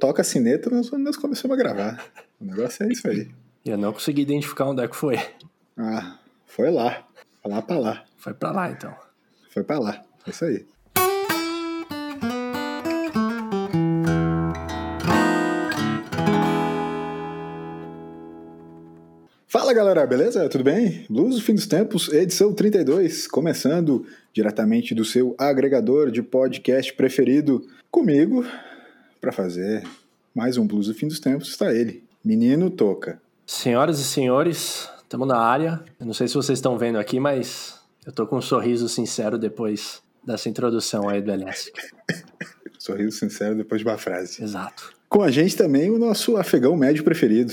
[0.00, 2.04] toca a sineta, nós, nós começamos a gravar.
[2.40, 3.28] O negócio é isso aí.
[3.64, 5.16] Eu não consegui identificar onde é que foi.
[5.76, 7.06] Ah, foi lá.
[7.42, 8.04] Foi lá pra lá.
[8.16, 8.94] Foi pra lá, então.
[9.50, 10.02] Foi pra lá.
[10.26, 10.66] É isso aí.
[19.46, 20.48] Fala galera, beleza?
[20.48, 21.04] Tudo bem?
[21.10, 27.66] Blues do Fim dos Tempos, edição 32, começando diretamente do seu agregador de podcast preferido
[27.90, 28.46] comigo
[29.20, 29.86] para fazer
[30.34, 31.48] mais um Blues do Fim dos Tempos.
[31.48, 33.20] Está ele, Menino Toca.
[33.46, 35.82] Senhoras e senhores, estamos na área.
[35.98, 39.38] Eu não sei se vocês estão vendo aqui, mas eu tô com um sorriso sincero
[39.38, 41.70] depois dessa introdução aí do LS.
[42.78, 44.42] sorriso sincero depois de uma frase.
[44.42, 44.92] Exato.
[45.08, 47.52] Com a gente também o nosso afegão médio preferido,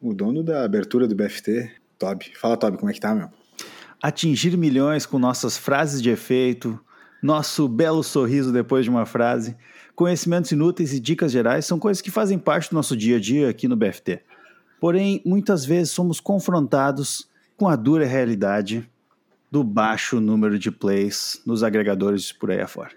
[0.00, 2.32] o dono da abertura do BFT, Toby.
[2.36, 3.28] Fala, Toby, como é que tá, meu?
[4.02, 6.78] Atingir milhões com nossas frases de efeito,
[7.22, 9.56] nosso belo sorriso depois de uma frase,
[9.94, 13.48] conhecimentos inúteis e dicas gerais são coisas que fazem parte do nosso dia a dia
[13.48, 14.20] aqui no BFT.
[14.80, 18.88] Porém, muitas vezes somos confrontados com a dura realidade
[19.50, 22.90] do baixo número de plays nos agregadores por aí afora.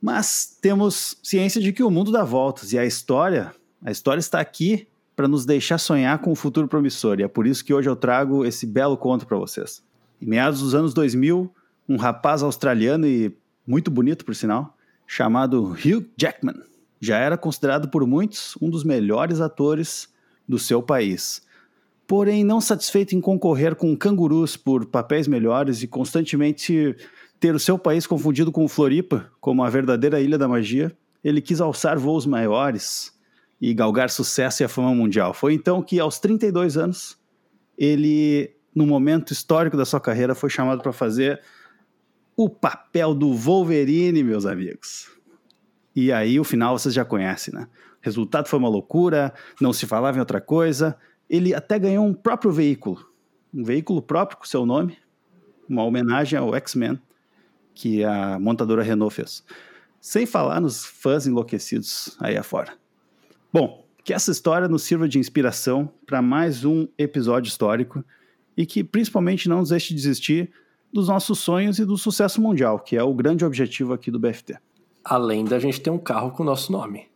[0.00, 4.38] Mas temos ciência de que o mundo dá voltas e a história, a história está
[4.38, 7.18] aqui para nos deixar sonhar com um futuro promissor.
[7.18, 9.82] E é por isso que hoje eu trago esse belo conto para vocês.
[10.20, 11.50] Em meados dos anos 2000,
[11.88, 13.34] um rapaz australiano e
[13.66, 14.73] muito bonito, por sinal,
[15.06, 16.62] chamado Hugh Jackman,
[17.00, 20.08] já era considerado por muitos um dos melhores atores
[20.48, 21.42] do seu país.
[22.06, 26.94] Porém, não satisfeito em concorrer com cangurus por papéis melhores e constantemente
[27.40, 31.60] ter o seu país confundido com Floripa como a verdadeira ilha da magia, ele quis
[31.60, 33.12] alçar voos maiores
[33.60, 35.32] e galgar sucesso e a fama mundial.
[35.32, 37.18] Foi então que, aos 32 anos,
[37.78, 41.40] ele, no momento histórico da sua carreira, foi chamado para fazer
[42.36, 45.10] o papel do Wolverine, meus amigos.
[45.94, 47.68] E aí, o final vocês já conhecem, né?
[47.72, 50.96] O resultado foi uma loucura, não se falava em outra coisa.
[51.30, 53.08] Ele até ganhou um próprio veículo,
[53.52, 54.98] um veículo próprio com seu nome,
[55.68, 57.00] uma homenagem ao X-Men
[57.74, 59.44] que a montadora Renault fez.
[60.00, 62.76] Sem falar nos fãs enlouquecidos aí afora.
[63.52, 68.04] Bom, que essa história nos sirva de inspiração para mais um episódio histórico
[68.56, 70.52] e que principalmente não nos deixe de desistir
[70.94, 74.56] dos nossos sonhos e do sucesso mundial, que é o grande objetivo aqui do BFT.
[75.04, 77.08] Além da gente ter um carro com o nosso nome.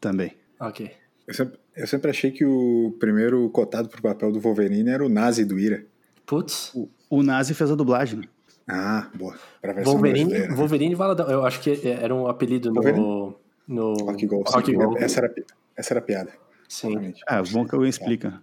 [0.00, 0.36] Também.
[0.60, 0.92] Ok.
[1.26, 5.08] Eu sempre, eu sempre achei que o primeiro cotado pro papel do Wolverine era o
[5.08, 5.84] Nazi do Ira.
[6.24, 6.72] Putz.
[6.74, 8.20] O, o Nazi fez a dublagem.
[8.20, 8.28] Né?
[8.68, 9.36] Ah, boa.
[9.84, 10.54] Wolverine, brasileira.
[10.54, 11.28] Wolverine Valadão.
[11.28, 13.36] Eu acho que era um apelido no, Wolverine?
[13.66, 14.44] no Rock Go.
[14.46, 14.96] Rock Go.
[14.96, 15.34] Essa, era,
[15.76, 16.32] essa era a piada.
[16.68, 17.12] Sim.
[17.26, 18.40] Ah, bom que alguém explica.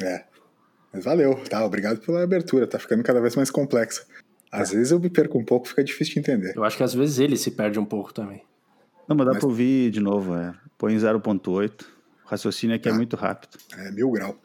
[0.00, 0.24] É.
[0.94, 1.64] Mas valeu, tá?
[1.64, 2.66] Obrigado pela abertura.
[2.66, 4.04] Tá ficando cada vez mais complexa.
[4.52, 6.52] Às vezes eu me perco um pouco, fica difícil de entender.
[6.56, 8.42] Eu acho que às vezes ele se perde um pouco também.
[9.08, 10.54] Não, mas dá Mas- pra ouvir de novo, é.
[10.78, 11.84] Põe 0.8.
[12.24, 12.96] O raciocínio aqui é Tá.
[12.96, 13.58] muito rápido.
[13.76, 14.40] É mil grau.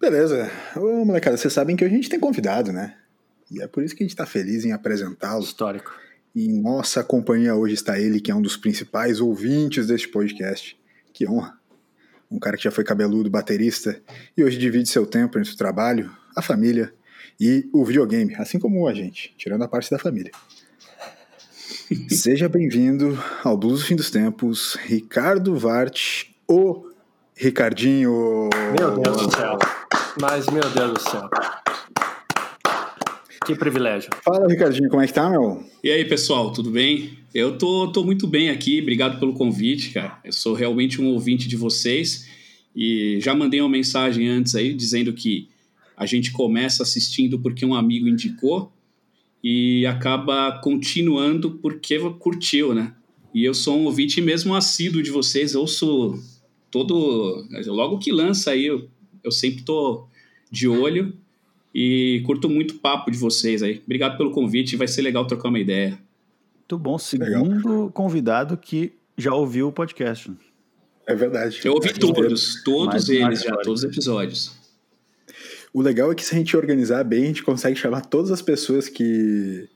[0.00, 0.50] Beleza.
[0.76, 2.96] Ô, molecada, vocês sabem que hoje a gente tem convidado, né?
[3.50, 5.46] E é por isso que a gente tá feliz em apresentá-los.
[5.46, 5.94] Histórico.
[6.34, 10.78] E em nossa companhia hoje está ele, que é um dos principais ouvintes deste podcast.
[11.12, 11.54] Que honra.
[12.30, 14.00] Um cara que já foi cabeludo, baterista,
[14.36, 16.92] e hoje divide seu tempo entre o trabalho, a família
[17.38, 20.32] e o videogame, assim como a gente, tirando a parte da família.
[22.10, 26.86] Seja bem-vindo ao Blues do Fim dos Tempos, Ricardo Vart, o
[27.34, 28.48] Ricardinho.
[28.78, 29.58] Meu Deus do céu.
[30.20, 31.30] Mas, meu Deus do céu.
[33.46, 34.10] Que privilégio.
[34.24, 35.64] Fala, Ricardinho, como é que tá, meu?
[35.84, 37.16] E aí, pessoal, tudo bem?
[37.32, 40.18] Eu tô, tô muito bem aqui, obrigado pelo convite, cara.
[40.24, 42.28] Eu sou realmente um ouvinte de vocês
[42.74, 45.48] e já mandei uma mensagem antes aí dizendo que
[45.96, 48.72] a gente começa assistindo porque um amigo indicou
[49.44, 52.94] e acaba continuando porque curtiu, né?
[53.32, 56.20] E eu sou um ouvinte mesmo assíduo de vocês, eu ouço
[56.68, 57.46] todo.
[57.66, 58.90] Logo que lança aí, eu,
[59.22, 60.08] eu sempre tô
[60.50, 61.16] de olho
[61.78, 63.82] e curto muito o papo de vocês aí.
[63.84, 65.98] Obrigado pelo convite, vai ser legal trocar uma ideia.
[66.60, 66.96] Muito bom.
[67.12, 67.44] Legal.
[67.44, 70.32] Segundo convidado que já ouviu o podcast.
[71.06, 71.60] É verdade.
[71.62, 73.62] Eu ouvi É todos, todos Mais eles já, história.
[73.62, 74.56] todos os episódios.
[75.70, 78.40] O legal é que se a gente organizar bem, a gente consegue chamar todas as
[78.40, 79.68] pessoas que,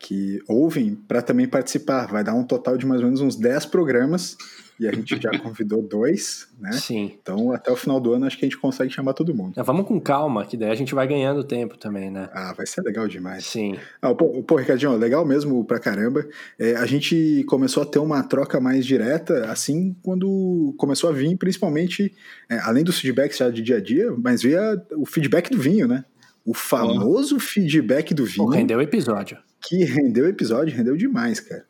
[0.00, 2.08] que ouvem para também participar.
[2.10, 4.36] Vai dar um total de mais ou menos uns 10 programas
[4.78, 6.72] e a gente já convidou dois, né?
[6.72, 7.16] Sim.
[7.20, 9.54] Então até o final do ano acho que a gente consegue chamar todo mundo.
[9.56, 12.28] Mas Vamos com calma, que daí a gente vai ganhando tempo também, né?
[12.32, 13.44] Ah, vai ser legal demais.
[13.46, 13.76] Sim.
[14.02, 16.26] Ah, pô, pô, Ricardinho, legal mesmo pra caramba.
[16.58, 21.36] É, a gente começou a ter uma troca mais direta, assim, quando começou a vir,
[21.36, 22.14] principalmente,
[22.48, 24.60] é, além dos feedbacks já de dia a dia, mas via
[24.96, 26.04] o feedback do vinho, né?
[26.44, 29.38] O famoso feedback do vinho, Pô, rendeu o episódio.
[29.66, 31.64] que rendeu episódio, rendeu demais, cara.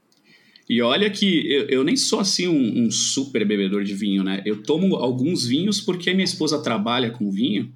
[0.69, 4.43] E olha que eu, eu nem sou assim um, um, super bebedor de vinho, né?
[4.47, 7.73] Eu tomo alguns vinhos porque minha esposa trabalha com vinho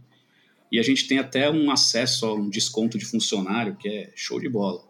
[0.73, 4.41] e a gente tem até um acesso a um desconto de funcionário que é show
[4.41, 4.89] de bola.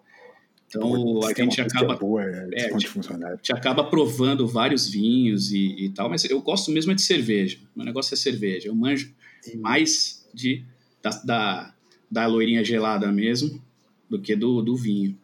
[0.69, 5.87] Então a gente acaba, boa, é, é, gente, a gente acaba provando vários vinhos e,
[5.87, 7.59] e, tal, mas eu gosto mesmo é de cerveja.
[7.75, 8.69] Meu negócio é cerveja.
[8.69, 9.13] Eu manjo
[9.57, 10.63] mais de
[11.03, 11.75] da, da,
[12.11, 13.63] da loirinha gelada mesmo
[14.11, 15.19] do que do, do vinho.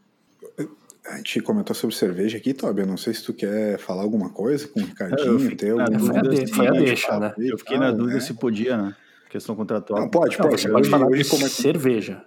[1.06, 2.80] A gente comentou sobre cerveja aqui, Tobi.
[2.80, 5.50] Eu não sei se tu quer falar alguma coisa com o Ricardinho.
[5.50, 7.34] Eu teu, foi, a de, foi a deixa, né?
[7.38, 8.20] Eu fiquei na dúvida né?
[8.20, 8.96] se podia, né?
[9.28, 10.00] Questão contratual.
[10.00, 10.50] Não, pode, pode.
[10.50, 12.24] Não, você pode falar hoje, de como é, cerveja.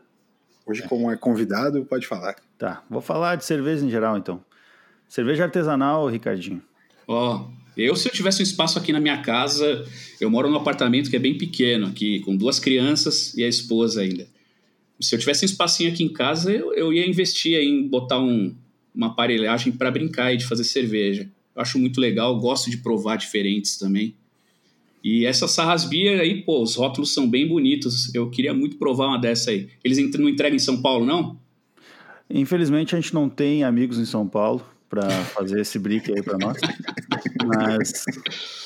[0.66, 2.36] Hoje, como é convidado, pode falar.
[2.58, 4.44] Tá, vou falar de cerveja em geral, então.
[5.08, 6.62] Cerveja artesanal, Ricardinho.
[7.08, 9.86] Ó, oh, eu se eu tivesse um espaço aqui na minha casa,
[10.20, 14.02] eu moro num apartamento que é bem pequeno, aqui, com duas crianças e a esposa
[14.02, 14.28] ainda.
[15.00, 18.54] Se eu tivesse um espacinho aqui em casa, eu, eu ia investir em botar um,
[18.98, 21.30] uma aparelhagem para brincar e de fazer cerveja.
[21.56, 24.16] Eu acho muito legal, gosto de provar diferentes também.
[25.04, 28.14] E essa sarrasbia aí, pô, os rótulos são bem bonitos.
[28.14, 29.70] Eu queria muito provar uma dessa aí.
[29.84, 31.38] Eles não entregam em São Paulo, não?
[32.30, 36.38] Infelizmente a gente não tem amigos em São Paulo para fazer esse brick aí para
[36.38, 36.58] nós.
[37.46, 38.04] Mas,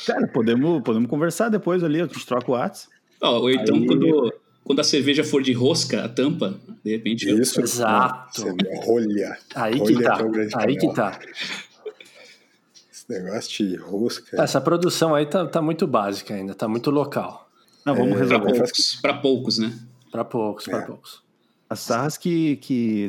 [0.08, 2.96] cara, podemos, podemos conversar depois ali, a gente troca o WhatsApp.
[3.22, 3.86] Ou então, aí...
[3.86, 4.34] quando,
[4.72, 7.30] quando a cerveja for de rosca, a tampa, de repente.
[7.30, 7.66] Isso, eu...
[7.66, 8.56] exato.
[8.86, 9.38] Rolha.
[9.54, 10.18] Aí rolha que tá.
[10.18, 11.20] Que é aí que tá.
[12.90, 14.42] Esse negócio de rosca.
[14.42, 17.50] Essa produção aí tá, tá muito básica ainda, tá muito local.
[17.86, 18.46] Não, vamos é, resolver.
[18.46, 19.78] Para poucos, pra poucos, né?
[20.10, 20.72] Para poucos, é.
[20.72, 21.22] para poucos.
[21.70, 22.58] A Sarras que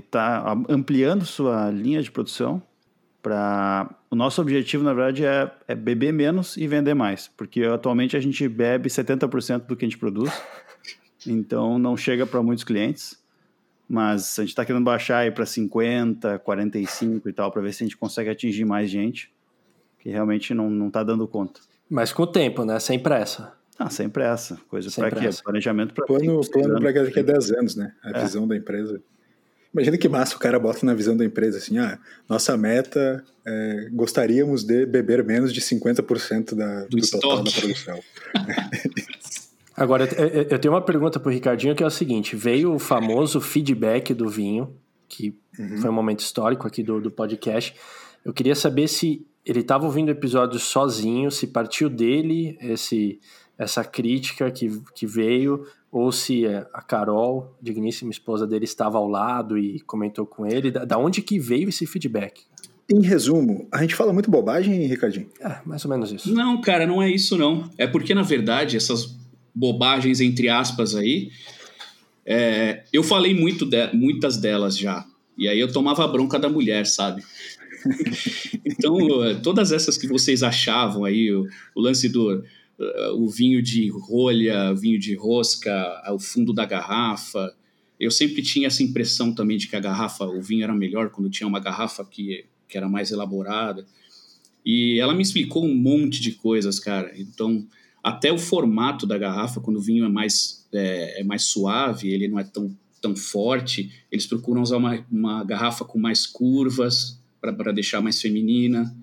[0.04, 2.60] está ampliando sua linha de produção
[3.22, 8.16] para o nosso objetivo, na verdade, é, é, beber menos e vender mais, porque atualmente
[8.16, 10.32] a gente bebe 70% do que a gente produz
[11.26, 13.20] então não chega para muitos clientes.
[13.88, 17.82] Mas a gente está querendo baixar aí para 50, 45 e tal, para ver se
[17.82, 19.30] a gente consegue atingir mais gente,
[19.98, 21.60] que realmente não, não tá dando conta.
[21.90, 22.80] Mas com o tempo, né?
[22.80, 23.52] Sem pressa.
[23.78, 24.58] Ah, sem pressa.
[24.68, 25.28] Coisa para quê?
[25.44, 26.06] Planejamento para.
[26.06, 27.92] Plano, plano para daqui a 10 anos, né?
[28.02, 28.22] A é.
[28.22, 29.02] visão da empresa.
[29.74, 31.98] Imagina que massa o cara bota na visão da empresa assim: ah,
[32.28, 37.98] nossa meta é, gostaríamos de beber menos de 50% da, do, do total da produção.
[39.76, 40.04] Agora,
[40.50, 44.12] eu tenho uma pergunta para o Ricardinho que é o seguinte: veio o famoso feedback
[44.12, 44.74] do vinho,
[45.08, 45.78] que uhum.
[45.78, 47.74] foi um momento histórico aqui do, do podcast.
[48.24, 53.18] Eu queria saber se ele estava ouvindo o episódio sozinho, se partiu dele esse,
[53.58, 59.58] essa crítica que, que veio, ou se a Carol, digníssima esposa dele, estava ao lado
[59.58, 60.70] e comentou com ele.
[60.70, 62.42] Da, da onde que veio esse feedback?
[62.90, 65.28] Em resumo, a gente fala muito bobagem, Ricardinho?
[65.40, 66.32] É, mais ou menos isso.
[66.32, 67.68] Não, cara, não é isso não.
[67.78, 69.16] É porque, na verdade, essas
[69.54, 71.30] bobagens entre aspas aí,
[72.24, 75.06] é, eu falei muito de, muitas delas já.
[75.36, 77.22] E aí eu tomava bronca da mulher, sabe?
[78.64, 78.96] então,
[79.42, 82.44] todas essas que vocês achavam aí, o, o lance do
[83.14, 87.54] o vinho de rolha, vinho de rosca, o fundo da garrafa.
[87.98, 91.30] Eu sempre tinha essa impressão também de que a garrafa, o vinho era melhor quando
[91.30, 93.86] tinha uma garrafa que, que era mais elaborada.
[94.64, 97.12] E ela me explicou um monte de coisas, cara.
[97.16, 97.66] Então,
[98.02, 102.26] até o formato da garrafa, quando o vinho é mais, é, é mais suave, ele
[102.26, 107.72] não é tão, tão forte, eles procuram usar uma, uma garrafa com mais curvas para
[107.72, 108.94] deixar mais feminina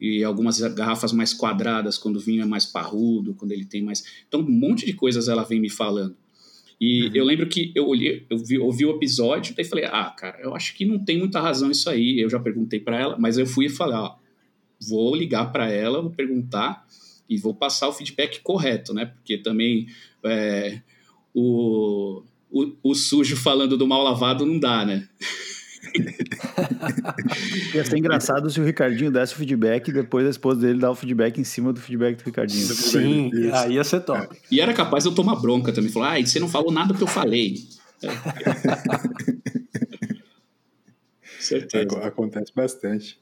[0.00, 4.04] e algumas garrafas mais quadradas quando o vinho é mais parrudo, quando ele tem mais.
[4.26, 6.16] Então, um monte de coisas ela vem me falando.
[6.80, 7.10] E uhum.
[7.14, 10.54] eu lembro que eu olhei, eu vi, ouvi o episódio, daí falei, ah, cara, eu
[10.54, 12.18] acho que não tem muita razão isso aí.
[12.18, 14.16] Eu já perguntei para ela, mas eu fui e falei, ó,
[14.88, 16.86] vou ligar para ela, vou perguntar
[17.28, 19.06] e vou passar o feedback correto, né?
[19.06, 19.86] Porque também
[20.24, 20.80] é,
[21.32, 25.08] o, o, o, sujo falando do mal lavado não dá, né?
[27.74, 30.90] Ia ser engraçado se o Ricardinho desse o feedback e depois a esposa dele dar
[30.90, 32.66] o feedback em cima do feedback do Ricardinho.
[32.66, 33.54] Sim, Isso.
[33.54, 34.36] aí ia ser top.
[34.50, 35.90] E era capaz de eu tomar bronca também.
[35.90, 37.56] Falar, ah, você não falou nada do que eu falei.
[41.38, 41.98] Certeza.
[41.98, 43.18] Acontece bastante.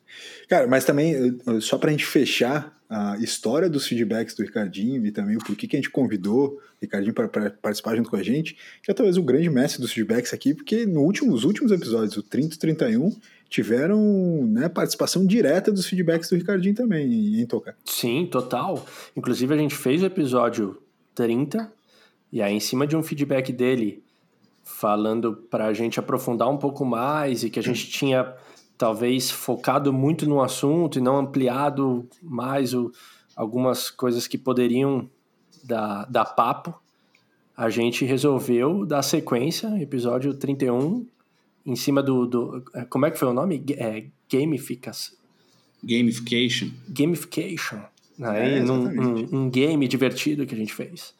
[0.48, 5.10] Cara, mas também, só para a gente fechar a história dos feedbacks do Ricardinho e
[5.10, 8.54] também o porquê que a gente convidou o Ricardinho para participar junto com a gente,
[8.82, 12.18] que é talvez o grande mestre dos feedbacks aqui, porque no último, nos últimos episódios,
[12.18, 13.16] o 30 e 31,
[13.48, 17.74] tiveram né, participação direta dos feedbacks do Ricardinho também, em Tocar.
[17.82, 18.84] Sim, total.
[19.16, 20.76] Inclusive, a gente fez o episódio
[21.14, 21.72] 30,
[22.30, 24.02] e aí, em cima de um feedback dele,
[24.62, 28.34] falando para a gente aprofundar um pouco mais e que a gente tinha
[28.82, 32.90] talvez focado muito no assunto e não ampliado mais o,
[33.36, 35.08] algumas coisas que poderiam
[35.62, 36.74] dar, dar papo,
[37.56, 41.06] a gente resolveu dar sequência, episódio 31,
[41.64, 42.26] em cima do.
[42.26, 43.64] do como é que foi o nome?
[43.76, 45.16] É, gamificação.
[45.84, 46.70] Gamification.
[46.88, 47.78] Gamification.
[48.20, 51.14] Aí, é, num, um, um, game divertido que a gente fez.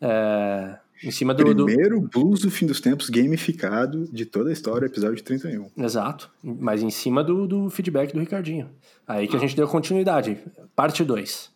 [0.00, 1.44] É, em cima do.
[1.44, 2.08] Primeiro do...
[2.08, 5.70] blues do fim dos tempos gamificado de toda a história, episódio 31.
[5.76, 6.30] Exato.
[6.42, 8.68] Mas em cima do, do feedback do Ricardinho.
[9.06, 10.38] Aí que a gente deu continuidade.
[10.74, 11.50] Parte 2.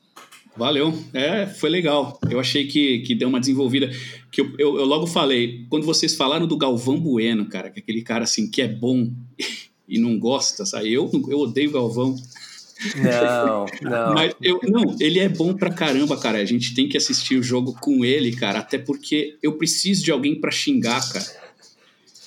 [0.56, 0.92] Valeu.
[1.12, 2.18] É, foi legal.
[2.30, 3.90] Eu achei que, que deu uma desenvolvida.
[4.32, 7.82] Que eu, eu, eu, logo falei, quando vocês falaram do Galvão Bueno, cara, que é
[7.82, 9.10] aquele cara assim que é bom
[9.86, 10.92] e não gosta, sabe?
[10.92, 12.16] Eu, eu odeio o Galvão.
[12.96, 14.14] Não, não.
[14.14, 16.38] Mas eu, não, ele é bom pra caramba, cara.
[16.38, 20.12] A gente tem que assistir o jogo com ele, cara, até porque eu preciso de
[20.12, 21.24] alguém para xingar, cara.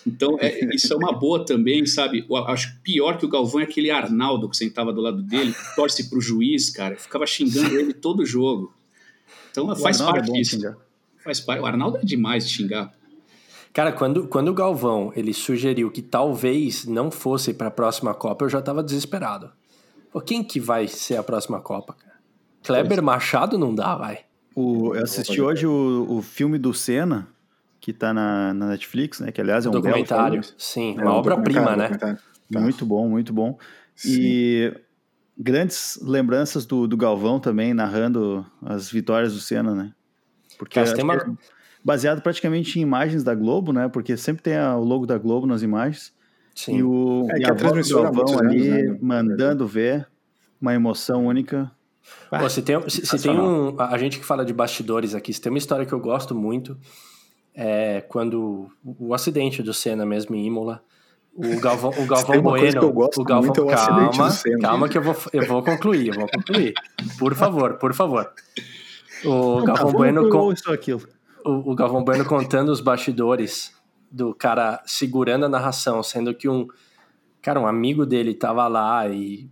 [0.07, 2.25] Então, é, isso é uma boa também, sabe?
[2.27, 5.75] Eu acho pior que o Galvão é aquele Arnaldo que sentava do lado dele, que
[5.75, 8.73] torce pro juiz, cara, ficava xingando ele todo jogo.
[9.51, 10.51] Então, faz parte é disso.
[10.51, 10.77] Xingar.
[11.23, 11.61] Faz parte.
[11.61, 12.93] O Arnaldo é demais de xingar.
[13.71, 18.45] Cara, quando, quando o Galvão ele sugeriu que talvez não fosse para a próxima Copa,
[18.45, 19.51] eu já tava desesperado.
[20.11, 22.17] Pô, quem que vai ser a próxima Copa, cara?
[22.63, 24.19] Kleber Machado não dá, vai.
[24.55, 27.27] O, eu assisti hoje o, o filme do Senna,
[27.79, 29.31] que tá na, na Netflix, né?
[29.31, 30.41] Que aliás é um documentário.
[30.57, 31.89] Sim, é uma um obra-prima, né?
[31.89, 32.17] Tá.
[32.51, 33.57] Muito bom, muito bom.
[33.95, 34.17] Sim.
[34.19, 34.73] E
[35.37, 39.93] grandes lembranças do, do Galvão também, narrando as vitórias do Senna, né?
[40.57, 41.15] Porque Cara, uma...
[41.15, 41.25] é
[41.83, 43.87] baseado praticamente em imagens da Globo, né?
[43.87, 46.13] Porque sempre tem o logo da Globo nas imagens.
[46.59, 46.75] Sim.
[46.75, 48.99] E, o, é, e a, a do Galvão ali, anos, né?
[49.01, 50.05] mandando ver,
[50.61, 51.71] uma emoção única.
[52.29, 55.39] Pô, se tem, se, se tem um, a gente que fala de bastidores aqui, se
[55.39, 56.77] tem uma história que eu gosto muito,
[57.55, 60.83] é quando o acidente do Senna mesmo em Imola,
[61.33, 64.11] o Galvão, o Galvão Bueno, o Galvão, muito, é calma,
[64.61, 66.73] calma que eu vou, eu vou concluir, eu vou concluir.
[67.17, 68.29] Por favor, por favor.
[69.23, 70.53] O Não, Galvão tá, Bueno com,
[71.45, 73.78] o, o Galvão Bueno contando os bastidores
[74.11, 76.67] do cara segurando a narração, sendo que um
[77.41, 79.49] cara, um amigo dele tava lá e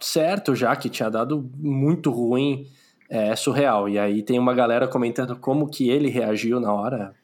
[0.00, 2.66] certo já que tinha dado muito ruim,
[3.08, 3.88] é surreal.
[3.88, 7.14] E aí tem uma galera comentando como que ele reagiu na hora.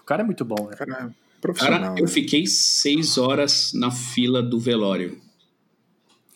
[0.00, 0.76] O cara é muito bom, né?
[0.76, 1.14] Cara,
[1.54, 2.08] Cara, eu né?
[2.08, 5.20] fiquei seis horas na fila do velório.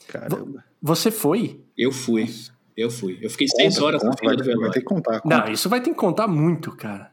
[0.06, 0.64] Caramba.
[0.80, 1.60] Você foi?
[1.76, 2.28] Eu fui.
[2.76, 3.18] Eu fui.
[3.20, 4.66] Eu fiquei conta, seis horas conta, na fila vai, do velório.
[4.66, 5.20] Vai ter que contar.
[5.20, 5.36] Conta.
[5.38, 7.09] Não, isso vai ter que contar muito, cara.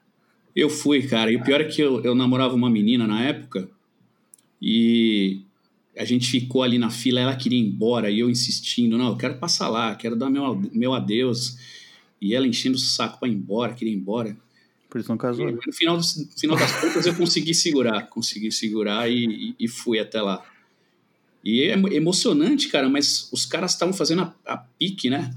[0.58, 1.32] Eu fui, cara.
[1.32, 3.70] E o pior é que eu, eu namorava uma menina na época
[4.60, 5.42] e
[5.96, 9.18] a gente ficou ali na fila, ela queria ir embora e eu insistindo, não, eu
[9.18, 11.60] quero passar lá, quero dar meu, meu adeus.
[12.20, 14.36] E ela enchendo o saco para ir embora, queria ir embora.
[14.90, 15.48] Por isso não casou.
[15.48, 19.68] E, no final, no final das contas eu consegui segurar, consegui segurar e, e, e,
[19.68, 20.44] fui até lá.
[21.44, 25.32] E é emocionante, cara, mas os caras estavam fazendo a, a pique, né?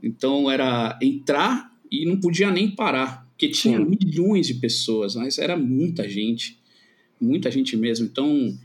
[0.00, 3.84] Então era entrar e não podia nem parar porque tinha Sim.
[3.84, 6.58] milhões de pessoas, mas era muita gente,
[7.20, 8.06] muita gente mesmo.
[8.06, 8.56] Então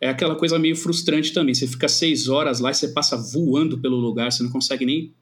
[0.00, 1.54] é aquela coisa meio frustrante também.
[1.54, 5.12] Você fica seis horas lá e você passa voando pelo lugar, você não consegue nem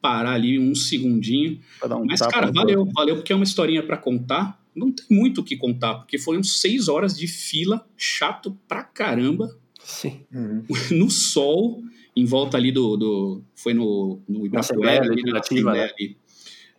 [0.00, 1.60] parar ali um segundinho.
[1.84, 4.60] Um mas, cara, valeu, valeu, porque é uma historinha para contar.
[4.74, 9.54] Não tem muito o que contar, porque foram seis horas de fila, chato pra caramba.
[9.78, 10.22] Sim.
[10.32, 10.64] Uhum.
[10.90, 11.82] No sol,
[12.16, 12.96] em volta ali do.
[12.96, 16.14] do foi no, no Ibirapuera, ali na Assembleia, né?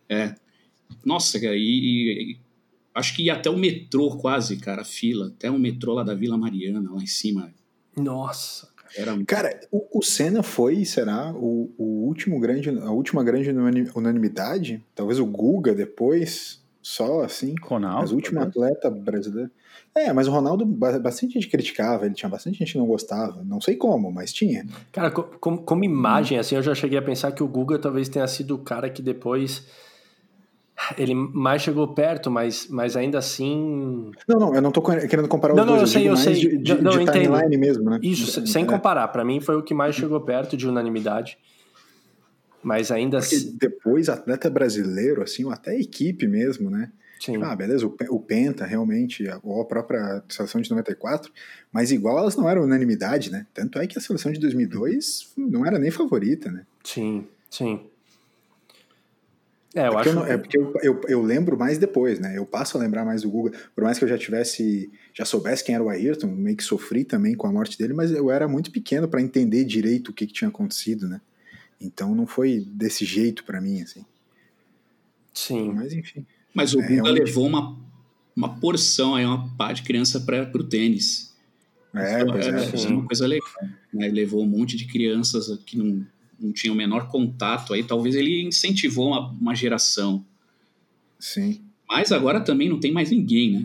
[0.08, 0.34] É.
[1.04, 2.38] Nossa, cara, e, e,
[2.94, 5.28] acho que ia até o metrô quase, cara, fila.
[5.28, 7.52] Até o metrô lá da Vila Mariana, lá em cima.
[7.96, 8.68] Nossa.
[8.96, 9.16] Era...
[9.24, 13.50] Cara, o, o Senna foi, será, o, o último grande, a última grande
[13.94, 14.84] unanimidade?
[14.94, 17.54] Talvez o Guga depois, só assim.
[17.62, 18.02] Ronaldo.
[18.02, 19.50] Mas o último atleta brasileiro.
[19.96, 23.44] É, mas o Ronaldo, bastante gente criticava, ele tinha bastante gente que não gostava.
[23.44, 24.66] Não sei como, mas tinha.
[24.90, 28.26] Cara, como, como imagem, assim, eu já cheguei a pensar que o Guga talvez tenha
[28.26, 29.66] sido o cara que depois
[30.98, 34.10] ele mais chegou perto, mas, mas ainda assim.
[34.28, 35.94] Não, não, eu não tô querendo comparar os não, dois.
[35.94, 36.34] Não, eu, sei, eu sei.
[36.34, 37.98] De, de, não, de timeline mesmo, né?
[38.02, 39.08] Isso, é, sem comparar.
[39.08, 41.38] Para mim foi o que mais chegou perto de unanimidade.
[42.62, 43.56] Mas ainda assim.
[43.60, 46.90] Depois, atleta brasileiro, assim, ou até equipe mesmo, né?
[47.20, 47.42] Sim.
[47.42, 51.32] Ah, beleza, o, Penta, realmente, ou a própria seleção de 94,
[51.72, 53.46] mas igual elas não eram unanimidade, né?
[53.54, 56.66] Tanto é que a seleção de 2002 não era nem favorita, né?
[56.82, 57.80] Sim, sim.
[59.74, 60.08] É, eu é acho.
[60.10, 62.38] Eu é porque eu, eu, eu, lembro mais depois, né?
[62.38, 63.52] Eu passo a lembrar mais do Guga.
[63.74, 67.04] Por mais que eu já tivesse, já soubesse quem era o Ayrton, meio que sofri
[67.04, 70.26] também com a morte dele, mas eu era muito pequeno para entender direito o que,
[70.26, 71.20] que, tinha acontecido, né?
[71.80, 74.04] Então não foi desse jeito para mim, assim.
[75.32, 75.72] Sim.
[75.72, 76.24] Mas enfim.
[76.54, 77.24] Mas o é, Guga realmente...
[77.24, 77.76] levou uma,
[78.36, 81.34] uma porção aí, uma pá de criança para o tênis.
[81.92, 82.50] É, pois é.
[82.50, 83.48] é, é uma coisa legal.
[83.92, 84.06] Né?
[84.06, 86.06] Ele levou um monte de crianças que não
[86.38, 90.24] não tinha o menor contato aí, talvez ele incentivou uma, uma geração.
[91.18, 91.62] Sim.
[91.88, 93.64] Mas agora também não tem mais ninguém, né?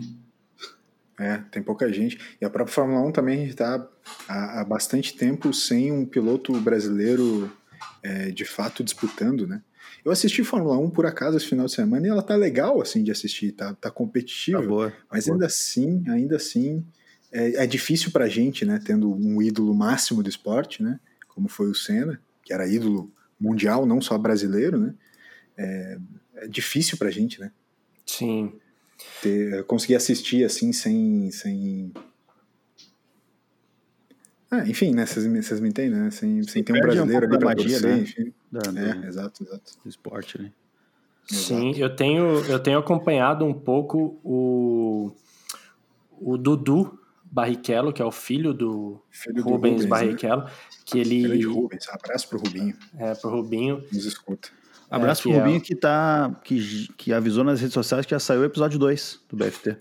[1.18, 2.18] É, tem pouca gente.
[2.40, 3.86] E a própria Fórmula 1 também está
[4.26, 7.52] há, há bastante tempo sem um piloto brasileiro
[8.02, 9.62] é, de fato disputando, né?
[10.02, 13.02] Eu assisti Fórmula 1 por acaso esse final de semana e ela tá legal assim
[13.02, 14.62] de assistir, tá, tá competitiva.
[14.62, 15.34] Tá boa, mas boa.
[15.34, 16.86] ainda assim, ainda assim,
[17.30, 18.80] é, é difícil pra gente, né?
[18.82, 20.98] Tendo um ídolo máximo do esporte, né?
[21.28, 22.18] Como foi o Senna,
[22.50, 24.94] que era ídolo mundial, não só brasileiro, né?
[25.56, 25.98] É,
[26.34, 27.52] é difícil pra gente, né?
[28.04, 28.52] Sim.
[29.22, 31.92] Ter, conseguir assistir assim sem, sem
[34.50, 35.06] ah, enfim, né?
[35.06, 36.10] Vocês me entendem, né?
[36.10, 38.02] Sem, sem ter um brasileiro um ali pra magia, torcer, né?
[38.02, 38.34] enfim.
[38.50, 39.72] Da, é, exato, exato.
[39.84, 40.52] Do esporte, né?
[41.28, 45.12] Sim, eu tenho, eu tenho acompanhado um pouco o,
[46.20, 46.99] o Dudu
[47.30, 49.88] Barrichello, que é o filho do filho Rubens, Rubens né?
[49.88, 50.50] Barrichello, né?
[50.84, 51.22] que ele...
[51.22, 52.76] Grande Rubens, abraço pro Rubinho.
[52.98, 53.84] É, pro Rubinho.
[53.92, 54.48] Nos escuta.
[54.90, 55.60] Abraço é, pro Rubinho é...
[55.60, 59.36] que, tá, que, que avisou nas redes sociais que já saiu o episódio 2 do
[59.36, 59.76] BFT.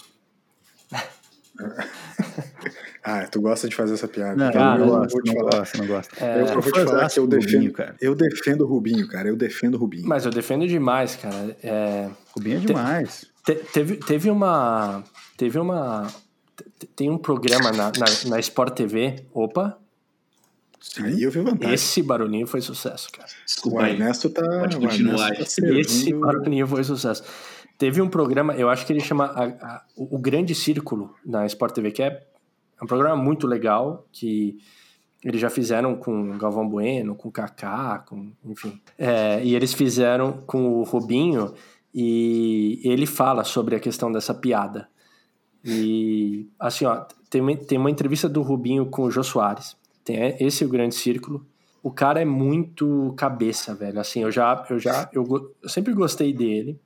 [3.04, 4.36] Ah, tu gosta de fazer essa piada.
[4.36, 6.24] Não, cara, eu, não, gosto, não gosto, não gosto.
[6.24, 7.96] É, eu, eu vou te falar que eu defendo, Rubinho, cara.
[8.02, 9.30] eu defendo o Rubinho, cara.
[9.30, 10.08] Eu defendo o Rubinho.
[10.08, 11.58] Mas eu defendo demais, cara.
[11.64, 12.10] É...
[12.36, 13.26] Rubinho é demais.
[13.44, 15.04] Te, teve, teve uma.
[15.38, 16.08] Teve uma.
[16.96, 19.26] Tem um programa na, na, na Sport TV.
[19.34, 19.78] Opa.
[20.80, 21.04] Sim.
[21.04, 21.74] Aí eu vi vantagem.
[21.74, 23.28] Esse barulhinho foi sucesso, cara.
[23.46, 24.42] Desculpa, o Ernesto tá.
[24.42, 25.36] Pode continuar.
[25.36, 27.24] Tá Esse barulhinho foi sucesso.
[27.78, 31.74] Teve um programa, eu acho que ele chama a, a, o Grande Círculo na Sport
[31.74, 32.24] TV, que é
[32.80, 34.58] é um programa muito legal que
[35.24, 38.80] eles já fizeram com Galvão Bueno, com Kaká, com, enfim.
[38.98, 41.54] É, e eles fizeram com o Rubinho
[41.94, 44.88] e ele fala sobre a questão dessa piada.
[45.64, 49.76] E, assim, ó, tem uma, tem uma entrevista do Rubinho com o Jô Soares.
[50.04, 51.46] Tem esse é o grande círculo.
[51.82, 54.00] O cara é muito cabeça, velho.
[54.00, 56.80] Assim, eu já, eu já, eu, eu sempre gostei dele,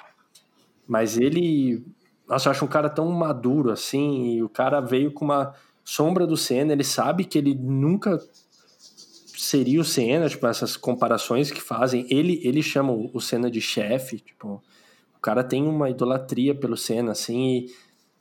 [0.88, 1.84] mas ele,
[2.28, 4.36] nossa, eu acho um cara tão maduro assim.
[4.36, 5.54] E o cara veio com uma
[5.84, 8.20] sombra do Senna, ele sabe que ele nunca
[9.44, 14.20] seria o Senna, tipo, essas comparações que fazem, ele, ele chama o Senna de chefe,
[14.20, 14.64] tipo,
[15.18, 17.72] o cara tem uma idolatria pelo Senna, assim, e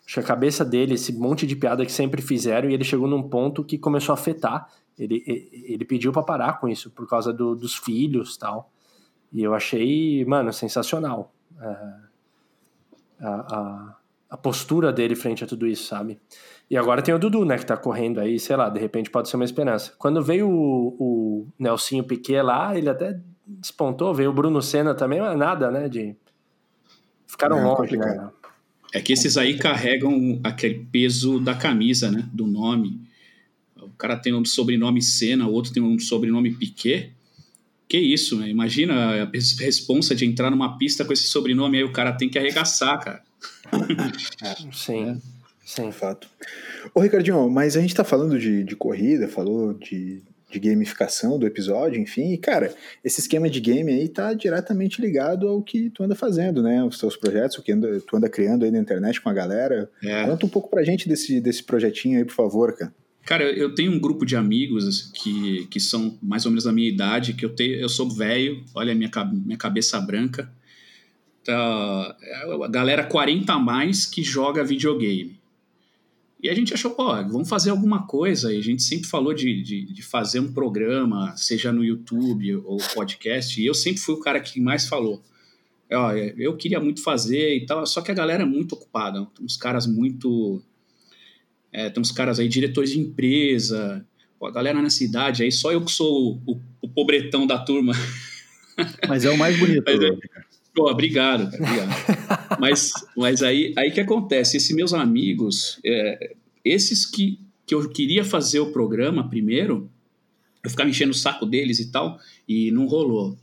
[0.04, 3.08] acho que a cabeça dele, esse monte de piada que sempre fizeram, e ele chegou
[3.08, 7.32] num ponto que começou a afetar, ele, ele pediu para parar com isso, por causa
[7.32, 8.70] do, dos filhos tal,
[9.32, 13.96] e eu achei, mano, sensacional a, é, a, a,
[14.30, 16.20] a postura dele frente a tudo isso, sabe?
[16.68, 19.28] E agora tem o Dudu, né, que tá correndo aí, sei lá, de repente pode
[19.28, 19.94] ser uma esperança.
[19.98, 25.20] Quando veio o, o Nelsinho Piquet lá, ele até despontou, veio o Bruno Senna também,
[25.20, 26.16] mas nada, né, de...
[27.26, 28.30] Ficaram é, longe, né?
[28.92, 33.00] É que esses aí carregam aquele peso da camisa, né, do nome.
[33.80, 37.12] O cara tem um sobrenome Senna, o outro tem um sobrenome Piquet.
[37.88, 38.48] Que isso, né?
[38.48, 42.38] Imagina a responsa de entrar numa pista com esse sobrenome aí, o cara tem que
[42.38, 43.22] arregaçar, cara.
[44.72, 45.04] Sim.
[45.10, 45.16] É.
[45.64, 45.92] Sim.
[45.92, 46.28] Fato.
[46.94, 51.46] Ô, Ricardinho, mas a gente tá falando de, de corrida, falou de, de gamificação do
[51.46, 56.02] episódio, enfim, e cara, esse esquema de game aí tá diretamente ligado ao que tu
[56.02, 56.84] anda fazendo, né?
[56.84, 59.90] Os teus projetos, o que anda, tu anda criando aí na internet com a galera.
[60.02, 60.24] É.
[60.24, 62.92] Conta um pouco pra gente desse, desse projetinho aí, por favor, cara.
[63.24, 66.88] Cara, eu tenho um grupo de amigos que, que são mais ou menos da minha
[66.88, 69.10] idade, que eu tenho, eu sou velho, olha a minha,
[69.44, 70.50] minha cabeça branca.
[71.44, 72.16] Tá,
[72.62, 75.40] a galera 40 a mais que joga videogame.
[76.42, 78.52] E a gente achou, pô, vamos fazer alguma coisa.
[78.52, 82.78] E a gente sempre falou de, de, de, fazer um programa, seja no YouTube ou
[82.94, 83.62] podcast.
[83.62, 85.22] E eu sempre fui o cara que mais falou.
[85.92, 89.24] Ó, eu queria muito fazer e tal, só que a galera é muito ocupada.
[89.36, 90.60] Tem uns caras muito.
[91.70, 94.04] É, tem uns caras aí, diretores de empresa,
[94.38, 97.92] pô, a galera na cidade, aí só eu que sou o, o pobretão da turma.
[99.08, 99.84] Mas é o mais bonito.
[99.86, 100.10] Mas, é,
[100.74, 102.60] Pô, obrigado, cara, obrigado.
[102.60, 104.56] mas, mas aí, aí que acontece?
[104.56, 109.90] Esses meus amigos, é, esses que, que eu queria fazer o programa primeiro,
[110.64, 113.36] eu ficava enchendo o saco deles e tal, e não rolou.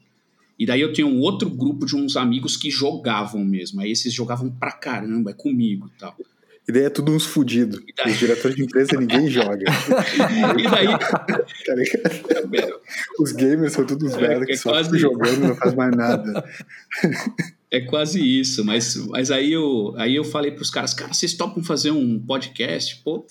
[0.57, 3.79] E daí eu tinha um outro grupo de uns amigos que jogavam mesmo.
[3.79, 6.17] Aí esses jogavam pra caramba, é comigo e tal.
[6.69, 7.81] E daí é tudo uns fudidos.
[7.97, 8.11] Daí...
[8.11, 9.65] Os diretores de empresa ninguém joga.
[10.55, 10.87] e daí.
[10.87, 12.79] tá
[13.19, 14.95] Os gamers são todos é, velhos que é só quase...
[14.99, 16.45] jogando não faz mais nada.
[17.71, 21.63] É quase isso, mas, mas aí, eu, aí eu falei pros caras, cara, vocês topam
[21.63, 22.99] fazer um podcast?
[23.03, 23.23] Pô,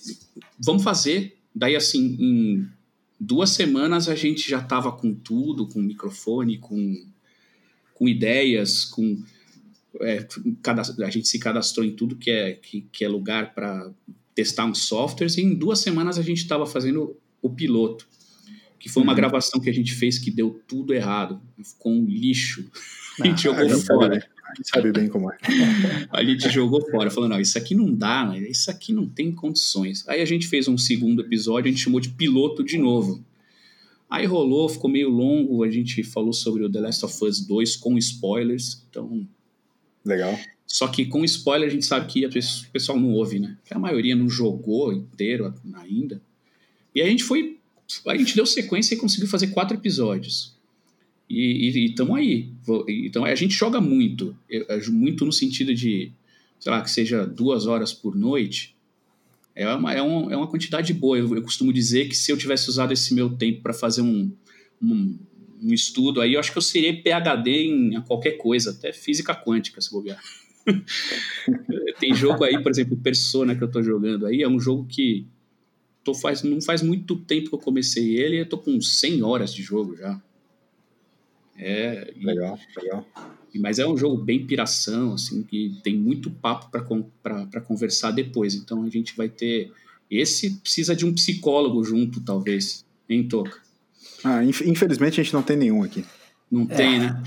[0.60, 1.36] vamos fazer.
[1.52, 2.68] Daí, assim, em
[3.18, 7.04] duas semanas a gente já tava com tudo, com microfone, com,
[7.92, 9.20] com ideias, com
[10.00, 10.26] é,
[11.04, 13.90] a gente se cadastrou em tudo que é, que, que é lugar para
[14.34, 18.06] testar uns softwares e em duas semanas a gente estava fazendo o piloto,
[18.78, 19.16] que foi uma uhum.
[19.16, 22.70] gravação que a gente fez que deu tudo errado, ficou um lixo,
[23.20, 24.28] a gente ah, jogou fora.
[24.48, 25.36] A gente sabe bem como é.
[26.10, 30.08] a gente jogou fora, falando, não, isso aqui não dá, isso aqui não tem condições.
[30.08, 33.22] Aí a gente fez um segundo episódio, a gente chamou de piloto de novo.
[34.08, 37.76] Aí rolou, ficou meio longo, a gente falou sobre o The Last of Us 2
[37.76, 39.28] com spoilers, então...
[40.04, 40.38] Legal.
[40.66, 43.56] Só que com spoiler a gente sabe que o pessoal não ouve, né?
[43.64, 46.20] Que a maioria não jogou inteiro ainda.
[46.94, 47.56] E a gente foi.
[48.06, 50.54] A gente deu sequência e conseguiu fazer quatro episódios.
[51.28, 52.50] E estamos aí.
[52.86, 54.36] Então a gente joga muito.
[54.90, 56.12] Muito no sentido de,
[56.60, 58.76] sei lá, que seja duas horas por noite.
[59.54, 61.18] É uma, é uma, é uma quantidade boa.
[61.18, 64.30] Eu, eu costumo dizer que se eu tivesse usado esse meu tempo para fazer um,
[64.82, 65.18] um,
[65.62, 69.80] um, estudo aí, eu acho que eu seria PHD em qualquer coisa, até física quântica,
[69.80, 70.20] se bobear.
[71.98, 75.26] Tem jogo aí, por exemplo, Persona que eu tô jogando aí, é um jogo que
[76.04, 79.52] tô faz, não faz muito tempo que eu comecei ele, eu tô com 100 horas
[79.52, 80.20] de jogo já.
[81.56, 83.06] É, legal, e, legal.
[83.56, 88.54] Mas é um jogo bem piração, assim, que tem muito papo para conversar depois.
[88.54, 89.72] Então a gente vai ter.
[90.10, 93.67] Esse precisa de um psicólogo junto, talvez, em Toca.
[94.24, 96.04] Ah, infelizmente a gente não tem nenhum aqui.
[96.50, 96.74] Não é.
[96.74, 97.22] tem, né?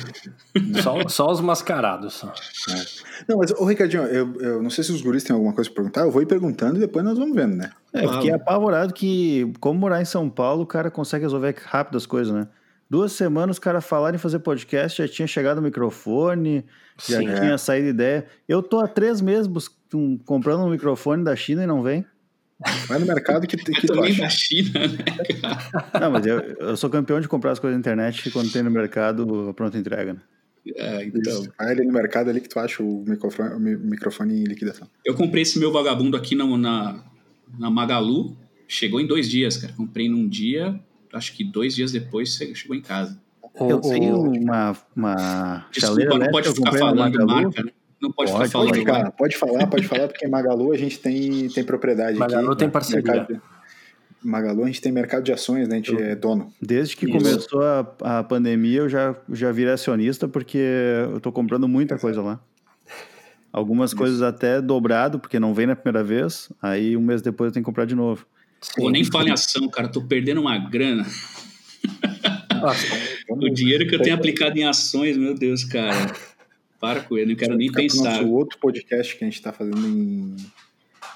[0.81, 2.13] Só, só os mascarados.
[2.15, 2.27] Só.
[2.27, 2.83] É.
[3.27, 5.75] Não, mas, ô Ricardinho, eu, eu não sei se os guris têm alguma coisa para
[5.75, 7.69] perguntar, eu vou ir perguntando e depois nós vamos vendo, né?
[7.93, 11.97] É, eu fiquei apavorado que, como morar em São Paulo, o cara consegue resolver rápido
[11.97, 12.47] as coisas, né?
[12.89, 16.65] Duas semanas os caras falaram em fazer podcast, já tinha chegado o microfone,
[16.97, 17.57] já Sim, tinha é.
[17.57, 18.25] saído ideia.
[18.49, 19.47] Eu tô há três meses
[20.25, 22.05] comprando um microfone da China e não vem.
[22.87, 24.21] Vai no mercado que, que tu acha.
[24.21, 25.03] da China, né,
[25.99, 28.61] Não, mas eu, eu sou campeão de comprar as coisas na internet e quando tem
[28.61, 30.19] no mercado, a pronta entrega, né?
[30.75, 31.47] É, então.
[31.57, 34.87] Vai ali no mercado ali que tu acha o microfone, o microfone em liquidação.
[35.03, 37.03] Eu comprei esse meu vagabundo aqui na, na,
[37.57, 39.73] na Magalu, chegou em dois dias, cara.
[39.73, 40.79] Comprei num dia,
[41.13, 43.19] acho que dois dias depois chegou em casa.
[43.59, 47.71] Eu tenho uma, uma Desculpa, não pode ficar falando marca, né?
[48.01, 48.69] Não pode, pode ficar falando.
[48.69, 52.49] Pode, ficar, pode falar, pode falar, porque em Magalu a gente tem, tem propriedade Magalu
[52.49, 53.03] aqui, tem parceria.
[53.03, 53.41] Mercado,
[54.23, 55.75] Magalu a gente tem mercado de ações, né?
[55.75, 56.51] A gente é dono.
[56.61, 57.17] Desde que Isso.
[57.17, 60.57] começou a, a pandemia eu já, já virei acionista porque
[61.11, 62.39] eu tô comprando muita coisa lá.
[63.53, 63.97] Algumas Isso.
[63.97, 67.63] coisas até dobrado, porque não vem na primeira vez, aí um mês depois eu tenho
[67.63, 68.25] que comprar de novo.
[68.75, 71.05] Pô, nem fale em ação, cara, tô perdendo uma grana.
[72.61, 72.87] Nossa,
[73.27, 76.13] o dinheiro que eu tenho aplicado em ações, meu Deus, cara.
[76.81, 78.15] Para com ele, não quero nem pensar.
[78.15, 80.35] Nosso outro podcast que a gente está fazendo em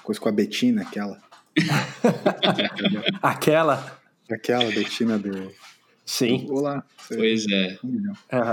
[0.04, 1.20] coisa com a Betina, aquela.
[3.20, 3.98] aquela?
[4.30, 5.50] Aquela Betina do.
[6.04, 6.46] Sim.
[6.48, 6.84] Olá.
[7.08, 7.76] Pois é.
[7.82, 8.12] Uhum.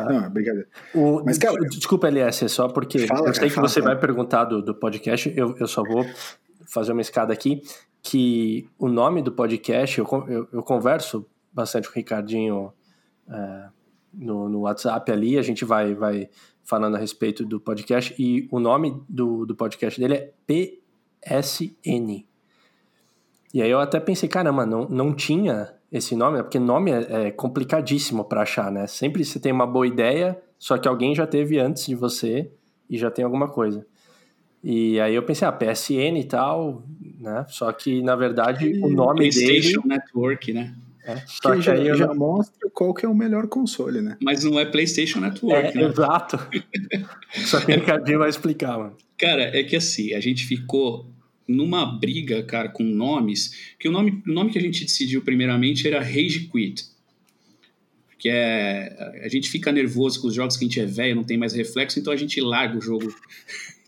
[0.10, 0.68] Não, brincadeira.
[0.96, 3.94] O, Mas, cara, desculpa, LS, é só porque fala, eu sei que fala, você fala.
[3.94, 6.04] vai perguntar do, do podcast, eu, eu só vou
[6.66, 7.62] fazer uma escada aqui,
[8.02, 12.74] que o nome do podcast, eu, eu, eu converso bastante com o Ricardinho
[13.30, 13.66] é,
[14.12, 16.30] no, no WhatsApp ali, a gente vai, vai
[16.64, 22.26] falando a respeito do podcast e o nome do, do podcast dele é PSN.
[23.54, 27.32] E aí eu até pensei, caramba, não, não tinha esse nome, porque nome é, é
[27.32, 28.88] complicadíssimo para achar, né?
[28.88, 32.50] Sempre você tem uma boa ideia, só que alguém já teve antes de você
[32.90, 33.86] e já tem alguma coisa.
[34.64, 36.84] E aí eu pensei, ah, PSN e tal,
[37.20, 37.46] né?
[37.50, 39.96] Só que, na verdade, o nome PlayStation dele...
[39.96, 40.74] Network, né?
[41.06, 41.96] É, só que, que já, eu...
[41.96, 44.18] já mostra qual que é o melhor console, né?
[44.22, 45.90] Mas não é PlayStation Network, é, né?
[45.90, 46.40] Exato.
[47.46, 48.96] só que o Ricardinho vai explicar, mano.
[49.18, 51.14] Cara, é que assim, a gente ficou
[51.48, 55.88] numa briga, cara, com nomes, que o nome, o nome que a gente decidiu primeiramente
[55.88, 56.86] era Rage Quit.
[58.18, 59.22] Que é.
[59.24, 61.54] A gente fica nervoso com os jogos que a gente é velho, não tem mais
[61.54, 63.14] reflexo, então a gente larga o jogo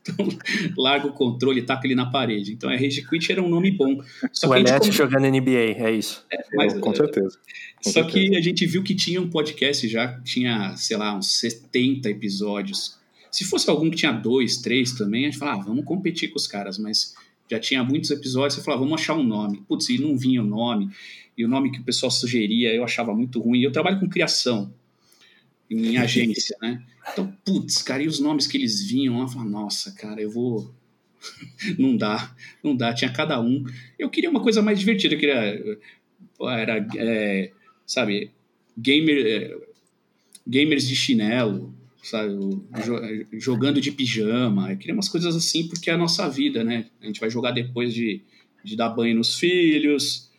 [0.08, 0.28] então,
[0.78, 2.54] larga o controle e taca ele na parede.
[2.54, 4.00] Então, é Rage Quit era um nome bom.
[4.32, 6.24] Só o LS jogando NBA, é isso.
[6.32, 7.38] É, mas, com certeza.
[7.84, 8.30] Com só certeza.
[8.30, 12.98] que a gente viu que tinha um podcast já, tinha, sei lá, uns 70 episódios.
[13.32, 16.38] Se fosse algum que tinha dois, três também, a gente falava, ah, vamos competir com
[16.38, 17.16] os caras, mas
[17.50, 19.64] já tinha muitos episódios, você falava, vamos achar um nome.
[19.68, 20.90] Putz, e não vinha o nome.
[21.38, 23.62] E o nome que o pessoal sugeria eu achava muito ruim.
[23.62, 24.72] Eu trabalho com criação
[25.70, 26.84] em agência, né?
[27.12, 30.74] Então, putz, cara, e os nomes que eles vinham lá, falava, nossa, cara, eu vou.
[31.80, 33.66] não dá, não dá, tinha cada um.
[33.98, 35.80] Eu queria uma coisa mais divertida, eu queria.
[36.42, 37.52] Era, é,
[37.86, 38.32] sabe,
[38.78, 39.58] gamer, é,
[40.46, 41.74] gamers de chinelo,
[42.04, 42.34] sabe,
[43.34, 44.72] jogando de pijama.
[44.72, 46.88] Eu queria umas coisas assim, porque é a nossa vida, né?
[47.02, 48.22] A gente vai jogar depois de,
[48.64, 50.30] de dar banho nos filhos,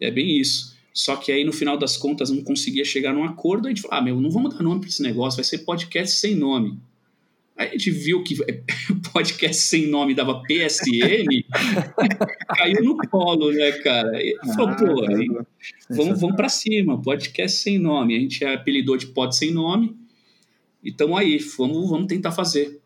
[0.00, 0.73] é bem isso.
[0.94, 3.66] Só que aí, no final das contas, não conseguia chegar num acordo.
[3.66, 6.14] A gente falou: ah, meu, não vamos dar nome para esse negócio, vai ser podcast
[6.20, 6.78] sem nome.
[7.56, 8.36] Aí a gente viu que
[9.12, 11.26] podcast sem nome dava PSN,
[12.56, 14.22] caiu no colo, né, cara?
[14.22, 15.28] E falou, ah, pô, aí,
[15.90, 18.16] vamos, vamos para cima, podcast sem nome.
[18.16, 19.96] A gente apelidou de pod sem nome
[20.82, 22.80] Então aí, vamos, vamos tentar fazer.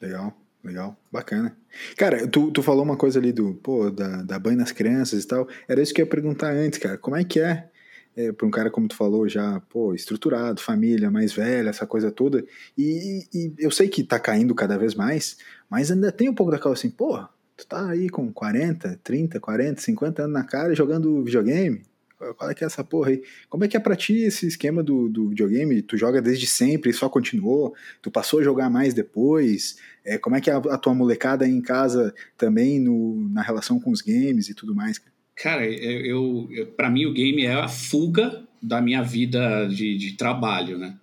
[0.00, 1.56] Legal, legal, bacana.
[1.96, 5.26] Cara, tu, tu falou uma coisa ali do, pô, da, da banho nas crianças e
[5.26, 5.46] tal.
[5.68, 6.96] Era isso que eu ia perguntar antes, cara.
[6.96, 7.68] Como é que é,
[8.16, 12.10] é para um cara, como tu falou, já, pô, estruturado, família mais velha, essa coisa
[12.10, 12.44] toda.
[12.76, 15.36] E, e eu sei que tá caindo cada vez mais,
[15.68, 17.18] mas ainda tem um pouco daquela assim, pô,
[17.56, 21.82] tu tá aí com 40, 30, 40, 50 anos na cara jogando videogame?
[22.32, 23.22] Qual é que é essa porra aí?
[23.48, 25.82] Como é que é pra ti esse esquema do, do videogame?
[25.82, 27.74] Tu joga desde sempre e só continuou?
[28.00, 29.76] Tu passou a jogar mais depois?
[30.04, 33.78] É, como é que é a, a tua molecada em casa também no, na relação
[33.78, 35.00] com os games e tudo mais?
[35.36, 40.12] Cara, eu, eu para mim o game é a fuga da minha vida de, de
[40.12, 40.96] trabalho, né?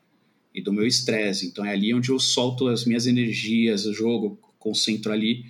[0.54, 1.48] E do meu estresse.
[1.48, 5.46] Então é ali onde eu solto as minhas energias, o jogo, concentro ali.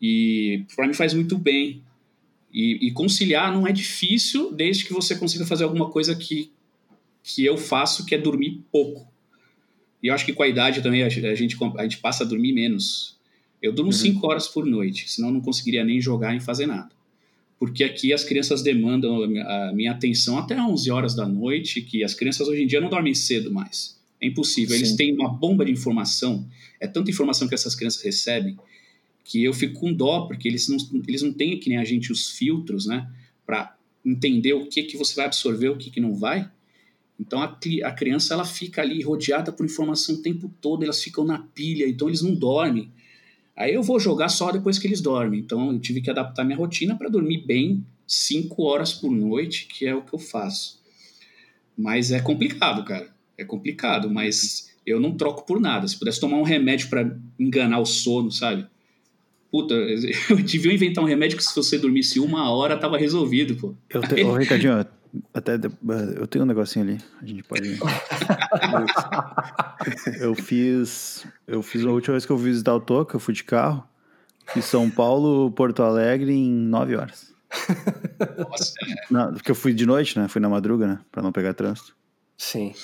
[0.00, 1.82] E para mim faz muito bem.
[2.52, 6.50] E, e, conciliar não é difícil desde que você consiga fazer alguma coisa que,
[7.22, 9.08] que eu faço, que é dormir pouco.
[10.02, 12.52] E eu acho que com a idade também a gente, a gente passa a dormir
[12.52, 13.18] menos.
[13.62, 14.30] Eu durmo 5 uhum.
[14.30, 16.90] horas por noite, senão eu não conseguiria nem jogar nem fazer nada.
[17.58, 22.14] Porque aqui as crianças demandam a minha atenção até 11 horas da noite, que as
[22.14, 24.00] crianças hoje em dia não dormem cedo mais.
[24.18, 24.74] É impossível.
[24.74, 24.82] Sim.
[24.82, 26.48] Eles têm uma bomba de informação,
[26.80, 28.56] é tanta informação que essas crianças recebem,
[29.24, 32.10] que eu fico com dó, porque eles não, eles não têm, que nem a gente,
[32.10, 33.10] os filtros, né?
[33.46, 36.50] Para entender o que, que você vai absorver, o que, que não vai.
[37.18, 41.24] Então a, a criança ela fica ali rodeada por informação o tempo todo, elas ficam
[41.24, 42.90] na pilha, então eles não dormem.
[43.54, 45.40] Aí eu vou jogar só depois que eles dormem.
[45.40, 49.86] Então eu tive que adaptar minha rotina para dormir bem, cinco horas por noite, que
[49.86, 50.80] é o que eu faço.
[51.76, 53.14] Mas é complicado, cara.
[53.36, 55.86] É complicado, mas eu não troco por nada.
[55.86, 58.66] Se pudesse tomar um remédio para enganar o sono, sabe?
[59.50, 59.74] Puta,
[60.30, 63.74] eu devia inventar um remédio que se você dormisse uma hora tava resolvido, pô.
[63.90, 64.86] Eu te, ô, Ricardinho,
[65.34, 65.58] até
[66.16, 66.98] eu tenho um negocinho ali.
[67.20, 67.78] A gente pode.
[70.20, 71.26] eu fiz.
[71.46, 73.84] Eu fiz a última vez que eu fui visitar o Toca, eu fui de carro.
[74.54, 77.32] De São Paulo, Porto Alegre em nove horas.
[78.38, 78.74] Nossa.
[79.10, 80.28] Não, porque eu fui de noite, né?
[80.28, 81.00] Fui na madruga, né?
[81.10, 81.94] Pra não pegar trânsito.
[82.36, 82.74] Sim.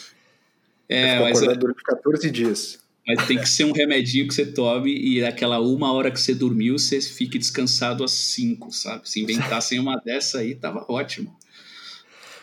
[0.88, 1.42] É, mas.
[1.42, 1.54] É...
[1.54, 2.78] Durante 14 dias.
[3.06, 6.34] Mas tem que ser um remedinho que você tome e aquela uma hora que você
[6.34, 9.08] dormiu, você fique descansado às cinco, sabe?
[9.08, 11.36] Se inventassem uma dessa aí, tava ótimo.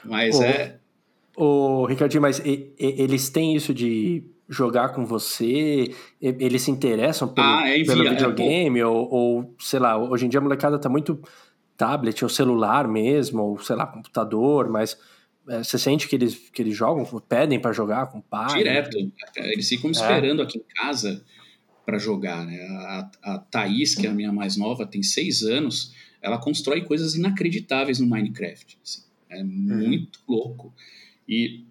[0.05, 0.79] Mas ô, é.
[1.35, 5.93] Ô, Ricardinho, mas e, e, eles têm isso de jogar com você?
[6.21, 8.79] Eles se interessam pelo, ah, é, pelo é, videogame?
[8.79, 11.19] É, ou, ou, sei lá, hoje em dia a molecada tá muito
[11.75, 14.97] tablet ou celular mesmo, ou sei lá, computador, mas
[15.45, 18.57] você sente que eles, que eles jogam, pedem para jogar com o pai?
[18.57, 18.97] Direto.
[19.35, 19.93] Eles ficam é.
[19.93, 21.23] esperando aqui em casa
[21.85, 22.45] para jogar.
[22.45, 22.59] Né?
[22.61, 27.15] A, a Thaís, que é a minha mais nova, tem seis anos, ela constrói coisas
[27.15, 28.77] inacreditáveis no Minecraft.
[28.83, 29.03] Assim.
[29.29, 29.47] É uhum.
[29.47, 30.35] muito uhum.
[30.35, 30.73] louco.
[31.27, 31.65] E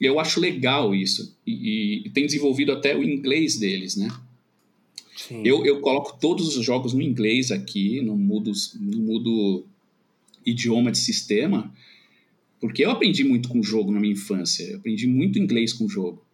[0.00, 1.36] eu acho legal isso.
[1.46, 4.08] E, e, tem desenvolvido até o inglês deles, né?
[5.30, 9.64] Eu, eu coloco todos os jogos no inglês aqui, não mudo, não mudo
[10.44, 11.72] idioma de sistema,
[12.66, 15.84] porque eu aprendi muito com o jogo na minha infância, eu aprendi muito inglês com
[15.84, 16.24] o jogo.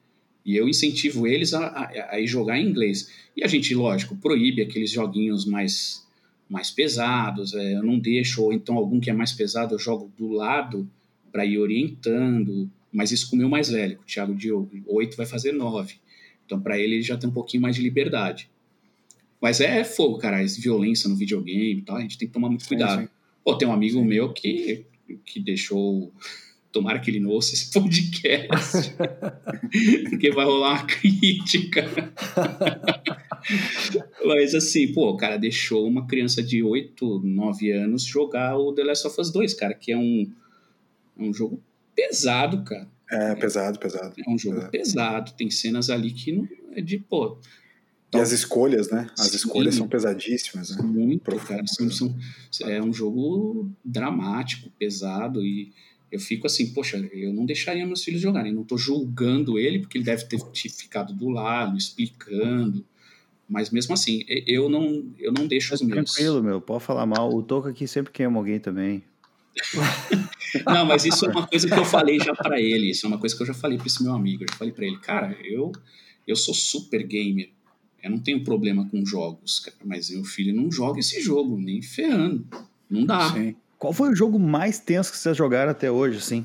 [0.45, 3.13] E eu incentivo eles a, a, a ir jogar em inglês.
[3.37, 6.07] E a gente, lógico, proíbe aqueles joguinhos mais,
[6.49, 10.11] mais pesados, é, eu não deixo, ou então algum que é mais pesado eu jogo
[10.17, 10.89] do lado
[11.31, 12.69] para ir orientando.
[12.93, 15.95] Mas isso com o meu mais velho, o Thiago Diogo, oito vai fazer nove.
[16.45, 18.51] Então para ele ele já tem um pouquinho mais de liberdade.
[19.41, 22.67] Mas é fogo, cara, violência no videogame e tal, a gente tem que tomar muito
[22.67, 23.01] cuidado.
[23.01, 23.13] Sim, sim.
[23.45, 24.05] Pô, tem um amigo sim.
[24.05, 24.87] meu que
[25.19, 26.13] que deixou.
[26.71, 28.95] Tomara que ele não ouça esse podcast,
[30.09, 31.85] porque vai rolar uma crítica.
[34.25, 38.85] Mas assim, pô, o cara deixou uma criança de 8, 9 anos jogar o The
[38.85, 40.33] Last of Us 2, cara, que é um,
[41.19, 41.63] é um jogo
[41.95, 42.89] pesado, cara.
[43.11, 44.15] É, pesado, pesado.
[44.27, 44.71] É um jogo pesado.
[44.71, 45.33] pesado.
[45.33, 47.39] Tem cenas ali que não é de, pô,
[48.15, 49.09] e as escolhas, né?
[49.19, 50.83] As Sim, escolhas são pesadíssimas, né?
[50.83, 51.67] Muito, cara.
[51.67, 52.15] São, são,
[52.63, 55.73] é um jogo dramático, pesado e
[56.11, 58.53] eu fico assim, poxa, eu não deixaria meus filhos jogarem.
[58.53, 60.39] Não estou julgando ele porque ele deve ter
[60.71, 62.85] ficado do lado, explicando.
[63.49, 66.13] Mas mesmo assim, eu não, eu não deixo os meus.
[66.13, 66.61] Tranquilo, meu.
[66.61, 67.35] Pode falar mal.
[67.35, 69.03] O Toca aqui sempre queima alguém também.
[70.67, 72.91] não, mas isso é uma coisa que eu falei já para ele.
[72.91, 74.45] Isso é uma coisa que eu já falei para esse meu amigo.
[74.45, 75.73] Eu já falei para ele, cara, eu
[76.27, 77.51] eu sou super gamer.
[78.03, 81.81] Eu não tenho problema com jogos, cara, mas meu filho não joga esse jogo, nem
[81.81, 82.47] ferrando.
[82.91, 83.31] Não dá.
[83.33, 83.55] Sim.
[83.79, 86.45] Qual foi o jogo mais tenso que vocês jogaram até hoje, assim?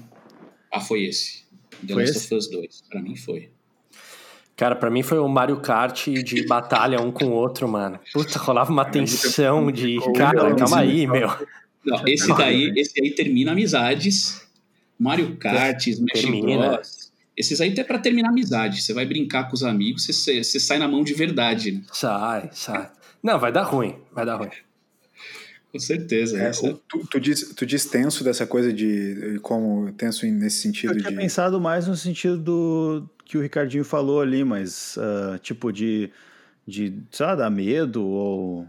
[0.72, 1.46] Ah, foi esse.
[1.86, 2.34] The foi Last esse?
[2.34, 2.84] of Us 2.
[2.89, 3.50] Pra mim foi.
[4.56, 8.00] Cara, pra mim foi o Mario Kart de batalha um com o outro, mano.
[8.12, 9.98] Puta, rolava uma tensão de.
[10.15, 11.30] Cara, calma aí, meu.
[11.86, 14.48] Não, esse daí, esse aí termina amizades.
[15.00, 17.07] Mario Kart, Smash Bros.
[17.38, 18.82] Esses aí até para terminar a amizade.
[18.82, 21.71] Você vai brincar com os amigos, você, você sai na mão de verdade.
[21.71, 21.82] Né?
[21.93, 22.89] Sai, sai.
[23.21, 24.50] Não, vai dar ruim, vai dar ruim.
[25.71, 26.41] Com certeza.
[26.41, 30.97] É, tu, tu, diz, tu diz tenso dessa coisa de como tenso nesse sentido Eu
[30.97, 31.17] tinha de...
[31.17, 36.10] pensado mais no sentido do que o Ricardinho falou ali, mas uh, tipo de,
[36.65, 38.67] de, sei lá, dar medo ou...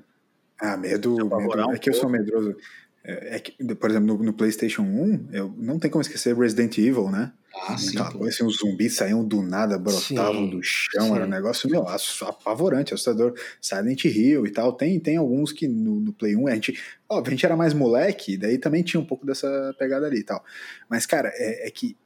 [0.61, 2.57] Ah, medo, medo um é que eu sou medroso.
[3.05, 6.77] É, é que, por exemplo, no, no, PlayStation 1, eu não tem como esquecer Resident
[6.79, 7.33] Evil, né?
[7.67, 7.97] Ah, sim.
[8.27, 11.15] Assim, os zumbis saíam do nada, brotavam sim, do chão, sim.
[11.15, 13.35] era um negócio, meu, apavorante, assustador.
[13.61, 14.73] Silent Hill e tal.
[14.73, 16.81] Tem, tem alguns que no, no Play 1 a gente.
[17.09, 20.25] Óbvio, a gente era mais moleque, daí também tinha um pouco dessa pegada ali e
[20.25, 20.45] tal.
[20.89, 21.97] Mas, cara, é, é que.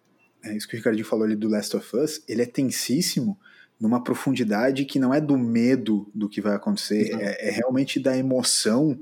[0.44, 3.38] É isso que o Ricardinho falou ali do Last of Us, ele é tensíssimo
[3.78, 8.16] numa profundidade que não é do medo do que vai acontecer, é, é realmente da
[8.16, 8.98] emoção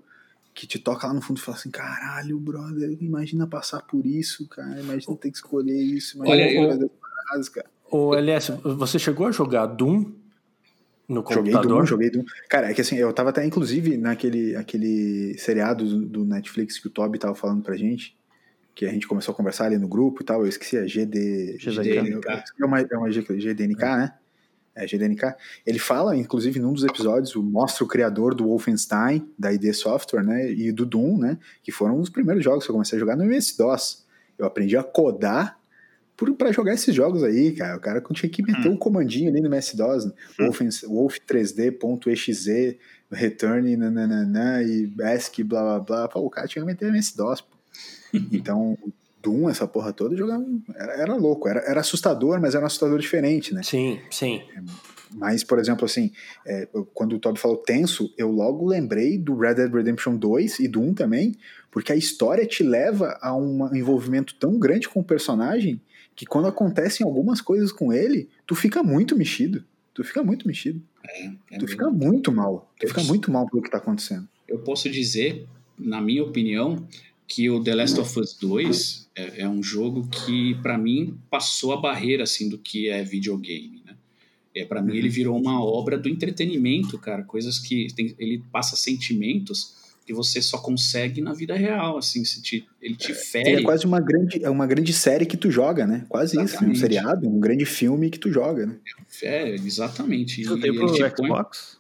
[0.55, 4.49] que te toca lá no fundo e fala assim, caralho, brother, imagina passar por isso,
[4.49, 6.91] cara, imagina ter que escolher isso, imagina Olha, eu...
[7.01, 7.71] paradas, cara.
[7.91, 10.13] Ô, LS, você chegou a jogar Doom
[11.09, 11.79] no joguei computador?
[11.79, 12.25] Doom, joguei Doom.
[12.49, 16.91] Cara, é que assim, eu tava até, inclusive, naquele aquele seriado do Netflix que o
[16.91, 18.17] Toby tava falando pra gente,
[18.75, 21.59] que a gente começou a conversar ali no grupo e tal, eu esqueci, a GD...
[21.59, 22.29] GDNK.
[22.61, 23.97] É uma, é uma GDNK, é.
[23.97, 24.15] né?
[24.81, 25.35] É, GDNK,
[25.67, 30.51] ele fala, inclusive, num dos episódios, mostra o criador do Wolfenstein, da ID Software, né,
[30.51, 33.25] e do Doom, né, que foram os primeiros jogos que eu comecei a jogar no
[33.25, 34.05] MS-DOS.
[34.39, 35.59] Eu aprendi a codar
[36.37, 37.77] para jogar esses jogos aí, cara.
[37.77, 38.73] O cara tinha que meter hum.
[38.73, 40.13] um comandinho ali no MS-DOS, né?
[40.39, 40.45] hum.
[40.45, 42.79] Wolf, Wolf 3D.exe,
[43.11, 46.09] return, nananana, e ASCII, blá, blá, blá.
[46.09, 47.43] Pô, o cara tinha que meter MS-DOS,
[48.33, 48.77] Então,
[49.23, 50.45] Doom, essa porra toda, jogava.
[50.75, 53.63] Era, era louco, era, era assustador, mas era um assustador diferente, né?
[53.63, 54.43] Sim, sim.
[55.13, 56.13] Mas, por exemplo, assim,
[56.47, 60.69] é, quando o Toby falou tenso, eu logo lembrei do Red Dead Redemption 2 e
[60.69, 61.35] do 1 também,
[61.71, 65.81] porque a história te leva a um envolvimento tão grande com o personagem
[66.15, 69.65] que quando acontecem algumas coisas com ele, tu fica muito mexido.
[69.95, 70.81] Tu fica muito mexido.
[71.05, 72.71] É, é tu fica muito mal.
[72.79, 74.29] Tu fica muito mal pelo que tá acontecendo.
[74.47, 75.47] Eu posso dizer,
[75.79, 76.87] na minha opinião,
[77.31, 81.73] que o The Last of Us 2 é, é um jogo que, para mim, passou
[81.73, 83.95] a barreira assim do que é videogame, né?
[84.53, 85.15] É, para mim, ele uhum.
[85.15, 87.23] virou uma obra do entretenimento, cara.
[87.23, 92.43] Coisas que tem, ele passa sentimentos que você só consegue na vida real, assim, se
[92.43, 93.51] te, ele te fere.
[93.51, 96.05] É quase uma grande, é uma grande série que tu joga, né?
[96.09, 96.57] Quase exatamente.
[96.57, 98.77] isso, um seriado, um grande filme que tu joga, né?
[99.23, 100.43] É, exatamente.
[100.43, 101.79] Você tem pro Xbox?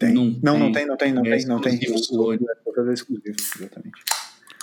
[0.00, 0.12] Tem.
[0.12, 1.78] Não, não, não tem, não tem, não é tem, não tem.
[2.10, 4.02] O, o, o, é exclusivo, exatamente.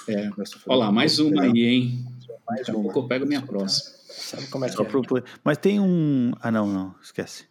[0.10, 0.30] É.
[0.68, 2.06] Olha lá, mais uma aí, hein?
[2.48, 3.92] Mais Daqui a pouco eu pego minha próxima.
[4.08, 4.86] Sabe como é que é?
[4.86, 5.24] Pro...
[5.44, 6.32] Mas tem um.
[6.42, 7.46] Ah, não, não, esquece.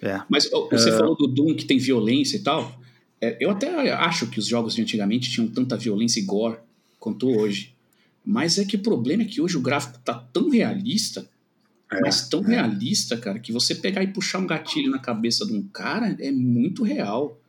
[0.00, 0.22] É.
[0.28, 0.96] Mas você uh...
[0.96, 2.80] falou do Doom que tem violência e tal.
[3.20, 6.58] É, eu até acho que os jogos de antigamente tinham tanta violência e gore
[6.98, 7.74] quanto hoje.
[8.24, 11.28] Mas é que o problema é que hoje o gráfico tá tão realista,
[11.90, 12.48] é, mas tão é.
[12.54, 16.30] realista, cara, que você pegar e puxar um gatilho na cabeça de um cara é
[16.30, 17.39] muito real.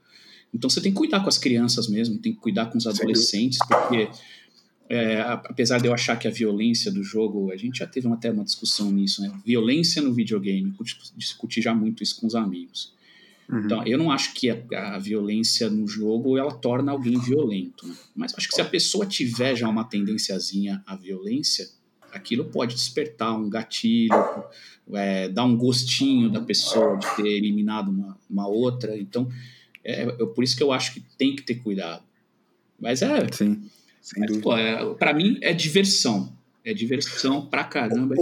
[0.54, 3.60] Então você tem que cuidar com as crianças mesmo, tem que cuidar com os adolescentes,
[3.68, 4.10] porque
[4.90, 8.30] é, apesar de eu achar que a violência do jogo, a gente já teve até
[8.30, 9.32] uma discussão nisso, né?
[9.46, 10.74] Violência no videogame,
[11.16, 12.94] discuti já muito isso com os amigos.
[13.50, 13.60] Uhum.
[13.60, 17.96] Então, eu não acho que a, a, violência no jogo ela torna alguém violento, né?
[18.14, 21.70] mas acho que se a pessoa tiver já uma tendênciazinha à violência,
[22.12, 24.14] aquilo pode despertar um gatilho,
[24.94, 28.98] é, dar um gostinho da pessoa de ter eliminado uma, uma outra.
[28.98, 29.30] Então,
[29.84, 32.04] é, é, por isso que eu acho que tem que ter cuidado.
[32.80, 33.28] Mas é.
[33.32, 33.62] Sim,
[34.18, 36.36] mas, Pô, é, pra mim é diversão.
[36.64, 38.16] É diversão pra caramba.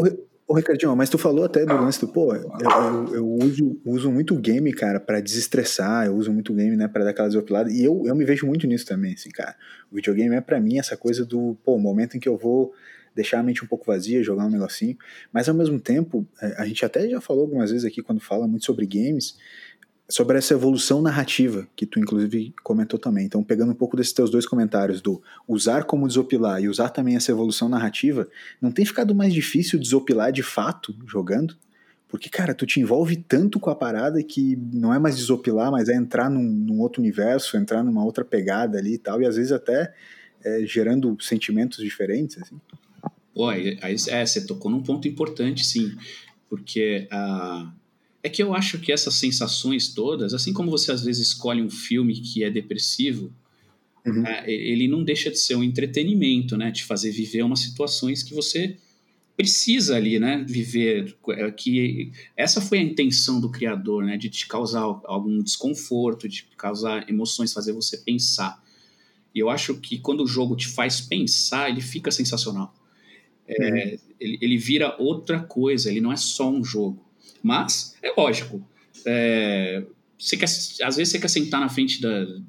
[0.50, 4.12] Ô, Ricardinho, mas tu falou até do lance do, pô, eu, eu, eu uso, uso
[4.12, 7.84] muito game, cara, para desestressar, eu uso muito game, né, pra dar aquela desopilada, e
[7.84, 9.56] eu, eu me vejo muito nisso também, assim, cara.
[9.92, 12.74] O videogame é para mim essa coisa do, pô, momento em que eu vou
[13.14, 14.98] deixar a mente um pouco vazia, jogar um negocinho,
[15.32, 18.48] mas ao mesmo tempo, é, a gente até já falou algumas vezes aqui quando fala
[18.48, 19.38] muito sobre games,
[20.10, 23.26] sobre essa evolução narrativa, que tu inclusive comentou também.
[23.26, 27.16] Então, pegando um pouco desses teus dois comentários, do usar como desopilar e usar também
[27.16, 28.28] essa evolução narrativa,
[28.60, 31.56] não tem ficado mais difícil desopilar de fato jogando?
[32.08, 35.90] Porque, cara, tu te envolve tanto com a parada que não é mais desopilar, mas
[35.90, 39.36] é entrar num, num outro universo, entrar numa outra pegada ali e tal, e às
[39.36, 39.94] vezes até
[40.44, 42.60] é, gerando sentimentos diferentes, assim.
[43.32, 43.78] Pô, aí,
[44.08, 45.96] é, você tocou num ponto importante, sim,
[46.50, 47.72] porque a.
[47.76, 47.80] Uh
[48.22, 51.70] é que eu acho que essas sensações todas, assim como você às vezes escolhe um
[51.70, 53.34] filme que é depressivo,
[54.06, 54.26] uhum.
[54.26, 56.72] é, ele não deixa de ser um entretenimento, né?
[56.72, 58.78] Te fazer viver umas situações que você
[59.38, 60.44] precisa ali, né?
[60.46, 61.16] Viver.
[61.30, 64.18] É, que essa foi a intenção do criador, né?
[64.18, 68.62] De te causar algum desconforto, de causar emoções, fazer você pensar.
[69.34, 72.76] E eu acho que quando o jogo te faz pensar, ele fica sensacional.
[73.48, 74.00] É, uhum.
[74.20, 77.09] ele, ele vira outra coisa, ele não é só um jogo.
[77.44, 78.62] Mas, é lógico,
[79.06, 79.84] é,
[80.20, 82.42] você quer, às vezes você quer sentar na frente da, do,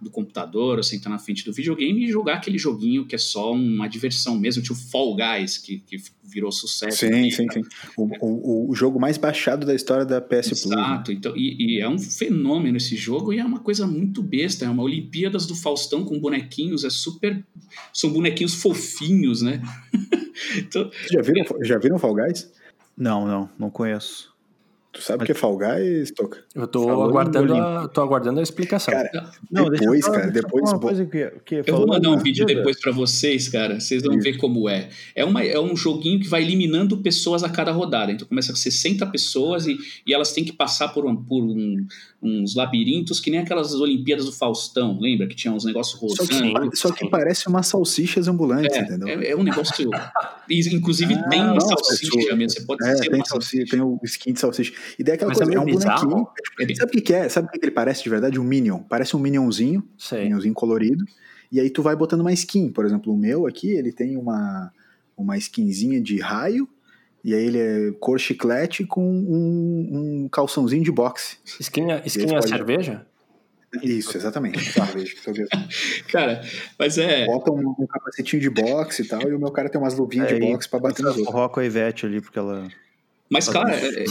[0.00, 3.52] do, computador ou sentar na frente do videogame e jogar aquele joguinho que é só
[3.52, 6.98] uma diversão mesmo, tipo Fall Guys, que, que virou sucesso.
[6.98, 7.62] Sim, também, sim, sim.
[7.96, 10.64] O, o, o, jogo mais baixado da história da PS Exato, Plus.
[10.64, 11.16] Exato, né?
[11.16, 14.68] então, e, e, é um fenômeno esse jogo e é uma coisa muito besta, é
[14.68, 17.44] uma Olimpíadas do Faustão com bonequinhos, é super...
[17.92, 19.62] São bonequinhos fofinhos, né?
[20.58, 22.50] então, já, viram, já viram Fall Guys?
[22.96, 24.34] Não, não, não conheço.
[24.94, 26.44] Tu sabe o que é Fall Guys, Toca?
[26.54, 28.94] Eu tô aguardando, a, tô aguardando a explicação.
[28.94, 29.10] Cara,
[29.50, 30.70] não, depois, cara, depois...
[31.10, 34.22] Que, que eu vou mandar um vídeo depois para vocês, cara, vocês vão Isso.
[34.22, 34.88] ver como é.
[35.16, 38.12] É, uma, é um joguinho que vai eliminando pessoas a cada rodada.
[38.12, 39.76] Então começa com 60 pessoas e,
[40.06, 41.84] e elas têm que passar por, um, por um,
[42.24, 45.26] uns labirintos que nem aquelas Olimpíadas do Faustão, lembra?
[45.26, 46.32] Que tinha uns negócios rosando.
[46.32, 49.08] Só que, só que parece umas salsichas ambulantes, é, entendeu?
[49.08, 49.90] É, é, um negócio...
[50.48, 54.32] Inclusive ah, tem uma salsicha mesmo, você pode é, tem salsicha, salsicha, tem o skin
[54.32, 54.72] de salsicha.
[54.98, 56.08] E daí aquela Mas coisa, é, é um bizarro.
[56.08, 56.28] bonequinho.
[56.60, 57.28] É sabe o que, é?
[57.28, 58.40] Sabe o que ele parece de verdade?
[58.40, 58.80] Um Minion.
[58.80, 60.24] Parece um Minionzinho, Sei.
[60.24, 61.04] Minionzinho colorido.
[61.52, 62.70] E aí tu vai botando uma skin.
[62.70, 64.72] Por exemplo, o meu aqui, ele tem uma,
[65.16, 66.68] uma skinzinha de raio.
[67.24, 71.38] E aí ele é cor chiclete com um, um calçãozinho de boxe.
[71.58, 72.48] Skin, é, skin é pode...
[72.50, 73.06] cerveja?
[73.82, 74.60] Isso, exatamente.
[76.12, 76.42] cara,
[76.78, 77.26] mas é.
[77.26, 80.30] Bota um, um, capacetinho de boxe e tal, e o meu cara tem umas luvinhas
[80.30, 81.32] é, de boxe pra bater nos outros.
[81.32, 82.68] Coloca a Ivete ali, porque ela.
[83.28, 84.04] Mas, cara, é,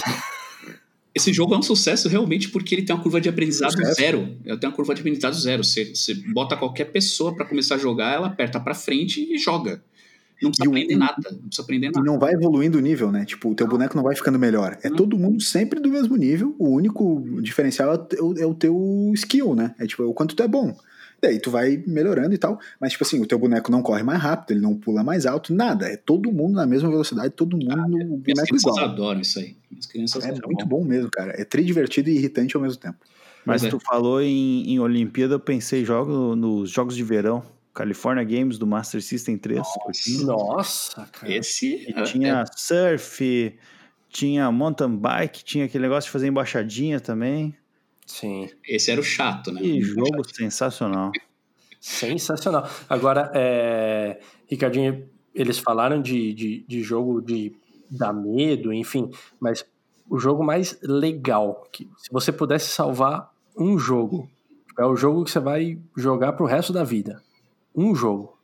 [1.16, 3.96] esse jogo é um sucesso realmente porque ele tem uma curva de aprendizado sucesso.
[3.96, 4.36] zero.
[4.44, 5.64] Ele tem uma curva de aprendizado zero.
[5.64, 9.82] Você, você bota qualquer pessoa para começar a jogar, ela aperta para frente e joga.
[10.44, 11.32] Não precisa e aprender o, nada.
[11.32, 12.00] Não precisa aprender nada.
[12.00, 13.26] E não vai evoluindo o nível, né?
[13.26, 14.78] Tipo, o teu boneco não vai ficando melhor.
[14.84, 16.56] É todo mundo sempre do mesmo nível.
[16.60, 19.74] O único diferencial é o, é o teu skill, né?
[19.80, 20.76] É tipo, é o quanto tu é bom.
[21.24, 22.60] Daí tu vai melhorando e tal.
[22.82, 25.54] Mas, tipo assim, o teu boneco não corre mais rápido, ele não pula mais alto,
[25.54, 25.88] nada.
[25.88, 28.80] É todo mundo na mesma velocidade, todo mundo ah, no boneco igual.
[28.80, 29.56] adoram isso aí.
[29.80, 30.82] As crianças é muito bom.
[30.82, 31.34] bom mesmo, cara.
[31.40, 32.98] É tri divertido e irritante ao mesmo tempo.
[33.46, 33.70] Mas, é.
[33.70, 37.42] tu falou em, em Olimpíada, eu pensei jogo, nos jogos de verão.
[37.74, 39.60] California Games do Master System 3.
[39.60, 41.34] Nossa, nossa cara.
[41.34, 41.86] Esse.
[41.90, 42.46] E tinha é.
[42.56, 43.58] surf,
[44.10, 47.56] tinha mountain bike, tinha aquele negócio de fazer embaixadinha também.
[48.06, 48.50] Sim.
[48.68, 49.62] Esse era o chato, né?
[49.62, 51.12] Que jogo sensacional.
[51.80, 52.70] Sensacional.
[52.88, 54.20] Agora, é...
[54.48, 57.56] Ricardinho, eles falaram de, de, de jogo de
[57.90, 59.10] dar medo, enfim,
[59.40, 59.66] mas
[60.10, 64.30] o jogo mais legal, que se você pudesse salvar um jogo,
[64.78, 67.22] é o jogo que você vai jogar pro resto da vida.
[67.76, 68.38] Um jogo.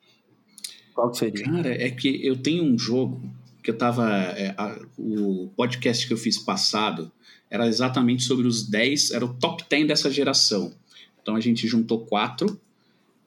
[0.93, 1.45] Qual que seria?
[1.45, 3.21] Cara, é que eu tenho um jogo
[3.63, 4.09] que eu tava.
[4.09, 7.11] É, a, o podcast que eu fiz passado
[7.49, 10.73] era exatamente sobre os 10, era o top 10 dessa geração.
[11.21, 12.59] Então a gente juntou quatro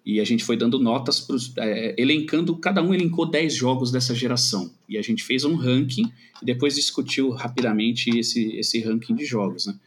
[0.05, 4.15] e a gente foi dando notas, pros, é, elencando, cada um elencou 10 jogos dessa
[4.15, 4.73] geração.
[4.89, 9.67] E a gente fez um ranking e depois discutiu rapidamente esse, esse ranking de jogos.
[9.67, 9.79] Né?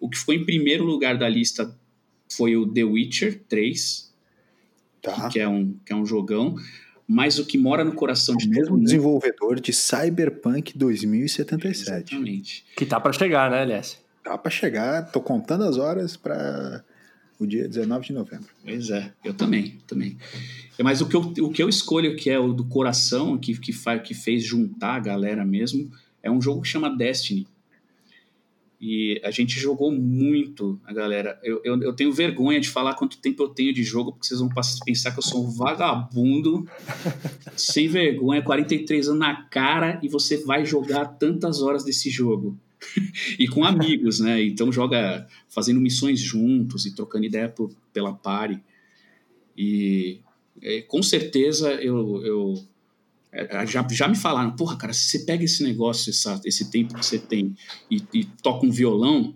[0.00, 1.76] O que ficou em primeiro lugar da lista
[2.30, 4.13] foi o The Witcher 3,
[5.12, 5.28] tá.
[5.28, 6.56] que, é um, que é um jogão
[7.06, 8.84] mas o que mora no coração de o mesmo mundo...
[8.84, 12.14] desenvolvedor de Cyberpunk 2077.
[12.14, 12.64] Exatamente.
[12.76, 13.98] Que tá para chegar, né, aliás?
[14.22, 16.82] Tá para chegar, tô contando as horas para
[17.38, 18.48] o dia 19 de novembro.
[18.64, 20.16] Pois é, eu também, também.
[20.82, 23.72] Mas o que eu, o que eu escolho, que é o do coração, que, que,
[23.72, 25.90] faz, que fez juntar a galera mesmo,
[26.22, 27.46] é um jogo que chama Destiny.
[28.86, 31.40] E a gente jogou muito, a galera.
[31.42, 34.40] Eu, eu, eu, tenho vergonha de falar quanto tempo eu tenho de jogo, porque vocês
[34.40, 34.50] vão
[34.84, 36.68] pensar que eu sou um vagabundo,
[37.56, 42.58] sem vergonha, 43 anos na cara, e você vai jogar tantas horas desse jogo.
[43.40, 44.42] e com amigos, né?
[44.42, 48.60] Então joga fazendo missões juntos e trocando ideia por, pela pare.
[49.56, 50.20] E
[50.60, 52.54] é, com certeza eu, eu
[53.66, 57.04] já, já me falaram, porra, cara, se você pega esse negócio, essa, esse tempo que
[57.04, 57.54] você tem
[57.90, 59.34] e, e toca um violão,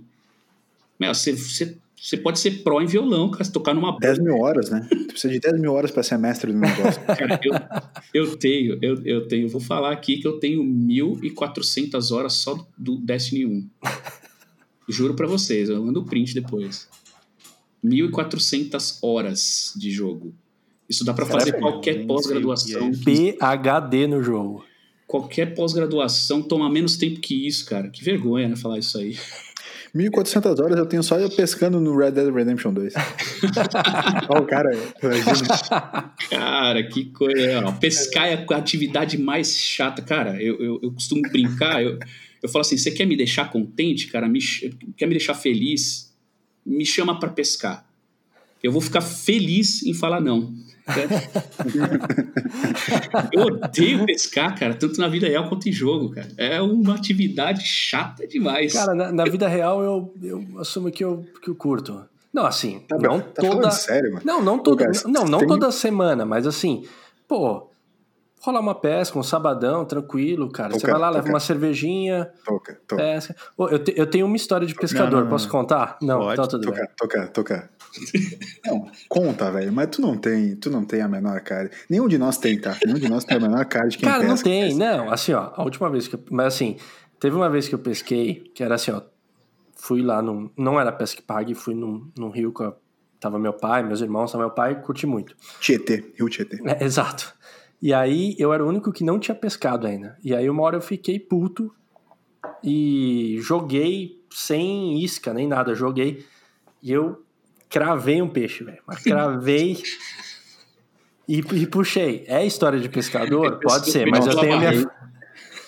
[0.99, 3.99] meu, você, você, você pode ser pró em violão, cara, tocar numa...
[3.99, 4.87] 10 mil horas, né?
[4.89, 7.03] Tu precisa de 10 mil horas para ser mestre do negócio.
[7.07, 7.55] cara, eu,
[8.15, 12.97] eu tenho, eu, eu tenho, vou falar aqui que eu tenho 1.400 horas só do
[12.97, 13.69] Destiny 1.
[14.89, 16.89] Juro para vocês, eu mando o print depois.
[17.85, 20.35] 1.400 horas de jogo.
[20.89, 22.91] Isso dá para fazer qualquer pós-graduação.
[22.93, 24.65] PHD no jogo.
[25.07, 27.89] Qualquer pós-graduação toma menos tempo que isso, cara.
[27.89, 29.17] Que vergonha, né, falar isso aí.
[29.95, 32.93] 1.400 horas eu tenho só eu pescando no Red Dead Redemption 2.
[34.29, 34.71] Olha o cara.
[36.31, 37.73] Cara, que coisa.
[37.81, 40.03] Pescar é a atividade mais chata.
[40.03, 41.99] Cara, eu, eu, eu costumo brincar, eu,
[42.43, 44.29] eu falo assim: você quer me deixar contente, cara?
[44.29, 44.41] Me,
[44.97, 46.15] quer me deixar feliz?
[46.65, 47.87] Me chama para pescar.
[48.63, 50.53] Eu vou ficar feliz em falar não.
[53.33, 56.29] eu odeio pescar, cara, tanto na vida real quanto em jogo, cara.
[56.37, 58.73] É uma atividade chata demais.
[58.73, 62.05] Cara, na, na vida real eu, eu assumo que eu, que eu curto.
[62.33, 63.71] Não, assim, Tá, não tá toda.
[63.71, 64.23] sério, mano?
[64.25, 66.85] Não, não toda, cara, não, não tem- toda semana, mas assim,
[67.27, 67.69] pô,
[68.41, 70.73] rolar uma pesca, um sabadão, tranquilo, cara.
[70.73, 71.33] Você Toca, vai lá, leva toca.
[71.33, 73.03] uma cervejinha, Toca, toca.
[73.03, 73.35] pesca.
[73.59, 75.53] Eu, te- eu tenho uma história de pescador, não, não, posso não.
[75.53, 75.97] contar?
[76.03, 76.87] Não, Pode, então tudo bem.
[76.97, 77.71] Toca, toca, toca.
[78.65, 79.73] Não, conta, velho.
[79.73, 81.71] Mas tu não tem, tu não tem a menor cara.
[81.89, 82.77] Nenhum de nós tem, tá?
[82.85, 84.45] Nenhum de nós tem a menor cara de quem Cara, não pesca.
[84.49, 85.11] tem, não.
[85.11, 86.21] Assim, ó, a última vez que eu.
[86.31, 86.77] Mas assim,
[87.19, 89.03] teve uma vez que eu pesquei, que era assim, ó.
[89.77, 90.51] Fui lá num.
[90.57, 92.75] Não era pesca e pague, fui num, num rio com a.
[93.21, 95.37] Tava meu pai, meus irmãos, tava meu pai, curti muito.
[95.61, 96.59] Tietê, Rio Tietê.
[96.65, 97.35] É, exato.
[97.81, 100.17] E aí eu era o único que não tinha pescado ainda.
[100.23, 101.73] E aí uma hora eu fiquei puto
[102.63, 105.75] e joguei sem isca nem nada.
[105.75, 106.25] Joguei
[106.83, 107.23] e eu
[107.69, 108.79] cravei um peixe, velho.
[108.87, 109.83] Mas cravei
[111.29, 112.25] e, e puxei.
[112.27, 113.59] É história de pescador?
[113.63, 114.73] Pode ser, mas eu tenho minha.
[114.73, 114.89] ia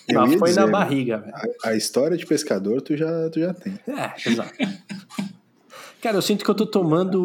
[0.38, 1.34] foi dizer, na barriga, velho.
[1.62, 3.78] A, a história de pescador tu já, tu já tem.
[3.86, 4.52] É, exato.
[6.00, 7.22] Cara, eu sinto que eu tô tomando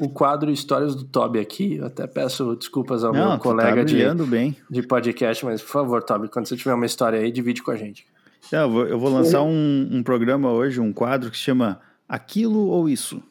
[0.00, 1.76] o- quadro Histórias do Toby aqui.
[1.76, 4.56] Eu até peço desculpas ao Não, meu tu colega tá de, bem.
[4.68, 7.76] de podcast, mas por favor, Toby, quando você tiver uma história aí, divide com a
[7.76, 8.04] gente.
[8.50, 11.80] Não, eu, vou, eu vou lançar um, um programa hoje, um quadro que se chama
[12.08, 13.22] Aquilo ou Isso.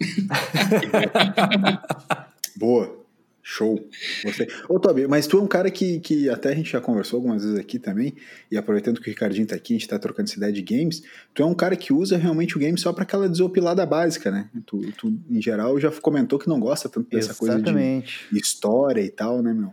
[2.56, 2.98] Boa.
[3.42, 3.84] Show.
[4.22, 4.46] Gostei.
[4.68, 7.42] Ô, Tobi, mas tu é um cara que, que até a gente já conversou algumas
[7.42, 8.14] vezes aqui também,
[8.48, 11.02] e aproveitando que o Ricardinho tá aqui, a gente tá trocando essa ideia de games,
[11.34, 14.48] tu é um cara que usa realmente o game só pra aquela desopilada básica, né?
[14.66, 18.26] Tu, tu, em geral, já comentou que não gosta tanto dessa coisa Exatamente.
[18.30, 19.72] de história e tal, né, meu?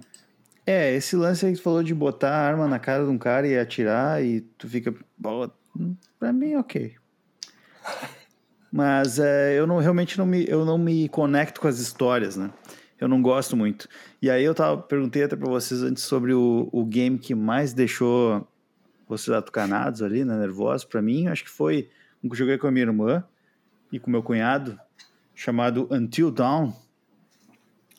[0.66, 3.18] É, esse lance aí que tu falou de botar a arma na cara de um
[3.18, 4.92] cara e atirar e tu fica.
[5.22, 5.48] "Pô,
[6.20, 6.96] Pra mim, ok.
[8.72, 12.52] Mas é, eu não realmente não me, eu não me conecto com as histórias, né?
[13.00, 13.88] Eu não gosto muito.
[14.22, 17.74] E aí eu tava, perguntei até pra vocês antes sobre o, o game que mais
[17.74, 18.48] deixou
[19.08, 20.38] vocês atucanados ali, né?
[20.38, 20.84] Nervosos.
[20.84, 21.90] Pra mim, acho que foi
[22.24, 23.24] um que eu joguei com a minha irmã
[23.92, 24.80] e com meu cunhado,
[25.34, 26.74] chamado Until Dawn.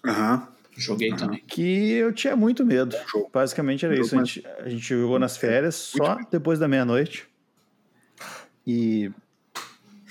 [0.04, 0.48] Aham.
[0.76, 1.42] Joguei também.
[1.44, 2.96] que eu tinha muito medo.
[3.10, 3.28] Jogo.
[3.32, 4.14] Basicamente era Jogo, isso.
[4.14, 7.28] A gente, a gente jogou nas férias só depois da meia-noite.
[8.64, 9.10] E,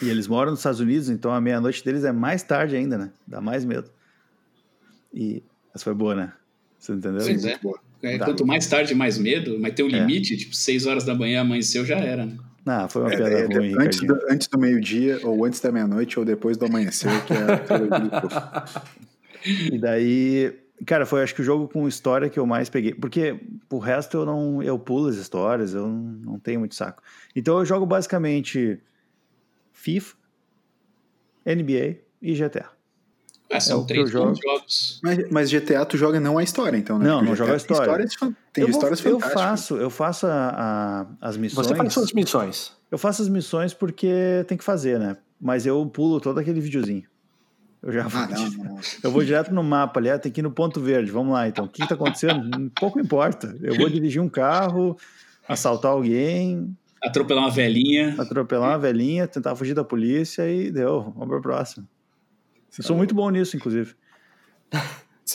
[0.01, 3.11] e eles moram nos Estados Unidos, então a meia-noite deles é mais tarde ainda, né?
[3.25, 3.89] Dá mais medo.
[5.13, 5.43] E
[5.73, 6.33] essa foi boa, né?
[6.79, 7.21] Você entendeu?
[7.23, 7.59] Pois é.
[8.03, 8.25] É, Tá.
[8.25, 11.83] Quanto mais tarde, mais medo, mas tem um limite, tipo, 6 horas da manhã amanheceu,
[11.83, 12.37] já era, né?
[12.65, 15.71] Ah, foi uma É, piada é, ruim, antes, do, antes do meio-dia, ou antes da
[15.71, 17.37] meia-noite, ou depois do amanhecer, que é
[19.73, 20.53] E daí,
[20.85, 22.93] cara, foi acho que o jogo com história que eu mais peguei.
[22.93, 23.39] Porque
[23.69, 24.61] o resto eu não.
[24.61, 27.01] Eu pulo as histórias, eu não, não tenho muito saco.
[27.33, 28.77] Então eu jogo basicamente
[29.87, 30.15] FIFA,
[31.45, 32.69] NBA e GTA.
[33.49, 34.27] É, são É três eu jogo.
[34.31, 34.99] bons jogos.
[35.01, 37.05] mas, mas GTA tu joga não a história, então, né?
[37.07, 38.03] Não, Porque não joga a tem história.
[38.03, 39.41] Histórias, tem eu, vou- histórias eu fantásticas.
[39.41, 40.49] faço, eu faço a-
[41.21, 41.67] a- as missões.
[41.67, 42.73] Você faz suas missões.
[42.91, 45.15] Eu faço as missões porque tem que fazer, né?
[45.39, 47.03] Mas eu pulo todo aquele videozinho.
[47.81, 48.79] Eu já vou, Ah, não, não, não.
[49.03, 51.09] eu vou direto no mapa ali, ah, tem que ir no ponto verde.
[51.11, 51.63] Vamos lá, então.
[51.63, 52.69] O que está acontecendo?
[52.77, 53.55] Pouco importa.
[53.61, 54.97] Eu vou dirigir um carro,
[55.47, 58.15] assaltar alguém, Atropelar uma velhinha.
[58.17, 61.03] atropelar uma velhinha, tentar fugir da polícia e deu.
[61.15, 61.87] Vamos para o próximo.
[62.77, 63.93] Eu sou muito bom nisso, inclusive.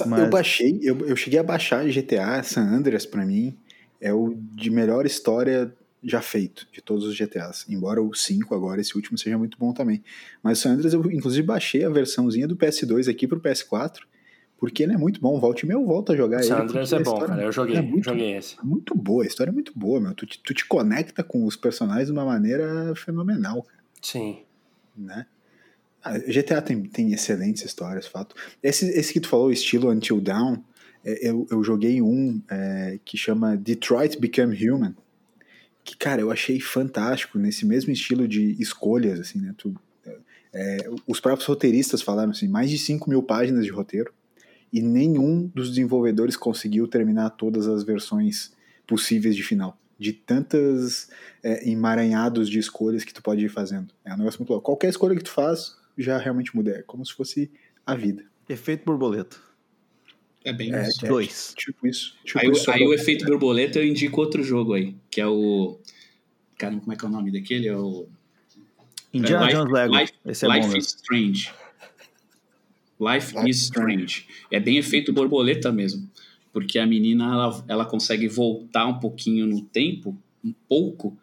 [0.07, 3.57] Mas- Eu baixei, eu, eu cheguei a baixar GTA San Andreas pra mim
[4.01, 7.65] é o de melhor história já feito de todos os GTAs.
[7.69, 10.03] Embora o 5 agora, esse último, seja muito bom também.
[10.43, 14.01] Mas o San Andreas eu inclusive baixei a versãozinha do PS2 aqui pro PS4,
[14.63, 15.41] porque ele é muito bom.
[15.41, 16.47] Volte e meia eu volto a jogar ele.
[16.47, 17.43] Sanders porque é bom, cara.
[17.43, 18.65] Eu joguei, é muito, joguei esse.
[18.65, 20.15] muito boa, a história é muito boa, meu.
[20.15, 24.43] Tu, te- tu te conecta com os personagens de uma maneira fenomenal, cara Sim.
[24.97, 25.27] né?
[26.01, 28.37] Ah, GTA tem, tem excelentes histórias, fato.
[28.63, 30.59] Esse, esse que tu falou, estilo Until Dawn,
[31.05, 34.95] é, eu, eu joguei um é, que chama Detroit Become Human,
[35.83, 39.53] que, cara, eu achei fantástico, nesse mesmo estilo de escolhas, assim, né?
[39.59, 39.75] Tu,
[40.53, 44.15] é, os próprios roteiristas falaram, assim, mais de 5 mil páginas de roteiro,
[44.73, 48.53] e nenhum dos desenvolvedores conseguiu terminar todas as versões
[48.87, 49.79] possíveis de final.
[49.99, 51.09] De tantas
[51.43, 53.93] é, emaranhados de escolhas que tu pode ir fazendo.
[54.05, 54.65] É um negócio muito louco.
[54.65, 56.71] Qualquer escolha que tu faz já realmente muda.
[56.73, 57.51] É como se fosse
[57.87, 58.25] a vida.
[58.49, 59.37] Efeito borboleta.
[60.45, 61.05] É bem É, isso.
[61.05, 61.55] é Dois.
[61.57, 62.17] Tipo isso.
[62.25, 65.27] Tipo Aí, o- isso aí o efeito borboleta eu indico outro jogo aí, que é
[65.27, 65.79] o.
[66.59, 67.69] Cara, como é que é o nome daquele?
[67.69, 68.09] É o.
[69.15, 69.95] Indiana Life- Jones Lego.
[69.97, 70.99] Life- Esse é Life bom is mesmo.
[71.03, 71.53] Strange.
[73.03, 74.27] Life, is Strange.
[74.51, 76.09] É bem efeito borboleta mesmo.
[76.53, 81.17] Porque a menina ela, ela consegue voltar um pouquinho no tempo, um pouco,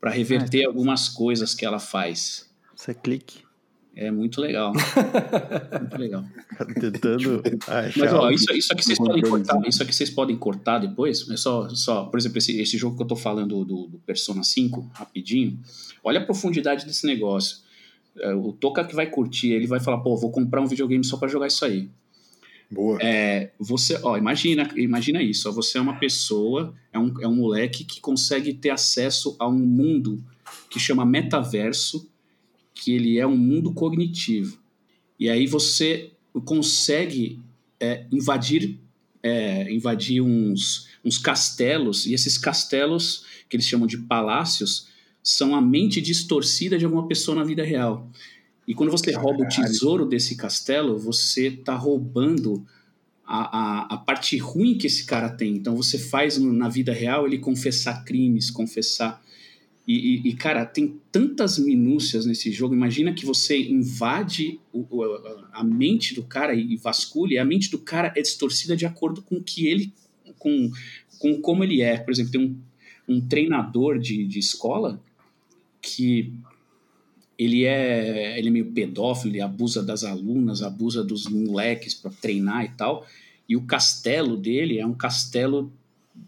[0.00, 2.50] para reverter algumas coisas que ela faz.
[2.76, 3.44] Isso é clique.
[3.96, 4.72] É muito legal.
[5.80, 6.24] muito legal.
[6.80, 7.42] Tentando
[7.96, 11.30] Mas ó, isso, isso aqui vocês podem cortar, isso aqui vocês podem cortar depois.
[11.30, 14.42] É só, só por exemplo, esse, esse jogo que eu tô falando do, do Persona
[14.42, 15.60] 5, rapidinho.
[16.02, 17.58] Olha a profundidade desse negócio.
[18.20, 21.16] É, o Toca que vai curtir, ele vai falar, pô, vou comprar um videogame só
[21.16, 21.88] para jogar isso aí.
[22.70, 22.98] Boa.
[23.00, 25.48] É, você, ó, imagina, imagina isso.
[25.48, 29.48] Ó, você é uma pessoa, é um, é um moleque que consegue ter acesso a
[29.48, 30.22] um mundo
[30.70, 32.08] que chama metaverso,
[32.74, 34.58] que ele é um mundo cognitivo.
[35.18, 36.10] E aí você
[36.44, 37.40] consegue
[37.78, 38.80] é, invadir,
[39.22, 44.88] é, invadir uns, uns castelos, e esses castelos, que eles chamam de palácios,
[45.24, 48.10] são a mente distorcida de alguma pessoa na vida real.
[48.68, 52.64] E quando você rouba o tesouro desse castelo, você está roubando
[53.24, 55.56] a, a, a, parte ruim que esse cara tem.
[55.56, 59.22] Então você faz na vida real ele confessar crimes, confessar.
[59.88, 62.74] E, e, e cara, tem tantas minúcias nesse jogo.
[62.74, 65.04] Imagina que você invade o,
[65.52, 69.22] a mente do cara e vasculha, e a mente do cara é distorcida de acordo
[69.22, 69.92] com o que ele.
[70.38, 70.70] com,
[71.18, 71.98] com como ele é.
[71.98, 72.58] Por exemplo, tem um,
[73.08, 75.00] um treinador de, de escola
[75.84, 76.32] que
[77.38, 82.64] ele é, ele é meio pedófilo, ele abusa das alunas, abusa dos moleques para treinar
[82.64, 83.06] e tal.
[83.48, 85.72] E o castelo dele é um castelo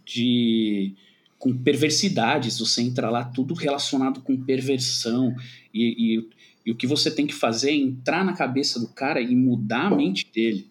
[0.04, 0.94] de
[1.38, 2.58] com perversidades.
[2.58, 5.34] Você entra lá, tudo relacionado com perversão.
[5.72, 6.28] E, e,
[6.66, 9.86] e, o que você tem que fazer é entrar na cabeça do cara e mudar
[9.86, 10.66] a mente dele.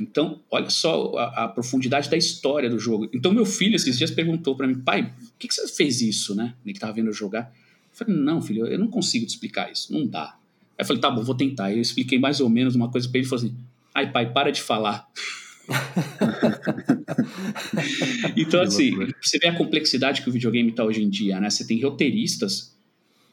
[0.00, 3.08] Então, olha só a, a profundidade da história do jogo.
[3.14, 6.34] Então, meu filho esses dias perguntou para mim, pai, por que, que você fez isso,
[6.34, 6.54] né?
[6.64, 7.52] Ele estava vendo eu jogar.
[7.96, 10.36] Eu falei, não, filho, eu não consigo te explicar isso, não dá.
[10.78, 11.72] Aí eu falei, tá bom, vou tentar.
[11.72, 13.56] Eu expliquei mais ou menos uma coisa para ele e falou assim:
[13.94, 15.08] ai, pai, para de falar.
[18.36, 21.48] então, assim, você vê a complexidade que o videogame está hoje em dia, né?
[21.48, 22.76] Você tem roteiristas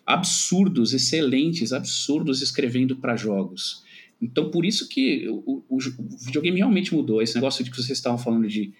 [0.06, 3.84] absurdos, excelentes, absurdos escrevendo para jogos.
[4.22, 7.22] Então, por isso que o, o, o, videogame realmente mudou.
[7.22, 8.74] Esse negócio de que vocês estavam falando de,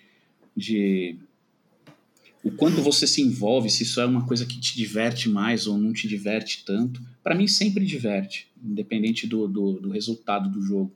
[0.56, 1.18] de
[2.44, 5.78] o quanto você se envolve, se isso é uma coisa que te diverte mais ou
[5.78, 7.02] não te diverte tanto.
[7.24, 10.92] Para mim, sempre diverte, independente do, do, do, resultado do jogo.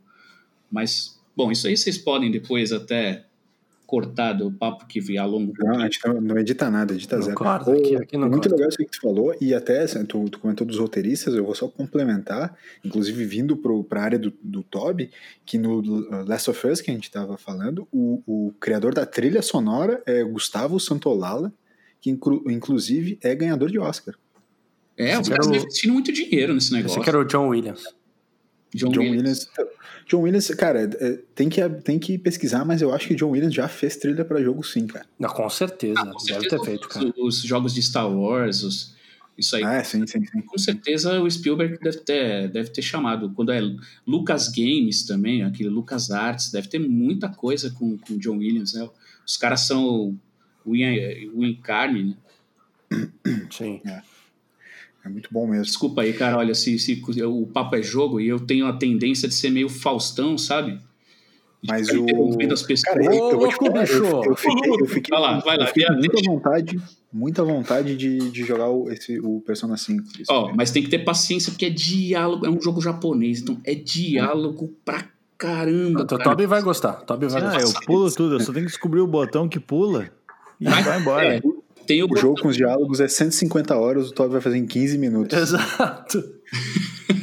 [0.70, 3.26] Mas, bom, isso aí vocês podem depois até
[3.88, 7.36] cortar do papo que vi a longo Não, a gente não, edita nada, edita zero.
[7.36, 8.56] Corta, aqui, aqui não muito corta.
[8.56, 11.56] legal isso que tu falou, e até assim, tu, tu, comentou dos roteiristas, eu vou
[11.56, 15.10] só complementar, inclusive vindo para a área do, do Toby,
[15.46, 15.82] que no
[16.28, 20.22] Last of Us que a gente estava falando, o, o criador da trilha sonora é
[20.22, 21.54] Gustavo Santolala,
[22.02, 24.16] que inclu, inclusive é ganhador de Oscar.
[24.98, 25.56] É, os caras o...
[25.56, 26.98] investindo muito dinheiro nesse negócio.
[26.98, 27.84] Esse que era o John Williams.
[28.74, 29.47] John, John Williams.
[29.57, 29.78] Williams.
[30.07, 33.53] John Williams, cara, é, tem que, tem que pesquisar, mas eu acho que John Williams
[33.53, 35.05] já fez trilha para jogo sim, cara.
[35.20, 35.99] Não, com certeza.
[35.99, 37.13] Ah, com Deve certeza ter feito, cara.
[37.18, 38.95] Os, os, jogos de Star Wars, os,
[39.38, 39.63] isso aí.
[39.63, 40.41] Ah, sim, sim, sim.
[40.41, 43.32] Com certeza o Spielberg deve ter, deve ter chamado.
[43.32, 43.61] Quando é
[44.05, 48.89] Lucas Games também, aquele Lucas Arts, deve ter muita coisa com o John Williams, né?
[49.26, 50.18] Os caras são
[50.65, 52.03] o, o encarne,
[52.91, 53.07] né?
[53.51, 53.82] Sim.
[53.86, 54.01] É.
[55.08, 55.64] É muito bom mesmo.
[55.64, 56.38] Desculpa aí, cara.
[56.38, 59.70] Olha, se, se o papo é jogo e eu tenho a tendência de ser meio
[59.70, 60.80] Faustão, sabe?
[61.66, 62.05] Mas o.
[62.51, 62.82] As pessoas.
[62.82, 65.64] Cara, eu, eu, vou te falar, eu, eu fiquei, eu fiquei, vai lá, vai lá.
[65.64, 66.82] Eu fiquei muita vontade,
[67.12, 70.03] muita vontade de, de jogar o, esse, o Persona 5.
[70.30, 73.60] Ó, oh, mas tem que ter paciência, porque é diálogo, é um jogo japonês, então
[73.64, 75.05] é diálogo pra
[75.38, 76.01] caramba.
[76.01, 76.93] O Toby vai gostar.
[76.93, 77.80] Toby vai ah, gostar.
[77.80, 80.12] eu pulo tudo, eu só tenho que descobrir o botão que pula
[80.60, 81.36] e vai, vai embora.
[81.36, 81.41] É,
[81.88, 84.66] tem o, o jogo com os diálogos é 150 horas, o Toby vai fazer em
[84.66, 85.38] 15 minutos.
[85.38, 86.24] Exato.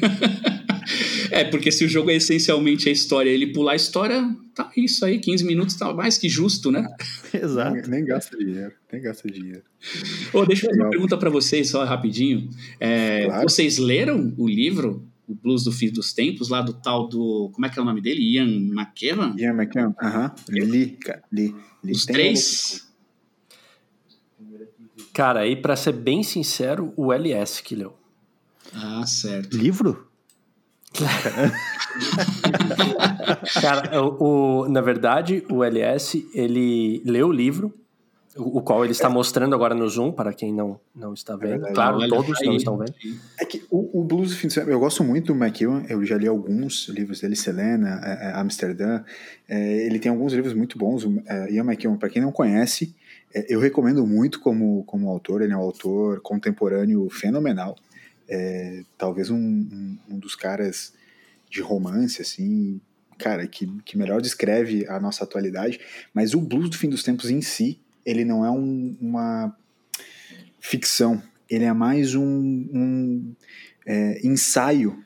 [1.30, 4.22] é, porque se o jogo é essencialmente a história, ele pular a história,
[4.54, 6.88] tá isso aí, 15 minutos tá mais que justo, né?
[7.32, 7.74] Exato.
[7.74, 9.62] Nem, nem, gasta dinheiro, nem gasta dinheiro.
[10.32, 12.48] Oh, deixa eu fazer uma pergunta para vocês, só rapidinho.
[12.80, 13.42] É, claro.
[13.48, 17.50] Vocês leram o livro o Blues do Fim dos Tempos, lá do tal do.
[17.54, 18.20] Como é que é o nome dele?
[18.20, 19.34] Ian McKevan?
[19.38, 20.26] Ian McKevan, aham.
[20.26, 20.70] Uh -huh.
[20.70, 21.22] Li, cara.
[21.32, 21.54] Li.
[21.82, 21.92] Li.
[21.92, 22.86] Os três.
[25.14, 27.94] Cara, aí para ser bem sincero, o LS que leu.
[28.74, 29.56] Ah, certo.
[29.56, 30.08] Livro?
[33.60, 37.72] Cara, o, o, na verdade, o LS, ele leu o livro,
[38.36, 41.66] o, o, qual ele está mostrando agora no Zoom, para quem não, não está vendo.
[41.66, 42.92] É claro, não, todos não estão vendo.
[43.38, 46.88] É que o, o Blues do eu gosto muito do McEwan, eu já li alguns
[46.88, 49.04] livros dele, Selena, é, é, Amsterdã.
[49.48, 51.04] É, ele tem alguns livros muito bons.
[51.04, 53.03] O é, Ian McEwan, para quem não conhece, é,
[53.48, 57.76] eu recomendo muito como, como autor, ele é um autor contemporâneo fenomenal.
[58.28, 60.94] É, talvez um, um, um, dos caras
[61.50, 62.80] de romance, assim,
[63.18, 65.80] cara, que, que melhor descreve a nossa atualidade.
[66.12, 69.56] Mas o blues do fim dos tempos em si, ele não é um, uma
[70.60, 73.34] ficção, ele é mais um, um
[73.84, 75.04] é, ensaio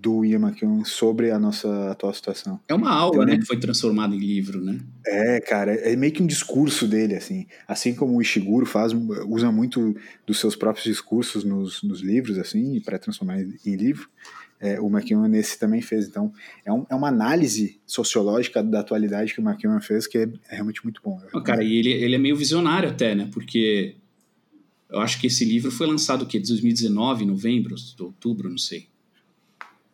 [0.00, 2.58] do Ian McEwan sobre a nossa atual situação.
[2.66, 4.80] É uma aula, então, né, que foi transformada em livro, né?
[5.06, 7.46] É, cara, é meio que um discurso dele, assim.
[7.68, 8.92] Assim como o Ishiguro faz,
[9.28, 9.94] usa muito
[10.26, 14.08] dos seus próprios discursos nos, nos livros, assim, para transformar em livro.
[14.58, 16.06] É, o McEwan nesse também fez.
[16.06, 16.32] Então,
[16.64, 20.54] é, um, é, uma análise sociológica da atualidade que o McEwan fez que é, é
[20.54, 21.20] realmente muito bom.
[21.32, 23.28] Oh, cara, e ele, ele é meio visionário até, né?
[23.32, 23.96] Porque
[24.90, 26.38] eu acho que esse livro foi lançado o quê?
[26.38, 28.88] 2019, novembro, outubro, não sei.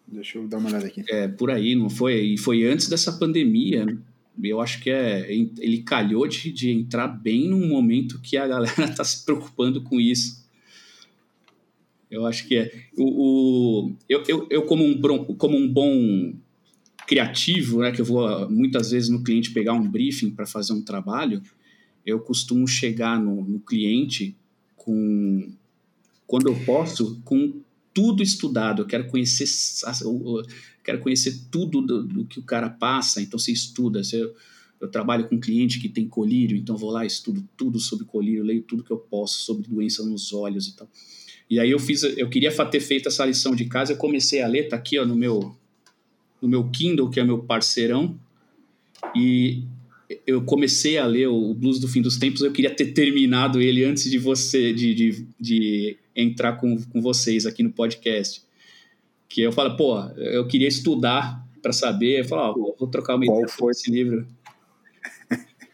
[0.06, 1.02] Deixa eu dar uma olhada aqui.
[1.10, 2.20] É, por aí, não foi?
[2.20, 3.86] E foi antes dessa pandemia.
[4.42, 8.84] Eu acho que é, ele calhou de, de entrar bem num momento que a galera
[8.84, 10.44] está se preocupando com isso.
[12.10, 12.70] Eu acho que é.
[12.96, 15.00] O, o eu, eu, eu, como, um,
[15.36, 16.34] como um bom
[17.06, 20.82] criativo, né, que eu vou muitas vezes no cliente pegar um briefing para fazer um
[20.82, 21.42] trabalho,
[22.04, 24.36] eu costumo chegar no, no cliente
[24.76, 25.52] com,
[26.26, 27.60] quando eu posso, com
[27.96, 29.46] tudo estudado, eu quero conhecer,
[30.02, 30.42] eu
[30.84, 34.30] quero conhecer tudo do, do que o cara passa, então você estuda, você,
[34.78, 38.44] eu trabalho com um cliente que tem colírio, então vou lá, estudo tudo sobre colírio,
[38.44, 40.86] leio tudo que eu posso sobre doença nos olhos e tal.
[41.48, 44.46] E aí eu fiz, eu queria ter feito essa lição de casa, eu comecei a
[44.46, 45.56] ler, tá aqui ó, no meu
[46.42, 48.20] no meu Kindle, que é meu parceirão,
[49.16, 49.62] e
[50.26, 53.84] eu comecei a ler o Blues do Fim dos Tempos, eu queria ter terminado ele
[53.84, 58.42] antes de você, de, de, de entrar com, com vocês aqui no podcast.
[59.28, 63.24] Que eu falo, pô, eu queria estudar para saber, eu falo, ó, vou trocar uma
[63.24, 64.26] ideia sobre esse livro.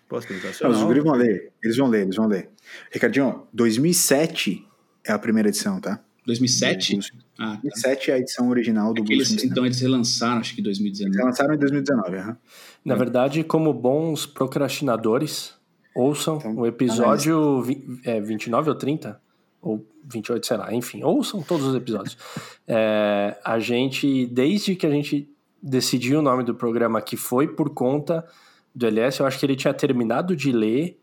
[0.09, 2.51] Posso Os gringos vão ler, eles vão ler, eles vão ler.
[2.90, 4.62] Ricardinho, 2007
[5.07, 6.05] é a primeira edição, tá?
[6.26, 6.99] 2007?
[7.38, 7.61] Ah, tá.
[7.62, 9.30] 2007 é a edição original do Blues.
[9.30, 11.09] Eles, então eles relançaram, acho que em 2019.
[11.09, 12.36] Eles relançaram em 2019, uhum.
[12.84, 15.55] Na verdade, como bons procrastinadores,
[15.95, 17.64] ouçam então, o episódio
[18.05, 19.20] é, 29 ou 30,
[19.61, 22.16] ou 28, sei lá, enfim, ouçam todos os episódios.
[22.66, 25.28] é, a gente, desde que a gente
[25.62, 28.26] decidiu o nome do programa, que foi por conta
[28.74, 30.98] do LS, eu acho que ele tinha terminado de ler,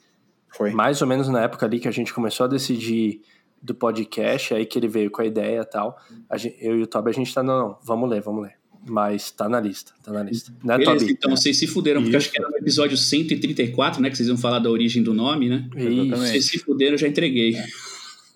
[0.49, 0.71] foi.
[0.71, 3.21] mais ou menos na época ali que a gente começou a decidir
[3.61, 5.97] do podcast, aí que ele veio com a ideia e tal.
[6.35, 8.53] Gente, eu e o Toby, a gente tá, não, não, vamos ler, vamos ler.
[8.87, 10.53] Mas tá na lista, tá na lista.
[10.63, 11.11] Né, Beleza, Toby?
[11.11, 14.09] então vocês se fuderam, porque acho que era no episódio 134, né?
[14.09, 15.69] Que vocês iam falar da origem do nome, né?
[15.75, 16.15] Isso.
[16.15, 17.57] Vocês se fuderam, eu já entreguei.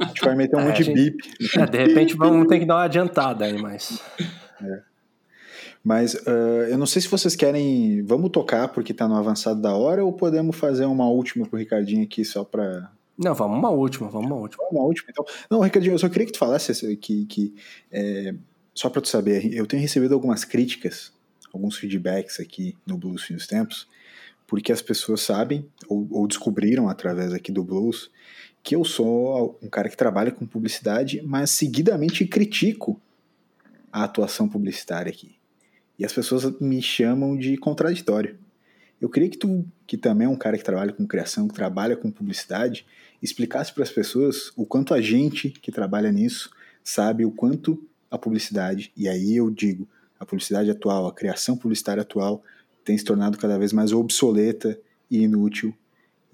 [0.03, 1.17] A gente vai meter um é, monte de bip.
[1.57, 4.01] É, de repente vamos ter que dar uma adiantada aí, mas.
[4.61, 4.81] É.
[5.83, 8.01] Mas uh, eu não sei se vocês querem.
[8.03, 12.03] Vamos tocar porque tá no avançado da hora ou podemos fazer uma última pro Ricardinho
[12.03, 12.89] aqui só pra.
[13.17, 14.63] Não, vamos uma última, vamos uma última.
[14.71, 15.25] Uma última, então.
[15.49, 17.53] Não, Ricardinho, eu só queria que tu falasse que, que
[17.91, 18.33] é,
[18.73, 21.11] só para tu saber, eu tenho recebido algumas críticas,
[21.53, 23.87] alguns feedbacks aqui no Blues Fim dos Tempos,
[24.47, 28.09] porque as pessoas sabem ou, ou descobriram através aqui do Blues
[28.63, 32.99] que eu sou um cara que trabalha com publicidade, mas seguidamente critico
[33.91, 35.35] a atuação publicitária aqui.
[35.99, 38.39] E as pessoas me chamam de contraditório.
[38.99, 41.97] Eu queria que tu, que também é um cara que trabalha com criação, que trabalha
[41.97, 42.85] com publicidade,
[43.21, 46.49] explicasse para as pessoas o quanto a gente que trabalha nisso
[46.83, 49.87] sabe o quanto a publicidade, e aí eu digo,
[50.19, 52.43] a publicidade atual, a criação publicitária atual
[52.83, 55.73] tem se tornado cada vez mais obsoleta e inútil,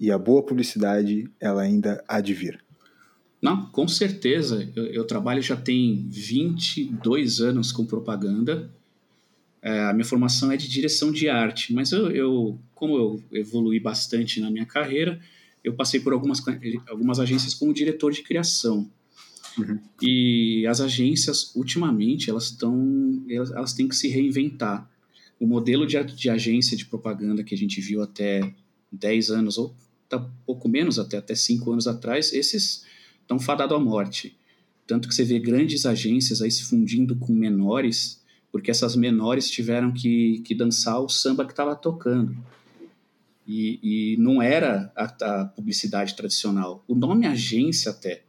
[0.00, 2.58] e a boa publicidade ela ainda há de vir.
[3.40, 4.70] Não, com certeza.
[4.74, 8.70] Eu, eu trabalho já tem 22 anos com propaganda.
[9.62, 13.78] É, a minha formação é de direção de arte, mas eu, eu, como eu evolui
[13.78, 15.20] bastante na minha carreira,
[15.62, 16.42] eu passei por algumas,
[16.88, 18.90] algumas agências como diretor de criação.
[19.58, 19.78] Uhum.
[20.00, 24.88] E as agências, ultimamente, elas estão, elas, elas, têm que se reinventar.
[25.38, 28.54] O modelo de, de agência de propaganda que a gente viu até
[28.92, 29.74] 10 anos, ou
[30.18, 32.84] tá pouco menos, até, até 5 anos atrás, esses
[33.20, 34.36] estão fadados à morte.
[34.86, 39.92] Tanto que você vê grandes agências aí se fundindo com menores, porque essas menores tiveram
[39.92, 42.36] que, que dançar o samba que estava tocando.
[43.46, 46.84] E, e, não era a, a, publicidade tradicional.
[46.88, 48.22] O nome agência até.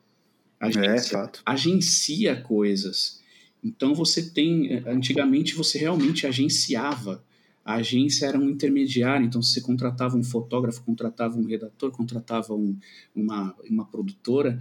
[0.60, 3.20] Agência, é, agencia coisas.
[3.64, 4.84] Então você tem.
[4.86, 7.24] Antigamente você realmente agenciava.
[7.72, 12.78] A agência era um intermediário, então você contratava um fotógrafo, contratava um redator, contratava um,
[13.16, 14.60] uma, uma produtora,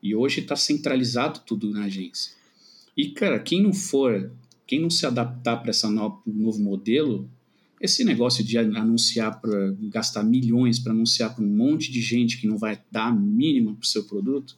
[0.00, 2.32] e hoje está centralizado tudo na agência.
[2.96, 4.30] E, cara, quem não for,
[4.66, 7.28] quem não se adaptar para esse novo, novo modelo,
[7.80, 12.46] esse negócio de anunciar para gastar milhões para anunciar para um monte de gente que
[12.46, 14.56] não vai dar a mínima para o seu produto,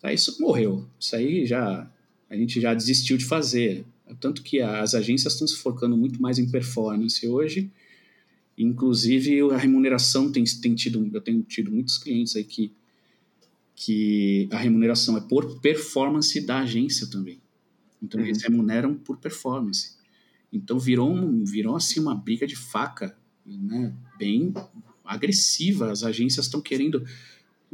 [0.00, 0.86] tá, isso morreu.
[1.00, 1.90] Isso aí já
[2.30, 3.84] a gente já desistiu de fazer.
[4.20, 7.70] Tanto que as agências estão se focando muito mais em performance hoje.
[8.56, 12.72] Inclusive a remuneração tem, tem tido, eu tenho tido muitos clientes aí que,
[13.76, 17.40] que a remuneração é por performance da agência também.
[18.02, 19.96] Então, eles remuneram por performance.
[20.52, 23.94] Então, virou, um, virou assim uma briga de faca, né?
[24.18, 24.52] Bem
[25.04, 25.90] agressiva.
[25.90, 27.04] As agências estão querendo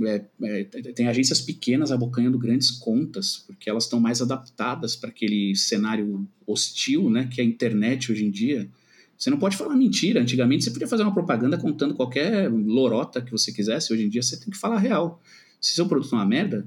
[0.02, 5.54] é, é, tem agências pequenas abocanhando grandes contas, porque elas estão mais adaptadas para aquele
[5.54, 8.68] cenário hostil, né, que é a internet hoje em dia.
[9.16, 10.20] Você não pode falar mentira.
[10.20, 13.92] Antigamente você podia fazer uma propaganda contando qualquer lorota que você quisesse.
[13.92, 15.22] Hoje em dia você tem que falar real.
[15.60, 16.66] Se seu produto é uma merda,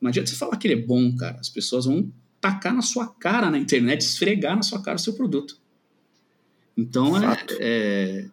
[0.00, 1.38] não adianta você falar que ele é bom, cara.
[1.40, 2.10] As pessoas vão
[2.40, 5.58] tacar na sua cara na internet, esfregar na sua cara o seu produto.
[6.76, 8.26] Então, é, é,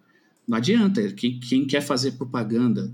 [0.47, 1.11] não adianta.
[1.13, 2.93] Quem, quem quer fazer propaganda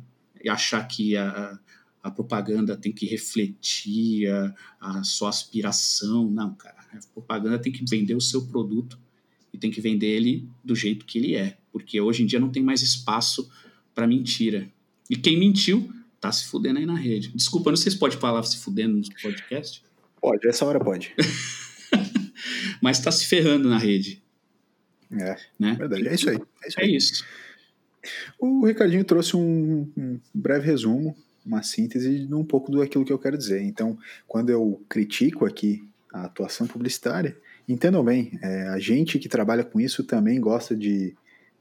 [0.49, 1.59] achar que a,
[2.03, 6.29] a propaganda tem que refletir a, a sua aspiração.
[6.29, 6.75] Não, cara.
[6.93, 8.99] A propaganda tem que vender o seu produto
[9.53, 11.57] e tem que vender ele do jeito que ele é.
[11.71, 13.49] Porque hoje em dia não tem mais espaço
[13.93, 14.69] para mentira.
[15.09, 17.31] E quem mentiu tá se fudendo aí na rede.
[17.33, 19.83] Desculpa, não sei se pode falar se fudendo no podcast.
[20.21, 21.13] Pode, essa hora pode.
[22.81, 24.21] Mas tá se ferrando na rede.
[25.11, 25.75] É, né?
[25.75, 26.07] verdade.
[26.07, 26.37] É isso aí.
[26.63, 26.79] É isso.
[26.79, 26.85] Aí.
[26.85, 27.25] É isso.
[28.39, 33.13] O Ricardinho trouxe um, um breve resumo, uma síntese de um pouco do aquilo que
[33.13, 33.61] eu quero dizer.
[33.61, 33.97] Então,
[34.27, 35.83] quando eu critico aqui
[36.13, 37.37] a atuação publicitária,
[37.67, 41.15] entendam bem, é, a gente que trabalha com isso também gosta de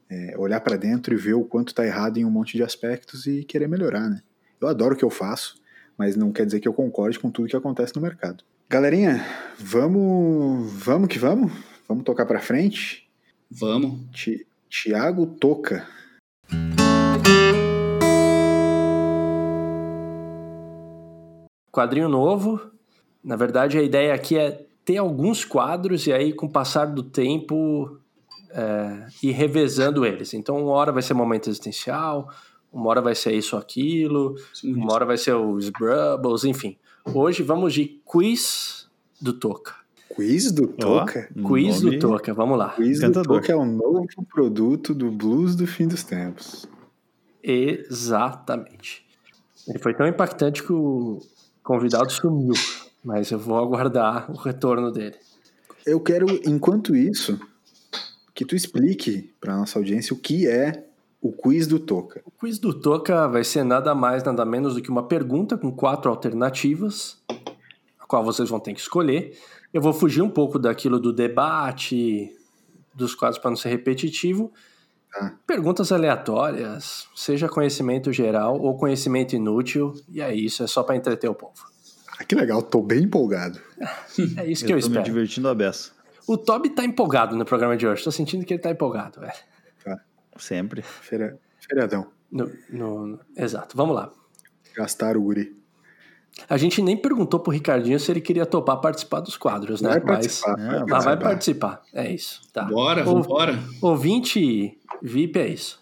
[0.09, 3.25] é, olhar para dentro e ver o quanto está errado em um monte de aspectos
[3.25, 4.21] e querer melhorar, né?
[4.59, 5.55] Eu adoro o que eu faço,
[5.97, 8.43] mas não quer dizer que eu concorde com tudo que acontece no mercado.
[8.69, 9.25] Galerinha,
[9.57, 11.51] vamos, vamos que vamos?
[11.87, 13.09] Vamos tocar para frente?
[13.49, 14.01] Vamos.
[14.69, 15.85] Tiago Toca
[21.71, 22.59] Quadrinho novo.
[23.23, 27.03] Na verdade, a ideia aqui é ter alguns quadros e aí, com o passar do
[27.03, 27.97] tempo,
[28.51, 30.33] é, ir revezando eles.
[30.33, 32.29] Então, uma hora vai ser momento existencial,
[32.71, 36.77] uma hora vai ser isso ou aquilo, Sim, uma hora vai ser os Brubbles, enfim.
[37.13, 39.75] Hoje vamos de quiz do Toca.
[40.15, 41.29] Quiz do Toca?
[41.39, 42.69] Oh, quiz do Toca, vamos lá.
[42.69, 46.67] Quiz do Toca é o novo produto do blues do fim dos tempos.
[47.41, 49.05] Exatamente.
[49.67, 51.19] Ele foi tão impactante que o
[51.63, 52.53] convidado sumiu,
[53.03, 55.15] mas eu vou aguardar o retorno dele.
[55.85, 57.39] Eu quero, enquanto isso,
[58.33, 60.85] que tu explique para nossa audiência o que é
[61.21, 62.21] o quiz do Toca.
[62.25, 65.71] O quiz do Toca vai ser nada mais, nada menos do que uma pergunta com
[65.71, 67.17] quatro alternativas,
[67.99, 69.37] a qual vocês vão ter que escolher.
[69.71, 72.35] Eu vou fugir um pouco daquilo do debate,
[72.93, 74.51] dos quadros para não ser repetitivo,
[75.11, 75.35] Tá.
[75.45, 81.29] Perguntas aleatórias, seja conhecimento geral ou conhecimento inútil, e é isso, é só para entreter
[81.29, 81.69] o povo.
[82.17, 83.59] Ah, que legal, tô bem empolgado.
[84.37, 84.99] é isso que eu, eu tô espero.
[84.99, 85.91] me divertindo a beça.
[86.25, 89.33] O Toby tá empolgado no programa de hoje, tô sentindo que ele tá empolgado, velho.
[89.83, 89.99] Tá.
[90.37, 90.81] Sempre.
[90.81, 92.07] Feriadão.
[92.31, 94.11] No, no, exato, vamos lá.
[94.73, 95.60] Gastaram o guri.
[96.49, 99.89] A gente nem perguntou pro Ricardinho se ele queria topar participar dos quadros, né?
[99.89, 100.57] Vai participar.
[100.57, 101.03] Mas, vai, participar.
[101.03, 101.81] vai participar.
[101.93, 102.41] É isso.
[102.51, 102.63] Tá.
[102.63, 103.59] Bora, o, vambora.
[103.81, 105.81] Ouvinte VIP é isso.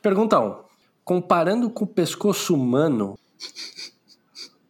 [0.00, 0.46] Pergunta 1.
[0.46, 0.54] Um,
[1.04, 3.18] comparando com o pescoço humano,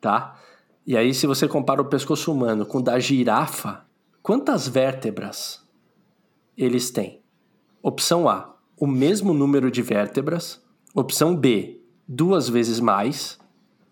[0.00, 0.38] tá?
[0.86, 3.84] E aí, se você compara o pescoço humano com o da girafa,
[4.22, 5.62] quantas vértebras
[6.56, 7.20] eles têm?
[7.82, 10.60] Opção A, o mesmo número de vértebras.
[10.94, 13.38] Opção B, duas vezes mais.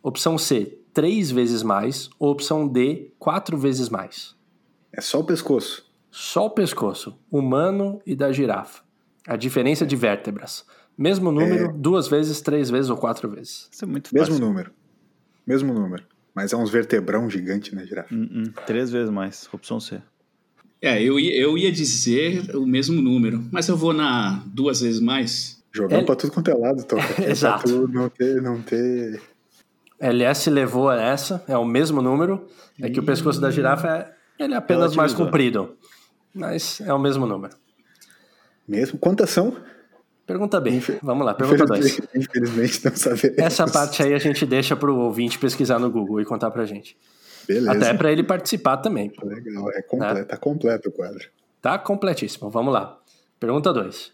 [0.03, 2.11] Opção C, três vezes mais.
[2.19, 4.35] Ou opção D, quatro vezes mais.
[4.93, 5.89] É só o pescoço.
[6.11, 8.83] Só o pescoço, humano e da girafa.
[9.27, 10.65] A diferença de vértebras.
[10.99, 11.73] Mesmo número, é...
[11.73, 13.69] duas vezes, três vezes ou quatro vezes.
[13.71, 14.47] Isso é muito Mesmo fácil.
[14.47, 14.73] número.
[15.47, 16.05] Mesmo número.
[16.35, 18.15] Mas é uns vertebrão gigante, né, girafa?
[18.15, 18.53] Uh -uh.
[18.67, 19.49] Três vezes mais.
[19.53, 20.01] Opção C.
[20.83, 25.01] É, eu ia, eu ia dizer o mesmo número, mas eu vou na duas vezes
[25.01, 25.63] mais.
[25.73, 26.05] Jogando é...
[26.05, 26.97] pra tudo quanto é lado, Tom.
[27.23, 27.89] Exato.
[27.89, 29.21] não ter, não ter...
[30.01, 32.49] LS levou a essa, é o mesmo número.
[32.81, 35.77] É que o pescoço da girafa é, ele é apenas mais comprido.
[36.35, 37.55] Mas é o mesmo número.
[38.67, 38.99] Mesmo?
[38.99, 39.55] Quantas são?
[40.27, 40.81] Pergunta B.
[41.03, 42.01] Vamos lá, pergunta 2.
[42.15, 43.37] Infelizmente não sabemos.
[43.37, 46.65] Essa parte aí a gente deixa para o ouvinte pesquisar no Google e contar para
[46.65, 46.97] gente.
[47.47, 47.73] Beleza.
[47.73, 49.13] Até para ele participar também.
[49.23, 50.25] Legal, é completo, né?
[50.25, 51.29] tá completo o quadro.
[51.61, 52.49] Tá completíssimo.
[52.49, 52.99] Vamos lá.
[53.41, 54.13] Pergunta 2.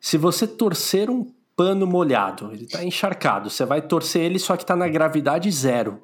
[0.00, 4.64] Se você torcer um pano molhado, ele está encharcado, você vai torcer ele só que
[4.64, 6.02] está na gravidade zero.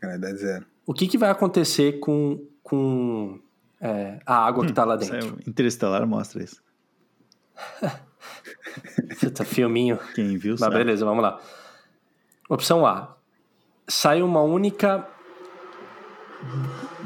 [0.00, 0.66] Gravidade zero.
[0.86, 3.40] O que, que vai acontecer com, com
[3.80, 5.38] é, a água hum, que está lá dentro.
[5.46, 6.62] Interestelar mostra isso.
[9.20, 9.98] Puta, filminho.
[10.14, 10.76] Quem viu Mas sabe.
[10.76, 11.40] beleza, vamos lá.
[12.48, 13.16] Opção A.
[13.88, 15.06] Sai uma única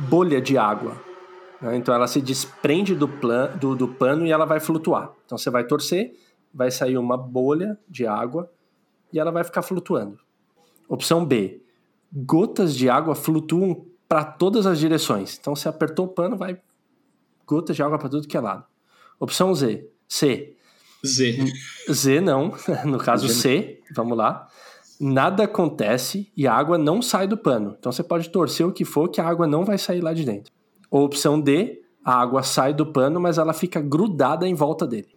[0.08, 0.96] bolha de água.
[1.60, 1.76] Né?
[1.76, 5.12] Então ela se desprende do, plan, do, do pano e ela vai flutuar.
[5.26, 6.14] Então você vai torcer,
[6.52, 8.50] vai sair uma bolha de água
[9.12, 10.18] e ela vai ficar flutuando.
[10.88, 11.62] Opção B.
[12.12, 15.38] Gotas de água flutuam para todas as direções.
[15.40, 16.58] Então, você apertou o pano, vai
[17.50, 18.64] gota de água para tudo que é lado.
[19.18, 19.88] Opção Z.
[20.06, 20.54] C.
[21.04, 21.52] Z.
[21.90, 22.52] Z não,
[22.86, 24.46] no caso C, vamos lá.
[25.00, 27.74] Nada acontece e a água não sai do pano.
[27.78, 30.24] Então você pode torcer o que for que a água não vai sair lá de
[30.24, 30.52] dentro.
[30.90, 35.08] Ou opção D, a água sai do pano, mas ela fica grudada em volta dele.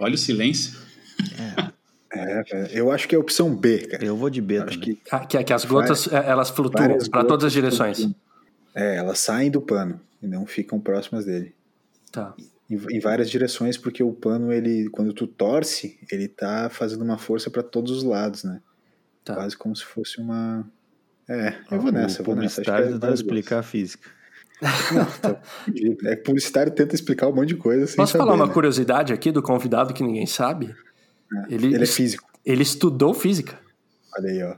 [0.00, 0.78] Olha o silêncio.
[2.12, 4.04] É, é, eu acho que é a opção B, cara.
[4.04, 4.96] Eu vou de B Acho também.
[4.96, 7.98] que Que, que as gotas eh, elas flutuam várias para todas as direções.
[7.98, 8.16] flutuam.
[8.74, 11.54] É, elas saem do pano e não ficam próximas dele.
[12.10, 12.34] Tá.
[12.68, 17.18] Em, em várias direções, porque o pano, ele, quando tu torce, ele tá fazendo uma
[17.18, 18.60] força para todos os lados, né?
[19.24, 19.34] Tá.
[19.34, 20.66] Quase como se fosse uma.
[21.28, 22.60] É, eu vou nessa, eu vou nessa.
[22.60, 24.10] Acho que é várias explicar a física.
[24.60, 25.40] Não, tá.
[26.06, 28.52] É que publicitário tenta explicar um monte de coisa sem Posso saber, falar uma né?
[28.52, 30.74] curiosidade aqui do convidado que ninguém sabe?
[31.48, 32.28] Ele, Ele é físico.
[32.44, 33.58] ele estudou física.
[34.18, 34.54] Olha aí, ó.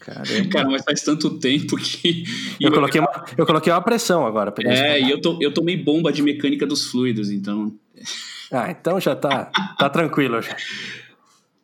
[0.00, 0.48] Caramba.
[0.50, 2.24] Cara, mas faz tanto tempo que.
[2.58, 5.08] Eu coloquei uma, eu coloquei uma pressão agora pra ele É, explicar.
[5.08, 7.74] e eu, to, eu tomei bomba de mecânica dos fluidos, então.
[8.50, 10.56] Ah, então já tá, tá tranquilo já.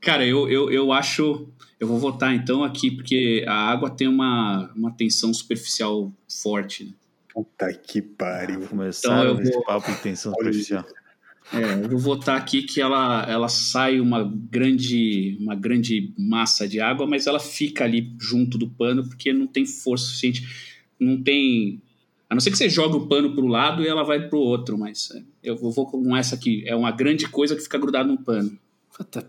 [0.02, 1.48] Cara, eu, eu, eu acho.
[1.80, 6.12] Eu vou votar então aqui, porque a água tem uma, uma tensão superficial
[6.42, 6.84] forte.
[6.84, 6.90] Né?
[7.34, 8.60] Puta que pariu.
[8.68, 10.84] Começaram Então eu esse vou- papo de tensão Olha superficial.
[11.52, 16.80] É, eu vou votar aqui que ela, ela sai uma grande, uma grande massa de
[16.80, 20.42] água, mas ela fica ali junto do pano porque não tem força suficiente.
[20.98, 21.82] Não tem.
[22.30, 24.38] A não ser que você jogue o pano para o lado e ela vai para
[24.38, 26.62] o outro, mas é, eu vou com essa aqui.
[26.66, 28.56] É uma grande coisa que fica grudada no pano.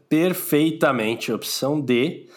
[0.08, 1.32] Perfeitamente.
[1.32, 2.28] Opção D.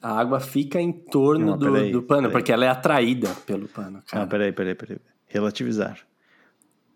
[0.00, 2.32] A água fica em torno Não, do, peraí, do pano, peraí.
[2.32, 4.02] porque ela é atraída pelo pano.
[4.06, 4.22] Cara.
[4.22, 4.98] Não, peraí, peraí, peraí.
[5.26, 5.98] Relativizar.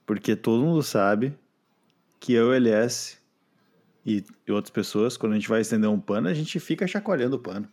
[0.07, 1.35] Porque todo mundo sabe
[2.21, 3.19] que eu, LS
[4.07, 7.37] e, e outras pessoas, quando a gente vai estender um pano, a gente fica chacoalhando
[7.37, 7.69] o pano.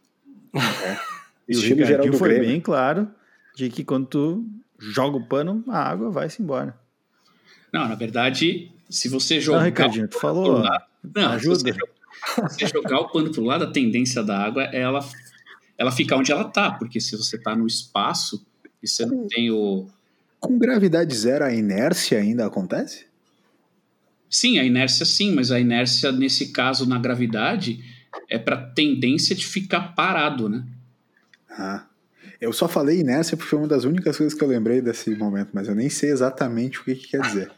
[1.48, 2.48] E o Estilo Ricardinho geral do foi Grêmio.
[2.50, 3.08] bem claro
[3.56, 4.46] de que quando tu
[4.78, 6.78] joga o pano, a água vai-se embora.
[7.74, 9.64] Não, na verdade, se você Não, jogar.
[9.64, 10.62] Ricardinho, tu falou.
[11.16, 11.72] Não, ajuda.
[12.26, 15.00] Se você, jogar, o pano pro lado, a tendência da água é ela,
[15.78, 18.46] ela ficar onde ela tá, porque se você tá no espaço
[18.82, 19.88] e você não tem o.
[20.40, 23.06] Com gravidade zero, a inércia ainda acontece?
[24.30, 27.84] Sim, a inércia sim, mas a inércia, nesse caso, na gravidade,
[28.30, 30.64] é para tendência de ficar parado, né?
[31.50, 31.86] Ah.
[32.40, 35.50] Eu só falei inércia porque foi uma das únicas coisas que eu lembrei desse momento,
[35.52, 37.52] mas eu nem sei exatamente o que, que quer dizer.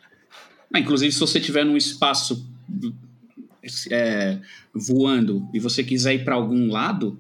[0.74, 2.48] Ah, inclusive, se você estiver num espaço
[3.90, 4.40] é,
[4.74, 7.20] voando e você quiser ir para algum lado,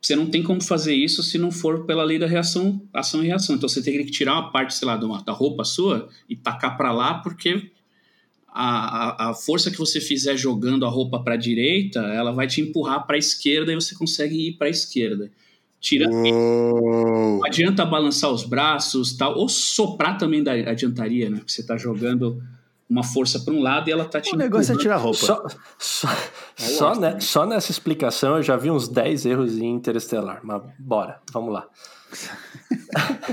[0.00, 3.26] você não tem como fazer isso se não for pela lei da reação, ação e
[3.26, 3.56] reação.
[3.56, 6.92] Então você teria que tirar uma parte, sei lá, da roupa sua e tacar para
[6.92, 7.70] lá, porque
[8.48, 12.46] a, a, a força que você fizer jogando a roupa para a direita, ela vai
[12.46, 15.30] te empurrar para a esquerda e você consegue ir para a esquerda.
[15.80, 17.38] Tira, Uou.
[17.38, 21.36] não adianta balançar os braços tal, ou soprar também da, adiantaria, né?
[21.38, 22.42] Porque você tá jogando
[22.88, 25.18] uma força para um lado e ela tá te O negócio é tirar a roupa.
[25.18, 25.46] Só,
[25.78, 26.08] só,
[26.56, 27.20] só, gosto, ne- né?
[27.20, 30.40] só nessa explicação eu já vi uns 10 erros em Interestelar.
[30.44, 31.66] Mas bora, vamos lá.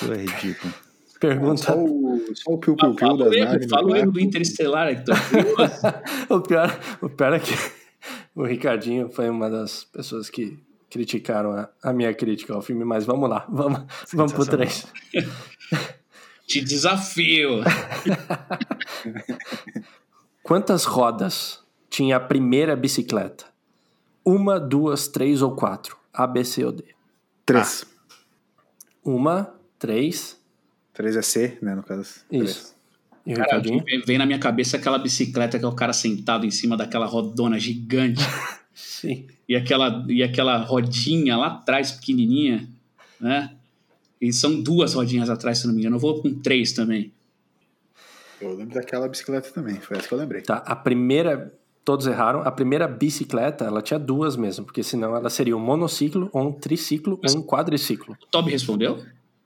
[0.00, 0.72] Tu é ridículo.
[1.20, 1.62] Pergunta.
[1.62, 3.70] Só o, só o piu-piu-piu Fala das o erro, naves.
[3.70, 3.98] fala o lá.
[3.98, 5.16] erro do Interestelar, Hector.
[6.28, 7.54] o, pior, o pior é que
[8.34, 10.58] o Ricardinho foi uma das pessoas que
[10.90, 13.82] criticaram a, a minha crítica ao filme, mas vamos lá, vamos,
[14.12, 14.86] vamos pro 3.
[16.46, 17.62] Te desafio.
[20.42, 23.46] Quantas rodas tinha a primeira bicicleta?
[24.24, 25.96] Uma, duas, três ou quatro?
[26.12, 26.84] A, B, C ou D?
[27.44, 27.84] Três.
[29.04, 30.36] Uma, três,
[30.92, 32.20] Três é C, né, no caso.
[32.32, 32.74] isso.
[33.26, 33.84] E o Cara, Ricardinho?
[34.06, 37.58] vem na minha cabeça aquela bicicleta que é o cara sentado em cima daquela rodona
[37.58, 38.22] gigante
[38.72, 39.26] Sim.
[39.46, 42.66] e aquela, e aquela rodinha lá atrás, pequenininha,
[43.20, 43.54] né?
[44.20, 45.96] E são duas rodinhas atrás, se não me engano.
[45.96, 47.12] Eu vou com três também.
[48.40, 50.42] Eu lembro daquela bicicleta também, foi essa que eu lembrei.
[50.42, 51.52] Tá, a primeira,
[51.84, 56.28] todos erraram, a primeira bicicleta, ela tinha duas mesmo, porque senão ela seria um monociclo,
[56.32, 58.16] ou um triciclo, ou um quadriciclo.
[58.22, 59.02] O Toby respondeu?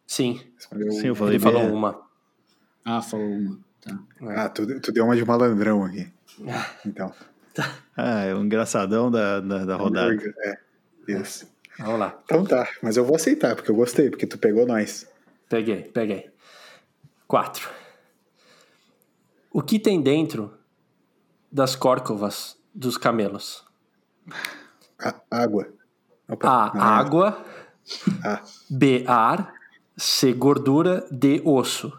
[0.06, 0.40] Sim,
[0.72, 2.00] Eu- Sim, eu falei ele falou uma.
[2.84, 3.58] Ah, falou uma.
[3.80, 3.98] Tá.
[4.36, 6.08] Ah, tu, tu deu uma de malandrão aqui.
[6.84, 7.12] Então.
[7.96, 10.16] Ah, é o engraçadão da, da, da rodada.
[10.44, 10.58] É,
[11.08, 11.46] isso.
[11.80, 15.06] Vamos lá, Então tá, mas eu vou aceitar, porque eu gostei, porque tu pegou nós.
[15.48, 16.30] peguei, peguei.
[17.26, 17.68] Quatro.
[19.52, 20.52] O que tem dentro
[21.50, 23.64] das córcovas dos camelos?
[24.98, 25.68] A- água.
[26.28, 27.44] Opa, A, é água.
[28.24, 28.42] Ah.
[28.68, 29.52] B, ar.
[29.96, 31.06] C, gordura.
[31.10, 31.92] D, osso.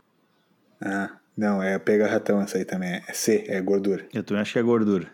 [0.79, 3.01] Ah, não, é pega ratão essa aí também.
[3.07, 4.07] É C, é gordura.
[4.13, 5.11] Eu também acho que é gordura.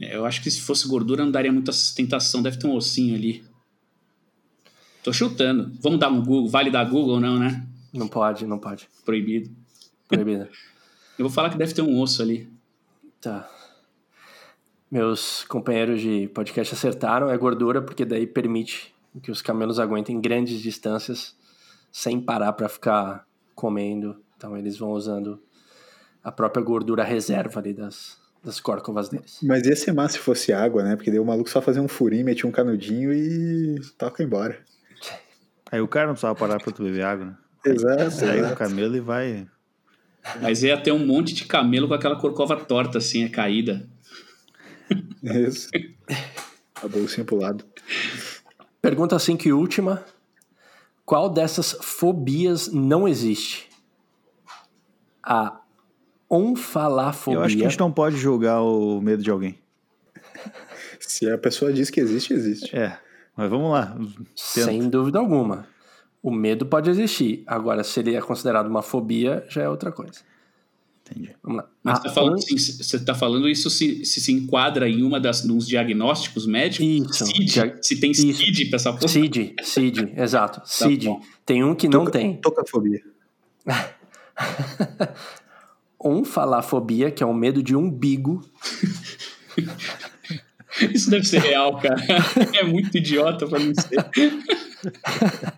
[0.00, 2.42] É, Eu acho que se fosse gordura não daria muita sustentação.
[2.42, 3.44] Deve ter um ossinho ali.
[5.02, 5.72] Tô chutando.
[5.80, 6.48] Vamos dar um Google.
[6.48, 7.66] Vale dar Google ou não, né?
[7.92, 8.88] Não pode, não pode.
[9.04, 9.50] Proibido.
[10.08, 10.48] Proibido.
[11.18, 12.48] Eu vou falar que deve ter um osso ali.
[13.20, 13.48] Tá.
[14.90, 20.60] Meus companheiros de podcast acertaram, é gordura, porque daí permite que os camelos aguentem grandes
[20.60, 21.36] distâncias
[21.92, 24.16] sem parar para ficar comendo.
[24.36, 25.40] Então eles vão usando
[26.24, 29.38] a própria gordura reserva ali das, das córcovas deles.
[29.42, 30.96] Mas ia ser massa se fosse água, né?
[30.96, 34.58] Porque daí o maluco só fazia um furinho, metia um canudinho e toca embora.
[35.70, 37.36] Aí o cara não precisava parar pra tu beber água, né?
[37.64, 38.24] Exato.
[38.24, 39.46] Aí o camelo e vai.
[40.40, 43.88] Mas ia ter um monte de camelo com aquela corcova torta, assim, é caída.
[45.22, 45.68] Isso.
[46.82, 47.64] A bolsinha pro lado.
[48.82, 50.04] Pergunta 5 e última.
[51.04, 53.68] Qual dessas fobias não existe?
[55.22, 55.60] A
[56.30, 57.38] onfalafobia.
[57.38, 59.58] Eu acho que a gente não pode julgar o medo de alguém.
[60.98, 62.76] Se a pessoa diz que existe, existe.
[62.76, 62.98] É.
[63.36, 63.96] Mas vamos lá.
[63.96, 64.30] Tenta.
[64.34, 65.66] Sem dúvida alguma.
[66.22, 67.42] O medo pode existir.
[67.46, 70.20] Agora, se ele é considerado uma fobia, já é outra coisa.
[71.10, 71.34] Entendi.
[71.42, 71.68] Vamos lá.
[71.82, 75.18] Mas A tá falando, assim, você está falando isso se, se se enquadra em uma
[75.18, 76.86] das nos diagnósticos médicos?
[76.86, 77.24] Isso.
[77.26, 77.44] CID?
[77.46, 78.12] Dia- Se tem.
[78.14, 79.08] CID pra essa porra?
[79.08, 80.60] CID, CID, exato.
[80.64, 81.06] CID.
[81.06, 81.20] bom.
[81.46, 82.36] Tem um que não Toca- tem.
[82.36, 83.00] Tocafobia.
[85.98, 88.42] Onfalafobia, que é o medo de umbigo.
[90.94, 91.96] Isso deve ser real, cara.
[92.58, 93.98] É muito idiota pra não ser.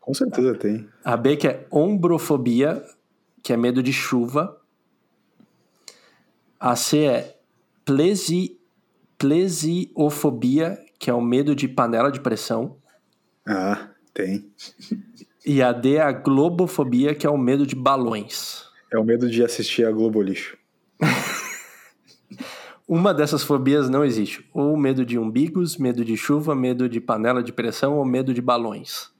[0.00, 0.88] Com certeza tem.
[1.04, 2.82] A B, que é ombrofobia,
[3.42, 4.58] que é medo de chuva.
[6.58, 7.36] A C é
[7.84, 8.58] plesi,
[9.18, 12.76] plesiofobia, que é o medo de panela de pressão.
[13.46, 14.50] Ah, tem.
[15.44, 18.64] E a D é a globofobia, que é o medo de balões.
[18.92, 20.56] É o medo de assistir a Globo Lixo.
[22.88, 24.48] Uma dessas fobias não existe.
[24.54, 28.40] Ou medo de umbigos, medo de chuva, medo de panela de pressão ou medo de
[28.40, 29.10] balões.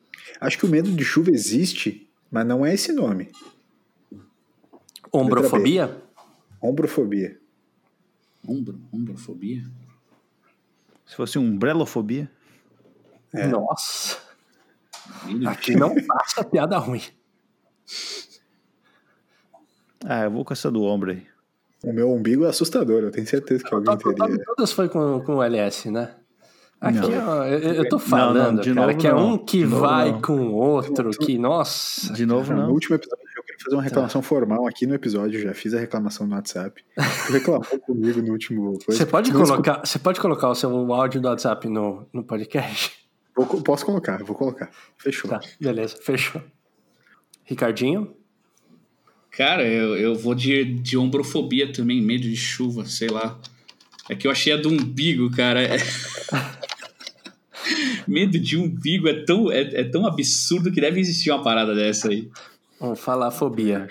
[0.41, 3.31] Acho que o medo de chuva existe, mas não é esse nome.
[5.13, 6.03] Ombrofobia?
[6.63, 7.39] Ombrofobia.
[8.47, 9.65] Ombro, ombrofobia?
[11.05, 12.31] Se fosse umbrelofobia.
[13.35, 13.47] É.
[13.49, 14.19] Nossa,
[15.47, 17.03] aqui não passa piada ruim.
[20.05, 21.27] Ah, eu vou com essa do ombro aí.
[21.85, 24.45] O meu umbigo é assustador, eu tenho certeza que alguém to- teria.
[24.45, 26.15] Todas foi com, com o LS, né?
[26.81, 27.29] Aqui, Não.
[27.41, 29.33] ó, eu, eu tô Não, falando, não, de cara, novo que é não.
[29.35, 30.21] um que novo vai não.
[30.23, 32.13] com o outro, que, nossa.
[32.13, 32.71] De novo, No não.
[32.73, 36.25] último episódio, eu queria fazer uma reclamação formal aqui no episódio, já fiz a reclamação
[36.27, 36.85] no WhatsApp.
[37.27, 38.79] Tu reclamou comigo no último.
[38.85, 38.93] coisa.
[38.93, 42.93] Você pode, Não colocar, você pode colocar o seu áudio do WhatsApp no, no podcast?
[43.37, 44.71] Vou- posso colocar, vou colocar.
[44.97, 45.29] Fechou.
[45.31, 46.41] Tá, beleza, fechou.
[47.45, 48.15] Ricardinho?
[49.31, 53.39] Cara, eu, eu vou de, de ombrofobia também, medo de chuva, sei lá.
[54.09, 55.63] É que eu achei a do umbigo, cara.
[55.63, 55.79] É-
[58.07, 62.09] medo de umbigo é tão, é, é tão absurdo que deve existir uma parada dessa
[62.09, 62.29] aí.
[62.81, 63.87] Vamos falar fobia.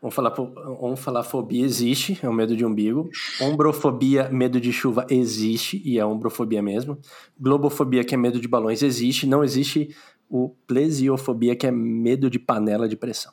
[0.00, 3.10] Vamos falar, vamos falar fobia existe, é o medo de umbigo.
[3.40, 6.98] Ombrofobia, medo de chuva, existe, e é ombrofobia mesmo.
[7.38, 9.26] Globofobia, que é medo de balões, existe.
[9.26, 9.94] Não existe
[10.28, 13.32] o plesiofobia, que é medo de panela de pressão.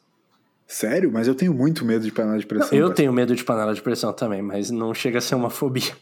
[0.68, 1.10] Sério?
[1.12, 2.78] Mas eu tenho muito medo de panela de pressão.
[2.78, 2.96] eu cara.
[2.96, 5.96] tenho medo de panela de pressão também, mas não chega a ser uma fobia.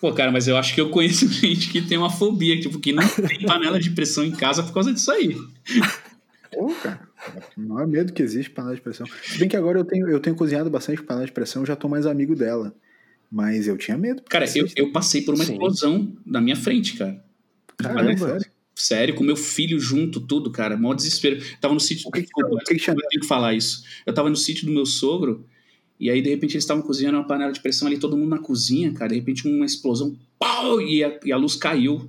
[0.00, 2.92] Pô, cara, mas eu acho que eu conheço gente que tem uma fobia, tipo, que
[2.92, 5.36] não tem panela de pressão em casa por causa disso aí.
[6.52, 7.00] Pô, cara.
[7.56, 9.06] Não é medo que existe panela de pressão.
[9.24, 11.88] Se bem que agora eu tenho, eu tenho cozinhado bastante panela de pressão, já tô
[11.88, 12.72] mais amigo dela.
[13.30, 14.22] Mas eu tinha medo.
[14.28, 15.52] Cara, eu, eu passei por uma Sim.
[15.52, 17.22] explosão na minha frente, cara.
[17.76, 18.46] Caramba, sério.
[18.80, 20.76] Sério, com meu filho junto, tudo, cara.
[20.76, 21.38] Mó desespero.
[21.60, 22.08] Tava no sítio.
[22.08, 23.84] O que Desculpa, que que eu que falar isso.
[24.06, 25.44] Eu tava no sítio do meu sogro,
[25.98, 28.38] e aí, de repente, eles estavam cozinhando uma panela de pressão ali, todo mundo na
[28.38, 29.10] cozinha, cara.
[29.10, 30.80] De repente, uma explosão, pau!
[30.80, 32.08] E a, e a luz caiu.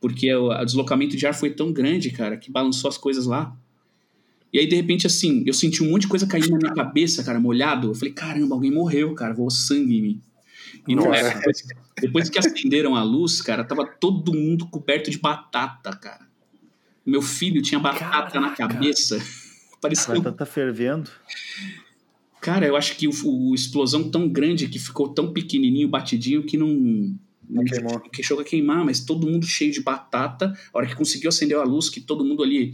[0.00, 3.56] Porque o o deslocamento de ar foi tão grande, cara, que balançou as coisas lá.
[4.52, 7.24] E aí, de repente, assim, eu senti um monte de coisa caindo na minha cabeça,
[7.24, 7.88] cara, molhado.
[7.88, 10.20] Eu falei, caramba, alguém morreu, cara, voou sangue em mim.
[10.86, 11.34] E não é.
[11.34, 11.62] Depois,
[12.00, 16.26] depois que acenderam a luz, cara, tava todo mundo coberto de batata, cara.
[17.04, 18.74] Meu filho tinha batata na Caraca.
[18.74, 19.18] cabeça.
[19.80, 20.14] Parecia.
[20.14, 21.10] um- Batata fervendo.
[22.40, 26.56] Cara, eu acho que o, o explosão tão grande que ficou tão pequenininho, batidinho, que
[26.56, 27.16] não.
[27.48, 28.00] Não queimou.
[28.00, 30.56] que chegou a queimar, mas todo mundo cheio de batata.
[30.72, 32.72] A hora que conseguiu acender a luz, que todo mundo ali.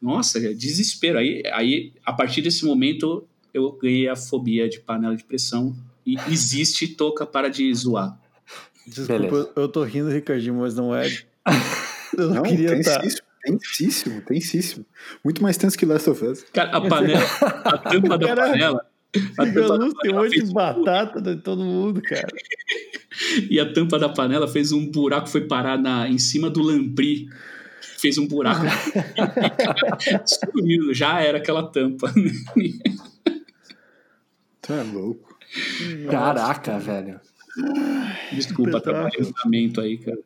[0.00, 1.18] Nossa, desespero.
[1.18, 5.76] Aí, aí, a partir desse momento, eu ganhei a fobia de panela de pressão.
[6.06, 8.18] E existe toca para de zoar.
[8.86, 9.52] Desculpa, Beleza.
[9.56, 11.06] eu tô rindo, Ricardinho, mas não é.
[12.16, 13.00] Eu não, Não, queria estar.
[13.00, 14.86] tensíssimo, tensíssimo, tensíssimo.
[15.24, 16.44] Muito mais tenso que Last of Us.
[16.52, 17.24] Cara, a panela,
[17.64, 18.86] a tampa da Cara, panela.
[19.38, 22.28] A tampa da tem um monte de batata de todo mundo, cara.
[23.48, 27.28] E a tampa da panela fez um buraco, foi parar na, em cima do lampri.
[27.80, 28.64] fez um buraco.
[30.26, 32.12] Sumiu, já era aquela tampa.
[34.60, 35.33] Tá louco.
[36.10, 37.20] Caraca, velho.
[38.32, 40.18] Desculpa, trabalhei o fundamento aí, cara.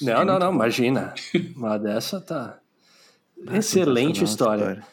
[0.00, 1.14] Não, não, não, imagina.
[1.56, 2.58] Uma dessa tá.
[3.52, 4.84] Excelente história.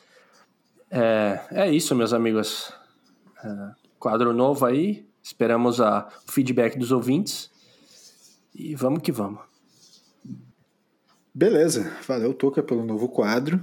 [0.89, 2.71] É, é isso, meus amigos.
[3.43, 5.07] É, quadro novo aí.
[5.21, 7.49] Esperamos a, o feedback dos ouvintes.
[8.53, 9.41] E vamos que vamos.
[11.33, 13.59] Beleza, valeu, Toca, pelo novo quadro.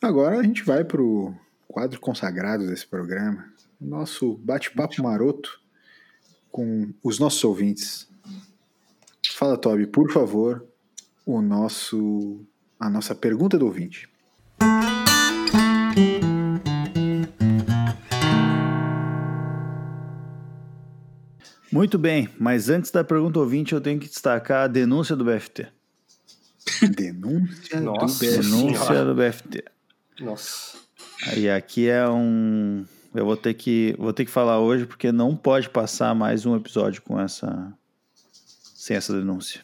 [0.00, 1.32] Agora a gente vai pro
[1.68, 3.51] quadro consagrado desse programa.
[3.82, 5.60] Nosso bate-papo maroto
[6.50, 8.08] com os nossos ouvintes.
[9.34, 10.64] Fala, Toby, por favor,
[11.26, 12.44] o nosso
[12.78, 14.08] a nossa pergunta do ouvinte.
[21.72, 25.68] Muito bem, mas antes da pergunta ouvinte, eu tenho que destacar a denúncia do BFT.
[26.94, 28.42] Denúncia Nossa do BFT.
[28.42, 29.64] Denúncia do BFT.
[30.20, 30.76] Nossa.
[31.26, 32.84] Aí aqui é um.
[33.14, 36.56] Eu vou ter que vou ter que falar hoje porque não pode passar mais um
[36.56, 37.72] episódio com essa
[38.74, 39.60] sem essa denúncia.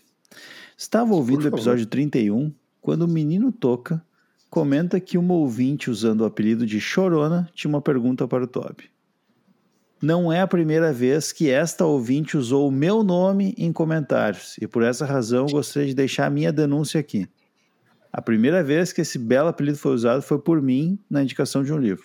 [0.76, 4.04] Estava ouvindo o episódio 31 quando o menino Toca
[4.50, 8.90] comenta que uma ouvinte usando o apelido de Chorona tinha uma pergunta para o Toby.
[10.00, 14.66] Não é a primeira vez que esta ouvinte usou o meu nome em comentários e
[14.66, 17.26] por essa razão gostaria de deixar a minha denúncia aqui.
[18.12, 21.72] A primeira vez que esse belo apelido foi usado foi por mim na indicação de
[21.72, 22.04] um livro.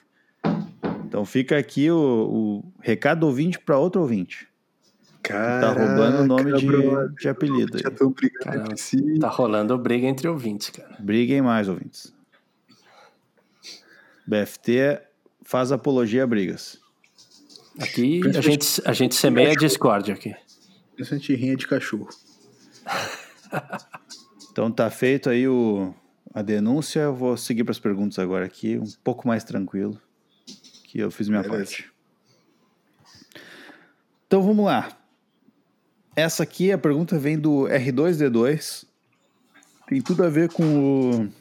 [1.14, 4.48] Então fica aqui o, o recado do ouvinte para outro ouvinte.
[5.22, 7.10] Caraca, tá roubando o nome de, brother.
[7.11, 7.77] de apelido.
[7.77, 8.64] Já estão brigando Caramba.
[8.72, 9.19] entre si.
[9.19, 10.98] Tá rolando briga entre ouvintes, cara.
[10.99, 12.11] Briguem mais, ouvintes.
[14.26, 15.02] BFT
[15.44, 16.81] faz apologia a brigas.
[17.80, 20.35] Aqui a gente, a gente semeia a discórdia aqui.
[20.99, 22.10] Essa rinha de cachorro.
[24.52, 25.95] Então tá feito aí o,
[26.31, 26.99] a denúncia.
[26.99, 29.99] Eu vou seguir para as perguntas agora aqui, um pouco mais tranquilo,
[30.94, 31.57] que eu fiz minha Beleza.
[31.57, 31.91] parte.
[34.28, 34.95] Então vamos lá.
[36.15, 38.86] Essa aqui, a pergunta vem do R2D2.
[39.88, 41.34] Tem tudo a ver com o,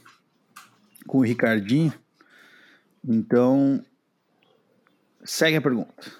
[1.07, 1.93] com o Ricardinho.
[3.07, 3.85] Então,
[5.23, 6.11] segue a pergunta.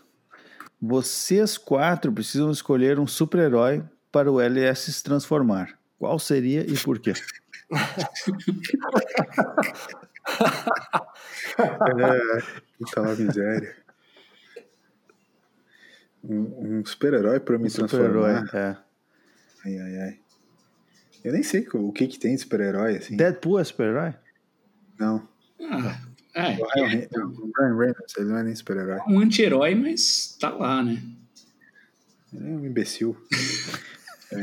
[0.79, 5.79] Vocês quatro precisam escolher um super-herói para o LS se transformar.
[5.99, 7.15] Qual seria e por quê?
[11.59, 12.43] É,
[12.79, 13.77] puta lá, miséria.
[16.25, 18.55] Um, um super-herói pra me Super-herói, transformar.
[18.55, 18.77] é.
[19.65, 20.19] Ai, ai, ai.
[21.25, 23.17] Eu nem sei o que que tem de super-herói, assim.
[23.17, 24.15] Deadpool é super-herói?
[24.99, 25.29] Não.
[25.61, 26.01] Ah,
[26.35, 28.99] é, O Ryan, o Ryan Reynolds, ele não é nem super-herói.
[28.99, 31.03] é um anti-herói, mas tá lá, né?
[32.33, 33.17] Ele é um imbecil.
[34.35, 34.39] É,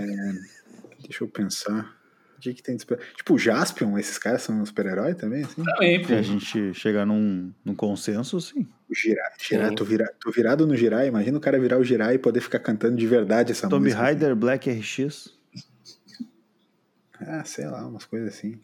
[1.02, 1.99] deixa eu pensar.
[2.40, 5.64] O que tem de super Tipo, o Jaspion, esses caras são um super-herói também, assim?
[5.64, 6.16] Também, Se pô.
[6.18, 8.66] a gente chegar num, num consenso, sim.
[8.90, 9.32] O Jirai.
[9.40, 9.76] Jirai Sim.
[9.76, 11.08] tô, vira, tô virado no Jirai.
[11.08, 14.02] Imagina o cara virar o Jirai e poder ficar cantando de verdade essa Tomb música.
[14.02, 14.06] assim.
[14.14, 15.38] Raider, Black RX.
[17.22, 18.58] Ah, sei lá, umas coisas assim.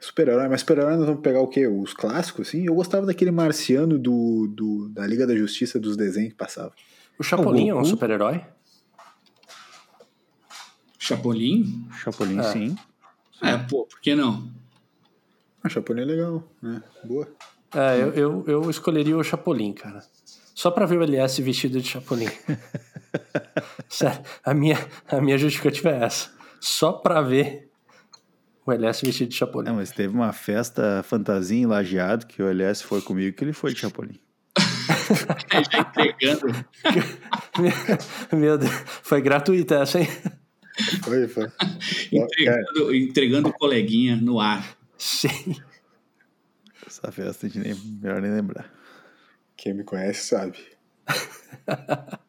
[0.00, 1.66] Super-herói, mas super-herói nós vamos pegar o quê?
[1.66, 2.66] Os clássicos, assim?
[2.66, 6.72] Eu gostava daquele marciano do, do, da Liga da Justiça dos desenhos que passava.
[7.18, 8.44] O Chapolin é um super-herói?
[11.08, 11.86] Chapolin?
[12.02, 12.42] Chapolin, É.
[12.44, 12.76] sim.
[13.42, 14.50] É, pô, por que não?
[15.62, 16.82] Ah, Chapolin é legal, né?
[17.04, 17.28] Boa.
[17.74, 20.02] É, eu, eu, eu escolheria o Chapolin, cara.
[20.54, 22.28] Só pra ver o LS vestido de Chapolin.
[23.88, 24.78] Sério, a minha,
[25.08, 26.30] a minha justificativa é essa.
[26.60, 27.70] Só pra ver
[28.64, 29.68] o LS vestido de Chapolin.
[29.68, 33.52] Não, mas teve uma festa fantasia em Lajeado que o LS foi comigo que ele
[33.52, 34.18] foi de Chapolin.
[35.70, 36.46] Já entregando.
[38.32, 38.72] Meu Deus,
[39.02, 40.08] foi gratuita essa, hein?
[41.02, 41.46] Foi, foi.
[42.12, 44.76] entregando, entregando coleguinha no ar.
[46.86, 48.72] Essa festa gente nem, melhor nem lembrar.
[49.56, 50.58] Quem me conhece sabe.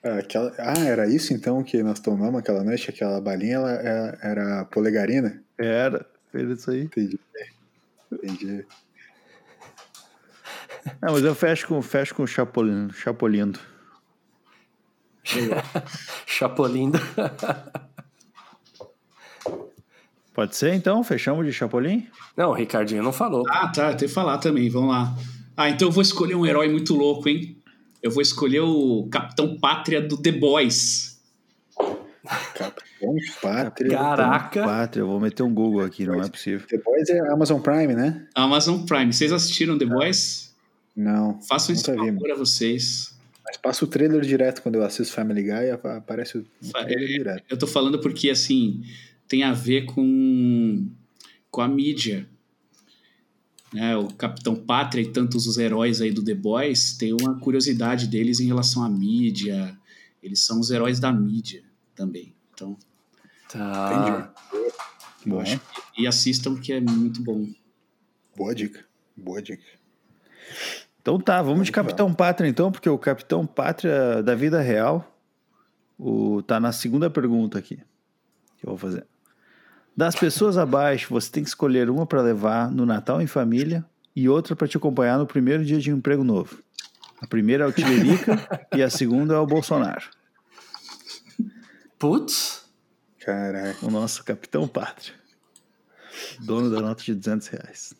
[0.00, 0.54] Ah, Aquela...
[0.58, 2.88] Ah, era isso então que nós tomamos aquela noite?
[2.88, 5.42] Aquela balinha ela era, era polegarina?
[5.58, 6.82] Era, fez isso aí.
[6.82, 7.18] Entendi.
[8.12, 8.64] Entendi.
[11.02, 13.58] Não, mas eu fecho com, fecho com o Chapolin, Chapolindo.
[16.26, 16.92] Chapolin.
[20.34, 21.02] Pode ser então?
[21.02, 22.06] Fechamos de Chapolin?
[22.36, 23.44] Não, o Ricardinho não falou.
[23.48, 25.14] Ah, tá, tem que falar também, vamos lá.
[25.56, 27.56] Ah, então eu vou escolher um herói muito louco, hein?
[28.00, 31.20] Eu vou escolher o Capitão Pátria do The Boys.
[32.54, 33.90] Capitão Pátria.
[33.90, 34.62] Caraca.
[34.62, 36.64] Pátria, eu vou meter um Google aqui, não é possível.
[36.70, 38.24] Depois é Amazon Prime, né?
[38.36, 39.12] Amazon Prime.
[39.12, 40.54] Vocês assistiram The Boys?
[40.94, 41.40] Não.
[41.40, 43.17] Nunca vi, favor a vocês.
[43.48, 47.44] Mas passa o trailer direto quando eu assisto Family Guy, aparece o trailer direto.
[47.48, 48.84] Eu tô falando porque, assim,
[49.26, 50.86] tem a ver com,
[51.50, 52.28] com a mídia.
[53.72, 53.96] Né?
[53.96, 58.38] O Capitão Pátria e tantos os heróis aí do The Boys tem uma curiosidade deles
[58.38, 59.76] em relação à mídia.
[60.22, 61.64] Eles são os heróis da mídia
[61.94, 62.34] também.
[62.52, 62.76] Então,
[63.50, 64.34] Tá.
[65.24, 67.48] eu acho que, e assistam que é muito bom.
[68.36, 68.84] Boa dica.
[69.16, 69.64] Boa dica.
[71.00, 75.16] Então tá, vamos de Capitão Pátria então, porque o Capitão Pátria da vida real
[75.98, 77.78] o, tá na segunda pergunta aqui
[78.58, 79.06] que eu vou fazer.
[79.96, 83.84] Das pessoas abaixo, você tem que escolher uma para levar no Natal em família
[84.14, 86.62] e outra para te acompanhar no primeiro dia de um emprego novo.
[87.20, 88.36] A primeira é o Tiririca
[88.76, 90.08] e a segunda é o Bolsonaro,
[91.98, 92.64] Putz.
[93.18, 93.84] Caraca.
[93.84, 95.14] o nosso Capitão Pátria.
[96.40, 97.94] Dono da nota de 200 reais.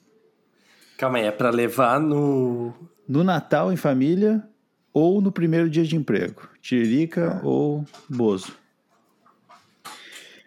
[0.99, 2.75] Calma aí, é pra levar no.
[3.09, 4.43] No Natal em família
[4.93, 6.49] ou no primeiro dia de emprego.
[6.61, 8.53] Tiririca ou Bozo.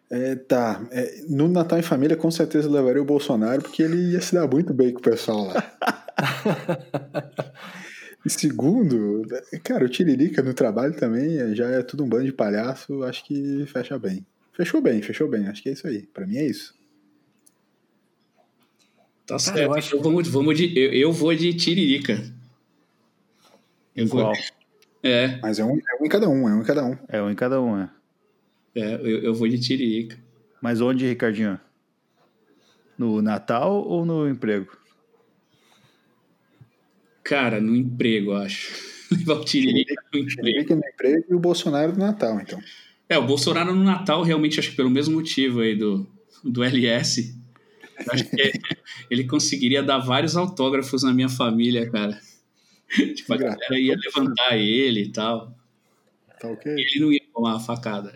[0.09, 0.85] É, tá.
[0.91, 4.35] É, no Natal em Família, com certeza eu levaria o Bolsonaro, porque ele ia se
[4.35, 5.63] dar muito bem com o pessoal lá.
[8.25, 9.25] e segundo,
[9.63, 13.23] cara, o Tiririca no trabalho também é- já é tudo um bando de palhaço, acho
[13.23, 14.25] que fecha bem.
[14.51, 16.01] Fechou bem, fechou bem, acho que é isso aí.
[16.13, 16.75] Pra mim é isso.
[19.31, 19.57] Tá Cara, certo.
[19.71, 22.21] eu acho- vamos, vamos de, eu, eu vou de Tiririca.
[23.95, 24.33] Eu vou- Qual?
[25.03, 26.97] É, Mas é um, é um em cada um, é um em cada um.
[27.07, 27.89] É um em cada um, é.
[28.75, 30.17] é eu, eu vou de Tiririca.
[30.61, 31.57] Mas onde, Ricardinho?
[32.97, 34.77] No Natal ou no emprego?
[37.23, 38.91] Cara, no emprego, eu acho.
[39.11, 40.41] Levar o Tiririca no emprego.
[40.41, 42.59] Tiririca no emprego e o Bolsonaro no Natal, então.
[43.07, 46.05] É, o Bolsonaro no Natal, realmente, acho que pelo mesmo motivo aí do,
[46.43, 47.35] do LS.
[48.09, 48.51] Acho que
[49.09, 52.19] ele conseguiria dar vários autógrafos na minha família, cara.
[53.15, 55.55] Tipo, a galera ia levantar ele e tal.
[56.39, 56.73] Tá ok?
[56.73, 58.13] Ele não ia tomar a facada.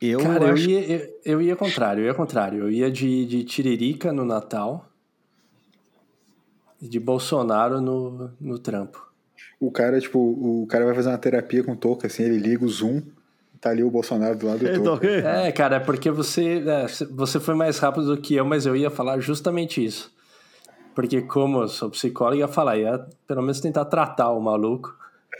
[0.00, 2.58] Eu Cara, eu acho ia, eu, eu ia contrário, eu ia contrário.
[2.58, 4.90] Eu ia de, de Tiririca no Natal
[6.80, 9.00] e de Bolsonaro no, no trampo.
[9.60, 12.64] O cara, tipo, o cara vai fazer uma terapia com o Toca, assim, ele liga
[12.64, 13.00] o Zoom,
[13.62, 15.06] tá ali o Bolsonaro do lado do É, tá Toca.
[15.06, 15.18] ok?
[15.20, 18.74] É, cara, é porque você, é, você foi mais rápido do que eu, mas eu
[18.74, 20.12] ia falar justamente isso.
[20.96, 24.94] Porque como eu sou psicólogo, ia falar, ia pelo menos tentar tratar o maluco.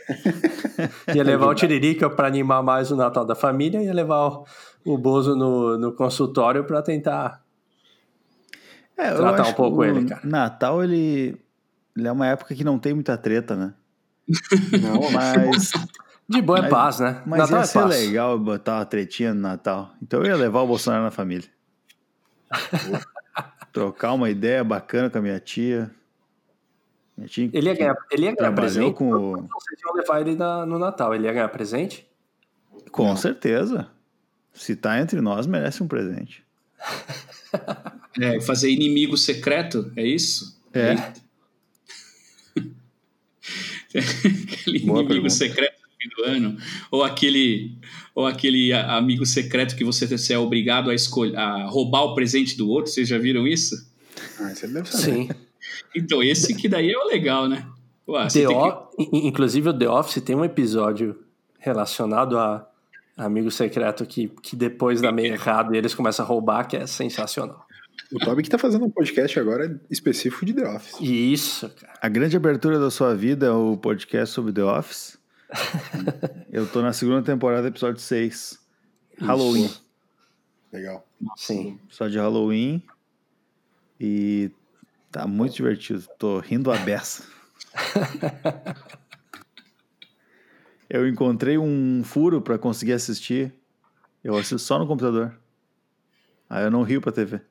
[1.13, 4.45] ia levar o Tiririca para animar mais o Natal da família, ia levar o,
[4.85, 7.43] o Bozo no, no consultório para tentar...
[8.97, 10.21] É, eu tratar acho um pouco que o ele, cara.
[10.23, 11.37] Natal, ele,
[11.95, 13.73] ele é uma época que não tem muita treta, né?
[14.81, 15.71] Não, Mas,
[16.33, 17.21] De boa é paz, né?
[17.25, 17.89] mas Natal ia é ser paz.
[17.91, 19.93] legal botar uma tretinha no Natal.
[20.01, 21.47] Então eu ia levar o Bolsonaro na família.
[23.71, 25.89] Trocar uma ideia bacana com a minha tia.
[27.17, 28.93] Minha tia Ele ia ganhar, ele ia ganhar presente?
[28.95, 29.31] com o...
[29.47, 32.07] Vocês iam levar ele na- no Natal, ele ia ganhar presente?
[32.91, 33.17] Com Não.
[33.17, 33.87] certeza.
[34.53, 36.43] Se tá entre nós, merece um presente.
[38.19, 40.59] É, fazer inimigo secreto, é isso?
[40.71, 40.93] É.
[43.89, 45.29] aquele Boa inimigo pergunta.
[45.31, 45.72] secreto
[46.09, 46.57] do ano,
[46.91, 47.77] ou aquele,
[48.15, 52.57] ou aquele amigo secreto que você, você é obrigado a escolher, a roubar o presente
[52.57, 52.91] do outro.
[52.91, 53.75] Vocês já viram isso?
[54.39, 55.03] Ah, isso ele deve saber.
[55.13, 55.29] Sim.
[55.95, 57.65] Então esse que daí é o legal, né?
[58.07, 61.17] Ué, você The que- O- in- Inclusive o The Office tem um episódio
[61.59, 62.67] relacionado a
[63.15, 66.85] amigo secreto que, que depois dá meio errado e eles começam a roubar, que é
[66.87, 67.65] sensacional.
[68.11, 70.95] O Toby que tá fazendo um podcast agora específico de The Office.
[70.99, 71.93] Isso, cara.
[72.01, 75.17] A grande abertura da sua vida é o podcast sobre The Office.
[76.51, 78.59] Eu tô na segunda temporada, episódio 6.
[79.19, 79.69] Halloween.
[80.71, 81.07] Legal.
[81.35, 81.79] Sim.
[81.89, 82.83] Só de Halloween.
[83.99, 84.51] E
[85.11, 86.05] tá muito divertido.
[86.17, 87.23] Tô rindo a beça.
[90.89, 93.51] Eu encontrei um furo pra conseguir assistir.
[94.23, 95.35] Eu assisto só no computador.
[96.47, 97.41] Aí eu não rio pra TV.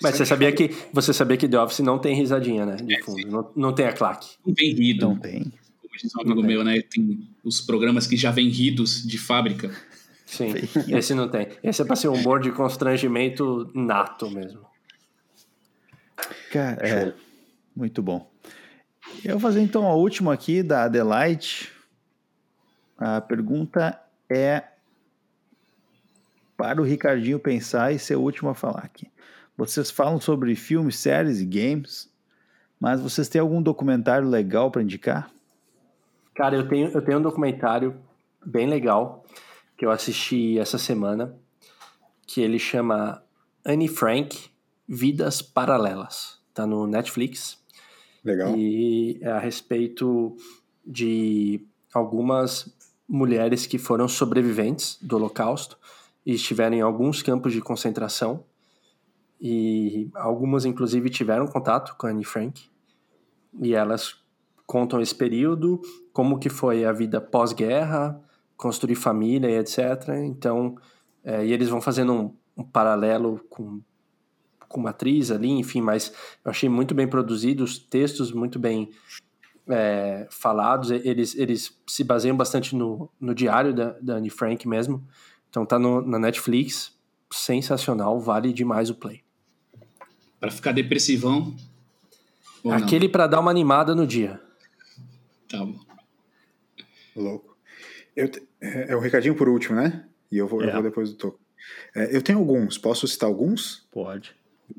[0.00, 2.76] Mas você sabia que você sabia que The Office não tem risadinha, né?
[2.76, 3.26] De fundo.
[3.26, 4.36] Não, não tem a claque.
[4.46, 5.08] não vem rido.
[5.08, 5.44] Não tem.
[5.80, 6.80] Como diz um amigo meu, né?
[6.82, 9.70] Tem os programas que já vêm ridos de fábrica.
[10.26, 10.54] Sim.
[10.88, 11.48] Esse não tem.
[11.62, 14.60] Esse é pra ser um humor de constrangimento nato mesmo.
[16.50, 17.12] Cara, é.
[17.74, 18.30] Muito bom.
[19.24, 21.70] Eu vou fazer então a última aqui da Adelaide.
[22.96, 24.62] A pergunta é
[26.62, 29.10] para o Ricardinho pensar e ser o último a falar aqui.
[29.56, 32.08] Vocês falam sobre filmes, séries e games,
[32.78, 35.28] mas vocês têm algum documentário legal para indicar?
[36.32, 37.96] Cara, eu tenho, eu tenho um documentário
[38.46, 39.24] bem legal
[39.76, 41.34] que eu assisti essa semana,
[42.28, 43.20] que ele chama
[43.64, 44.48] Anne Frank,
[44.88, 46.38] Vidas Paralelas.
[46.54, 47.58] Tá no Netflix.
[48.24, 48.56] Legal.
[48.56, 50.36] E é a respeito
[50.86, 51.60] de
[51.92, 52.72] algumas
[53.08, 55.76] mulheres que foram sobreviventes do Holocausto
[56.24, 58.44] e estiveram em alguns campos de concentração.
[59.40, 62.70] E algumas, inclusive, tiveram contato com Anne Frank.
[63.60, 64.16] E elas
[64.66, 65.80] contam esse período,
[66.12, 68.22] como que foi a vida pós-guerra,
[68.56, 70.08] construir família e etc.
[70.24, 70.76] Então,
[71.24, 73.80] é, e eles vão fazendo um, um paralelo com
[74.72, 76.12] com uma atriz ali, enfim, mas
[76.42, 78.90] eu achei muito bem produzido, os textos muito bem
[79.68, 85.06] é, falados, eles, eles se baseiam bastante no, no diário da, da Anne Frank mesmo,
[85.52, 86.96] então tá no, na Netflix,
[87.30, 89.22] sensacional, vale demais o play.
[90.40, 91.54] Para ficar depressivão.
[92.70, 94.40] Aquele para dar uma animada no dia.
[95.50, 95.78] Tá bom.
[97.14, 97.54] Louco.
[98.16, 98.30] Eu,
[98.62, 100.06] é, é o recadinho por último, né?
[100.30, 100.68] E eu vou, é.
[100.68, 101.38] eu vou depois do toco.
[101.94, 103.86] É, eu tenho alguns, posso citar alguns?
[103.92, 104.34] Pode.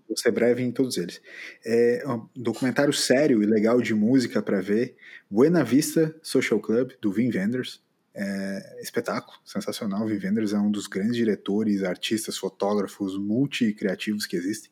[0.08, 1.22] Vou ser breve em todos eles.
[1.64, 4.96] É um documentário sério e legal de música para ver.
[5.30, 7.80] Buena Vista Social Club, do Vin Wenders.
[8.16, 10.06] É, espetáculo, sensacional.
[10.06, 14.72] Vin Wenders é um dos grandes diretores, artistas, fotógrafos multi-criativos que existem.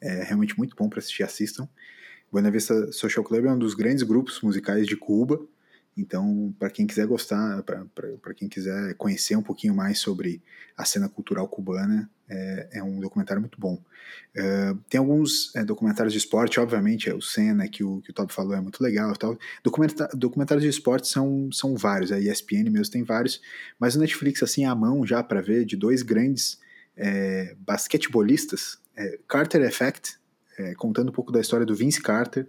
[0.00, 1.68] É realmente muito bom para assistir, assistam.
[2.32, 5.44] Buena Vista Social Club é um dos grandes grupos musicais de Cuba.
[5.96, 10.42] Então, para quem quiser gostar, para quem quiser conhecer um pouquinho mais sobre
[10.76, 13.74] a cena cultural cubana, é, é um documentário muito bom.
[14.36, 18.14] Uh, tem alguns é, documentários de esporte, obviamente, é o Senna, que o, que o
[18.14, 19.14] Todd falou, é muito legal.
[19.16, 19.36] Tal.
[19.64, 23.40] Documenta documentários de esporte são, são vários, a ESPN mesmo tem vários,
[23.78, 26.58] mas o Netflix, assim, à mão já para ver, de dois grandes
[26.96, 30.18] é, basquetebolistas, é, Carter Effect,
[30.76, 32.46] contando um pouco da história do Vince Carter,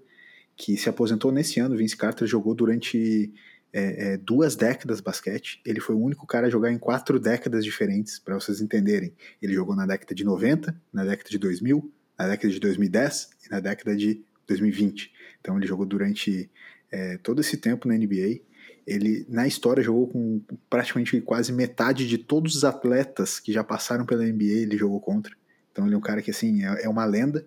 [0.55, 1.77] que se aposentou nesse ano.
[1.77, 3.33] Vince Carter jogou durante
[3.73, 5.61] é, é, duas décadas basquete.
[5.65, 9.13] Ele foi o único cara a jogar em quatro décadas diferentes, para vocês entenderem.
[9.41, 13.49] Ele jogou na década de 90, na década de 2000, na década de 2010 e
[13.49, 15.11] na década de 2020.
[15.39, 16.49] Então ele jogou durante
[16.91, 18.41] é, todo esse tempo na NBA.
[18.85, 24.05] Ele, na história, jogou com praticamente quase metade de todos os atletas que já passaram
[24.05, 25.33] pela NBA, ele jogou contra.
[25.71, 27.45] Então ele é um cara que, assim, é, é uma lenda.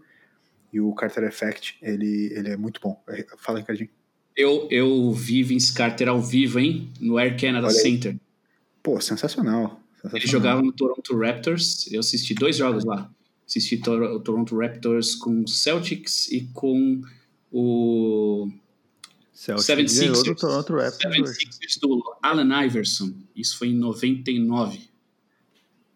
[0.75, 3.01] E o Carter Effect, ele, ele é muito bom.
[3.39, 3.89] Fala, Ricardinho.
[4.37, 6.91] Eu, eu vi Vince Carter ao vivo, hein?
[6.99, 8.17] No Air Canada Center.
[8.83, 10.17] Pô, sensacional, sensacional.
[10.17, 11.87] Ele jogava no Toronto Raptors.
[11.93, 13.09] Eu assisti dois jogos lá.
[13.47, 17.03] Assisti o Toronto Raptors com o Celtics e com
[17.53, 18.51] o
[19.33, 20.25] Celtics 76ers.
[20.25, 21.39] Do Toronto Raptors.
[21.39, 23.15] 76ers do Allen Iverson.
[23.37, 24.91] Isso foi em 99.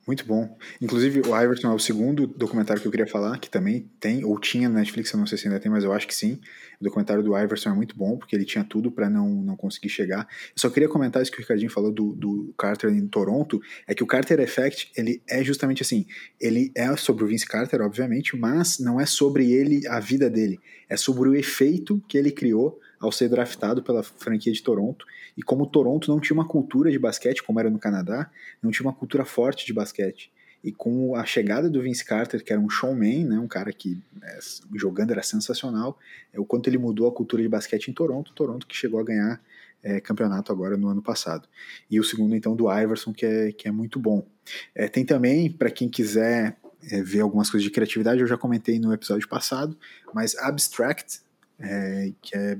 [0.08, 0.56] Muito bom.
[0.80, 4.40] Inclusive, o Iverson é o segundo documentário que eu queria falar, que também tem, ou
[4.40, 6.40] tinha na Netflix, eu não sei se ainda tem, mas eu acho que sim.
[6.80, 9.90] O documentário do Iverson é muito bom, porque ele tinha tudo para não, não conseguir
[9.90, 10.20] chegar.
[10.20, 13.94] Eu só queria comentar isso que o Ricardinho falou do, do Carter em Toronto, é
[13.94, 16.06] que o Carter Effect, ele é justamente assim,
[16.40, 20.58] ele é sobre o Vince Carter, obviamente, mas não é sobre ele, a vida dele,
[20.88, 25.06] é sobre o efeito que ele criou ao ser draftado pela franquia de Toronto.
[25.36, 28.30] E como Toronto não tinha uma cultura de basquete, como era no Canadá,
[28.62, 30.32] não tinha uma cultura forte de basquete.
[30.62, 34.02] E com a chegada do Vince Carter, que era um showman, né, um cara que
[34.22, 34.38] é,
[34.74, 35.96] jogando era sensacional,
[36.32, 39.04] é o quanto ele mudou a cultura de basquete em Toronto, Toronto que chegou a
[39.04, 39.40] ganhar
[39.82, 41.48] é, campeonato agora no ano passado.
[41.88, 44.26] E o segundo, então, do Iverson, que é, que é muito bom.
[44.74, 46.56] É, tem também, para quem quiser
[46.90, 49.76] é, ver algumas coisas de criatividade, eu já comentei no episódio passado,
[50.12, 51.20] mas Abstract,
[51.58, 52.58] é, que é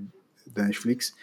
[0.59, 1.14] da Netflix,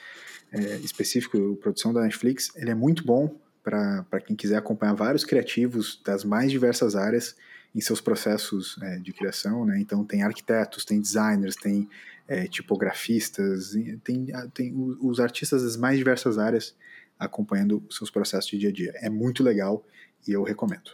[0.52, 6.00] é, específico, produção da Netflix, ele é muito bom para quem quiser acompanhar vários criativos
[6.04, 7.36] das mais diversas áreas
[7.74, 9.80] em seus processos é, de criação, né?
[9.80, 11.90] Então tem arquitetos, tem designers, tem
[12.28, 13.72] é, tipografistas,
[14.04, 16.76] tem, tem os artistas das mais diversas áreas
[17.20, 18.94] acompanhando seus processos de dia a dia.
[18.96, 19.86] É muito legal
[20.28, 20.92] e eu recomendo.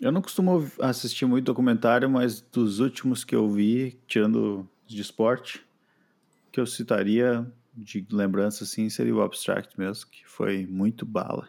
[0.00, 5.62] Eu não costumo assistir muito documentário, mas dos últimos que eu vi, tirando de esporte,
[6.50, 11.48] que eu citaria de lembrança assim seria o Abstract mesmo, que foi muito bala.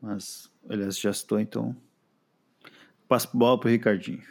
[0.00, 1.76] Mas, aliás, já estou então.
[3.08, 4.22] Passo bola pro Ricardinho.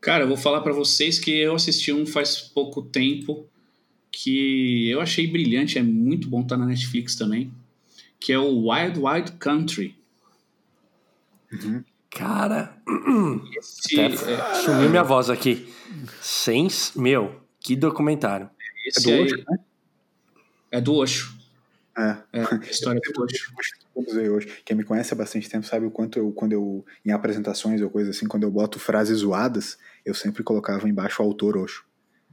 [0.00, 3.46] Cara, eu vou falar para vocês que eu assisti um faz pouco tempo
[4.10, 7.52] que eu achei brilhante, é muito bom, tá na Netflix também,
[8.20, 9.96] que é o Wild Wild Country.
[11.52, 11.84] Uhum.
[12.14, 12.76] Cara,
[13.58, 14.54] Esse, é...
[14.54, 15.72] sumiu minha voz aqui.
[16.20, 18.50] Sem, meu, que documentário.
[18.86, 19.58] Esse é do Osho, né?
[20.70, 21.42] É do Osho.
[21.96, 22.16] É.
[22.32, 23.52] é a história do Osho.
[24.34, 24.62] Hoje.
[24.64, 27.90] Quem me conhece há bastante tempo sabe o quanto eu, quando eu, em apresentações ou
[27.90, 31.84] coisa assim, quando eu boto frases zoadas, eu sempre colocava embaixo o autor Osho.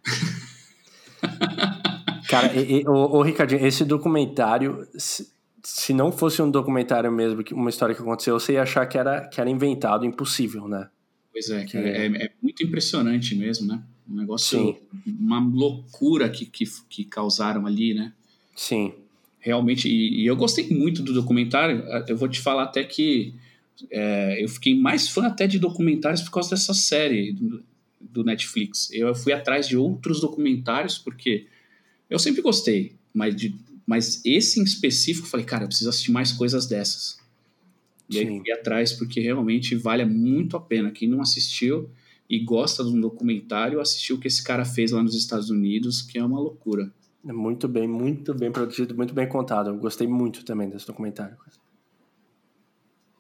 [2.30, 4.88] Cara, e, e, o, o Ricardinho, esse documentário,
[5.64, 9.28] se, não fosse um documentário mesmo, uma história que aconteceu, você ia achar que era,
[9.28, 10.90] que era inventado, impossível, né?
[11.32, 13.82] Pois é, cara, é, é muito impressionante mesmo, né?
[14.10, 14.78] Um negócio, Sim.
[15.06, 18.14] uma loucura que, que, que causaram ali, né?
[18.56, 18.94] Sim.
[19.40, 21.84] Realmente, e, e eu gostei muito do documentário.
[22.08, 23.34] Eu vou te falar até que
[23.90, 27.64] é, eu fiquei mais fã até de documentários por causa dessa série do,
[28.02, 28.90] do Netflix.
[28.92, 31.48] Eu fui atrás de outros documentários porque
[32.10, 33.56] eu sempre gostei, mas, de,
[33.90, 37.18] mas esse em específico, eu falei, cara, eu preciso assistir mais coisas dessas.
[38.08, 38.20] E Sim.
[38.20, 40.92] aí fui atrás porque realmente vale muito a pena.
[40.92, 41.90] Quem não assistiu
[42.30, 46.04] e gosta de um documentário, assistiu o que esse cara fez lá nos Estados Unidos,
[46.04, 46.94] que é uma loucura.
[47.28, 49.72] É muito bem, muito bem produzido, muito bem contado.
[49.72, 51.36] Eu gostei muito também desse documentário.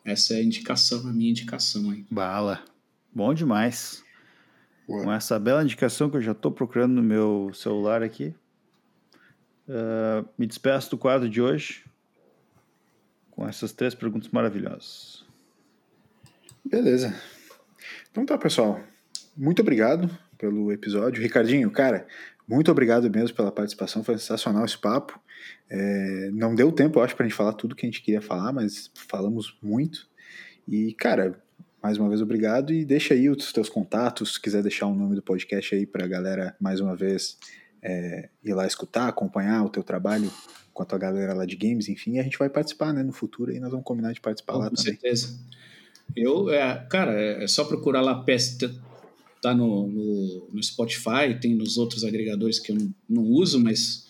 [0.05, 2.05] Essa é a indicação, a minha indicação aí.
[2.11, 2.63] Bala.
[3.11, 4.03] Bom demais.
[4.87, 5.03] Boa.
[5.03, 8.35] Com essa bela indicação que eu já estou procurando no meu celular aqui.
[9.69, 11.85] Uh, me despeço do quadro de hoje
[13.29, 15.23] com essas três perguntas maravilhosas.
[16.65, 17.15] Beleza.
[18.09, 18.81] Então tá, pessoal.
[19.37, 20.09] Muito obrigado
[20.39, 21.21] pelo episódio.
[21.21, 22.07] Ricardinho, cara,
[22.47, 24.03] muito obrigado mesmo pela participação.
[24.03, 25.21] Foi sensacional esse papo.
[25.69, 28.51] É, não deu tempo, eu acho, pra gente falar tudo que a gente queria falar,
[28.51, 30.07] mas falamos muito.
[30.67, 31.39] E, cara,
[31.81, 35.15] mais uma vez obrigado e deixa aí os teus contatos, se quiser deixar o nome
[35.15, 37.37] do podcast aí pra galera, mais uma vez,
[37.81, 40.31] é, ir lá escutar, acompanhar o teu trabalho
[40.73, 43.51] com a tua galera lá de games, enfim, a gente vai participar, né, no futuro
[43.51, 44.93] aí nós vamos combinar de participar lá com também.
[44.93, 45.39] Com certeza.
[46.15, 48.57] Eu, é, cara, é só procurar lá PS,
[49.41, 54.07] tá no, no, no, Spotify, tem nos outros agregadores que eu não, não uso, mas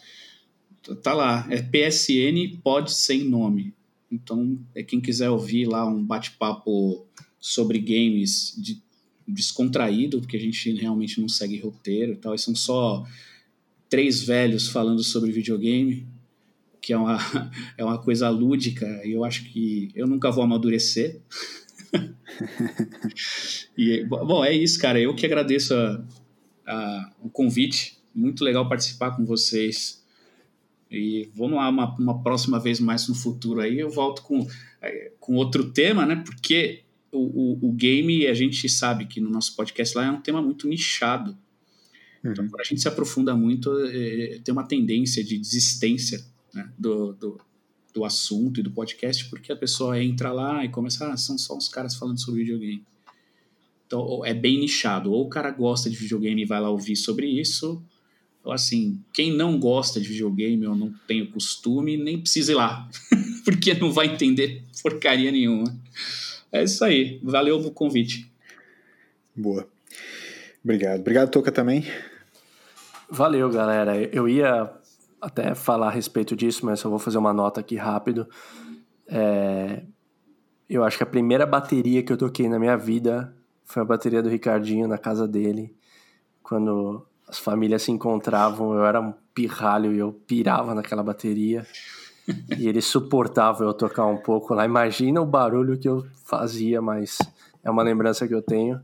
[1.03, 3.73] tá lá, é PSN Pod Sem Nome.
[4.11, 7.05] Então, é quem quiser ouvir lá um bate-papo
[7.39, 8.81] sobre games de,
[9.27, 13.05] descontraído, porque a gente realmente não segue roteiro e tal, e são só
[13.89, 16.07] três velhos falando sobre videogame,
[16.81, 17.17] que é uma,
[17.77, 21.19] é uma coisa lúdica, e eu acho que eu nunca vou amadurecer.
[23.77, 24.99] e, bom, é isso, cara.
[24.99, 26.03] Eu que agradeço a,
[26.65, 27.97] a, o convite.
[28.13, 30.03] Muito legal participar com vocês.
[30.91, 33.79] E vamos lá, uma, uma próxima vez mais no futuro aí.
[33.79, 34.47] Eu volto com,
[34.81, 36.15] é, com outro tema, né?
[36.25, 40.21] Porque o, o, o, game, a gente sabe que no nosso podcast lá é um
[40.21, 41.37] tema muito nichado.
[42.23, 42.31] Uhum.
[42.31, 46.23] Então, quando a gente se aprofunda muito, é, tem uma tendência de desistência
[46.53, 47.39] né, do, do,
[47.93, 51.55] do, assunto e do podcast, porque a pessoa entra lá e começa, ah, são só
[51.55, 52.83] uns caras falando sobre videogame.
[53.87, 55.11] Então, é bem nichado.
[55.11, 57.81] Ou o cara gosta de videogame e vai lá ouvir sobre isso,
[58.43, 62.55] ou assim, quem não gosta de videogame ou não tem o costume, nem precisa ir
[62.55, 62.89] lá,
[63.43, 65.75] porque não vai entender porcaria nenhuma.
[66.51, 67.19] É isso aí.
[67.21, 68.29] Valeu o convite.
[69.35, 69.67] Boa.
[70.63, 70.99] Obrigado.
[71.01, 71.85] Obrigado, Toca, também.
[73.11, 73.97] Valeu, galera.
[74.13, 74.71] Eu ia
[75.19, 78.27] até falar a respeito disso, mas só vou fazer uma nota aqui rápido.
[79.07, 79.83] É...
[80.69, 84.21] Eu acho que a primeira bateria que eu toquei na minha vida foi a bateria
[84.21, 85.75] do Ricardinho na casa dele.
[86.43, 91.65] Quando as famílias se encontravam, eu era um pirralho e eu pirava naquela bateria.
[92.57, 94.65] e ele suportava eu tocar um pouco lá.
[94.65, 97.17] Imagina o barulho que eu fazia, mas
[97.63, 98.79] é uma lembrança que eu tenho.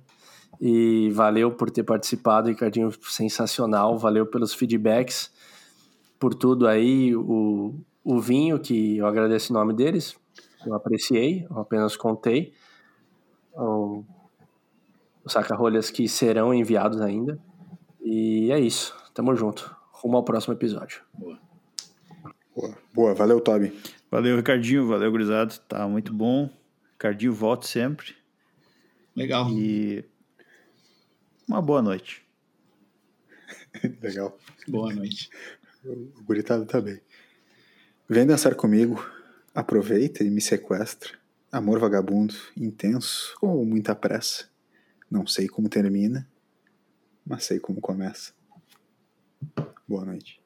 [0.59, 3.97] E valeu por ter participado, Ricardinho, sensacional.
[3.97, 5.31] Valeu pelos feedbacks,
[6.19, 7.15] por tudo aí.
[7.15, 10.17] O, o vinho, que eu agradeço o nome deles,
[10.65, 12.53] eu apreciei, eu apenas contei.
[13.53, 14.03] O,
[15.23, 17.39] os saca-rolhas que serão enviados ainda.
[18.01, 18.95] E é isso.
[19.13, 19.75] Tamo junto.
[19.91, 21.01] Rumo ao próximo episódio.
[21.13, 21.39] Boa.
[22.55, 23.13] Boa, Boa.
[23.13, 23.73] valeu, Toby.
[24.09, 24.87] Valeu, Ricardinho.
[24.87, 25.55] Valeu, gurizado.
[25.67, 26.49] Tá muito bom.
[26.93, 28.15] Ricardinho, volte sempre.
[29.15, 29.49] Legal.
[29.49, 30.05] E
[31.47, 32.25] uma boa noite.
[34.01, 34.37] Legal.
[34.67, 35.29] Boa noite.
[35.83, 36.99] O guritado tá bem.
[38.09, 39.03] Vem dançar comigo,
[39.53, 41.17] aproveita e me sequestra.
[41.51, 44.49] Amor vagabundo, intenso ou muita pressa.
[45.09, 46.27] Não sei como termina,
[47.25, 48.33] mas sei como começa.
[49.87, 50.41] Boa noite.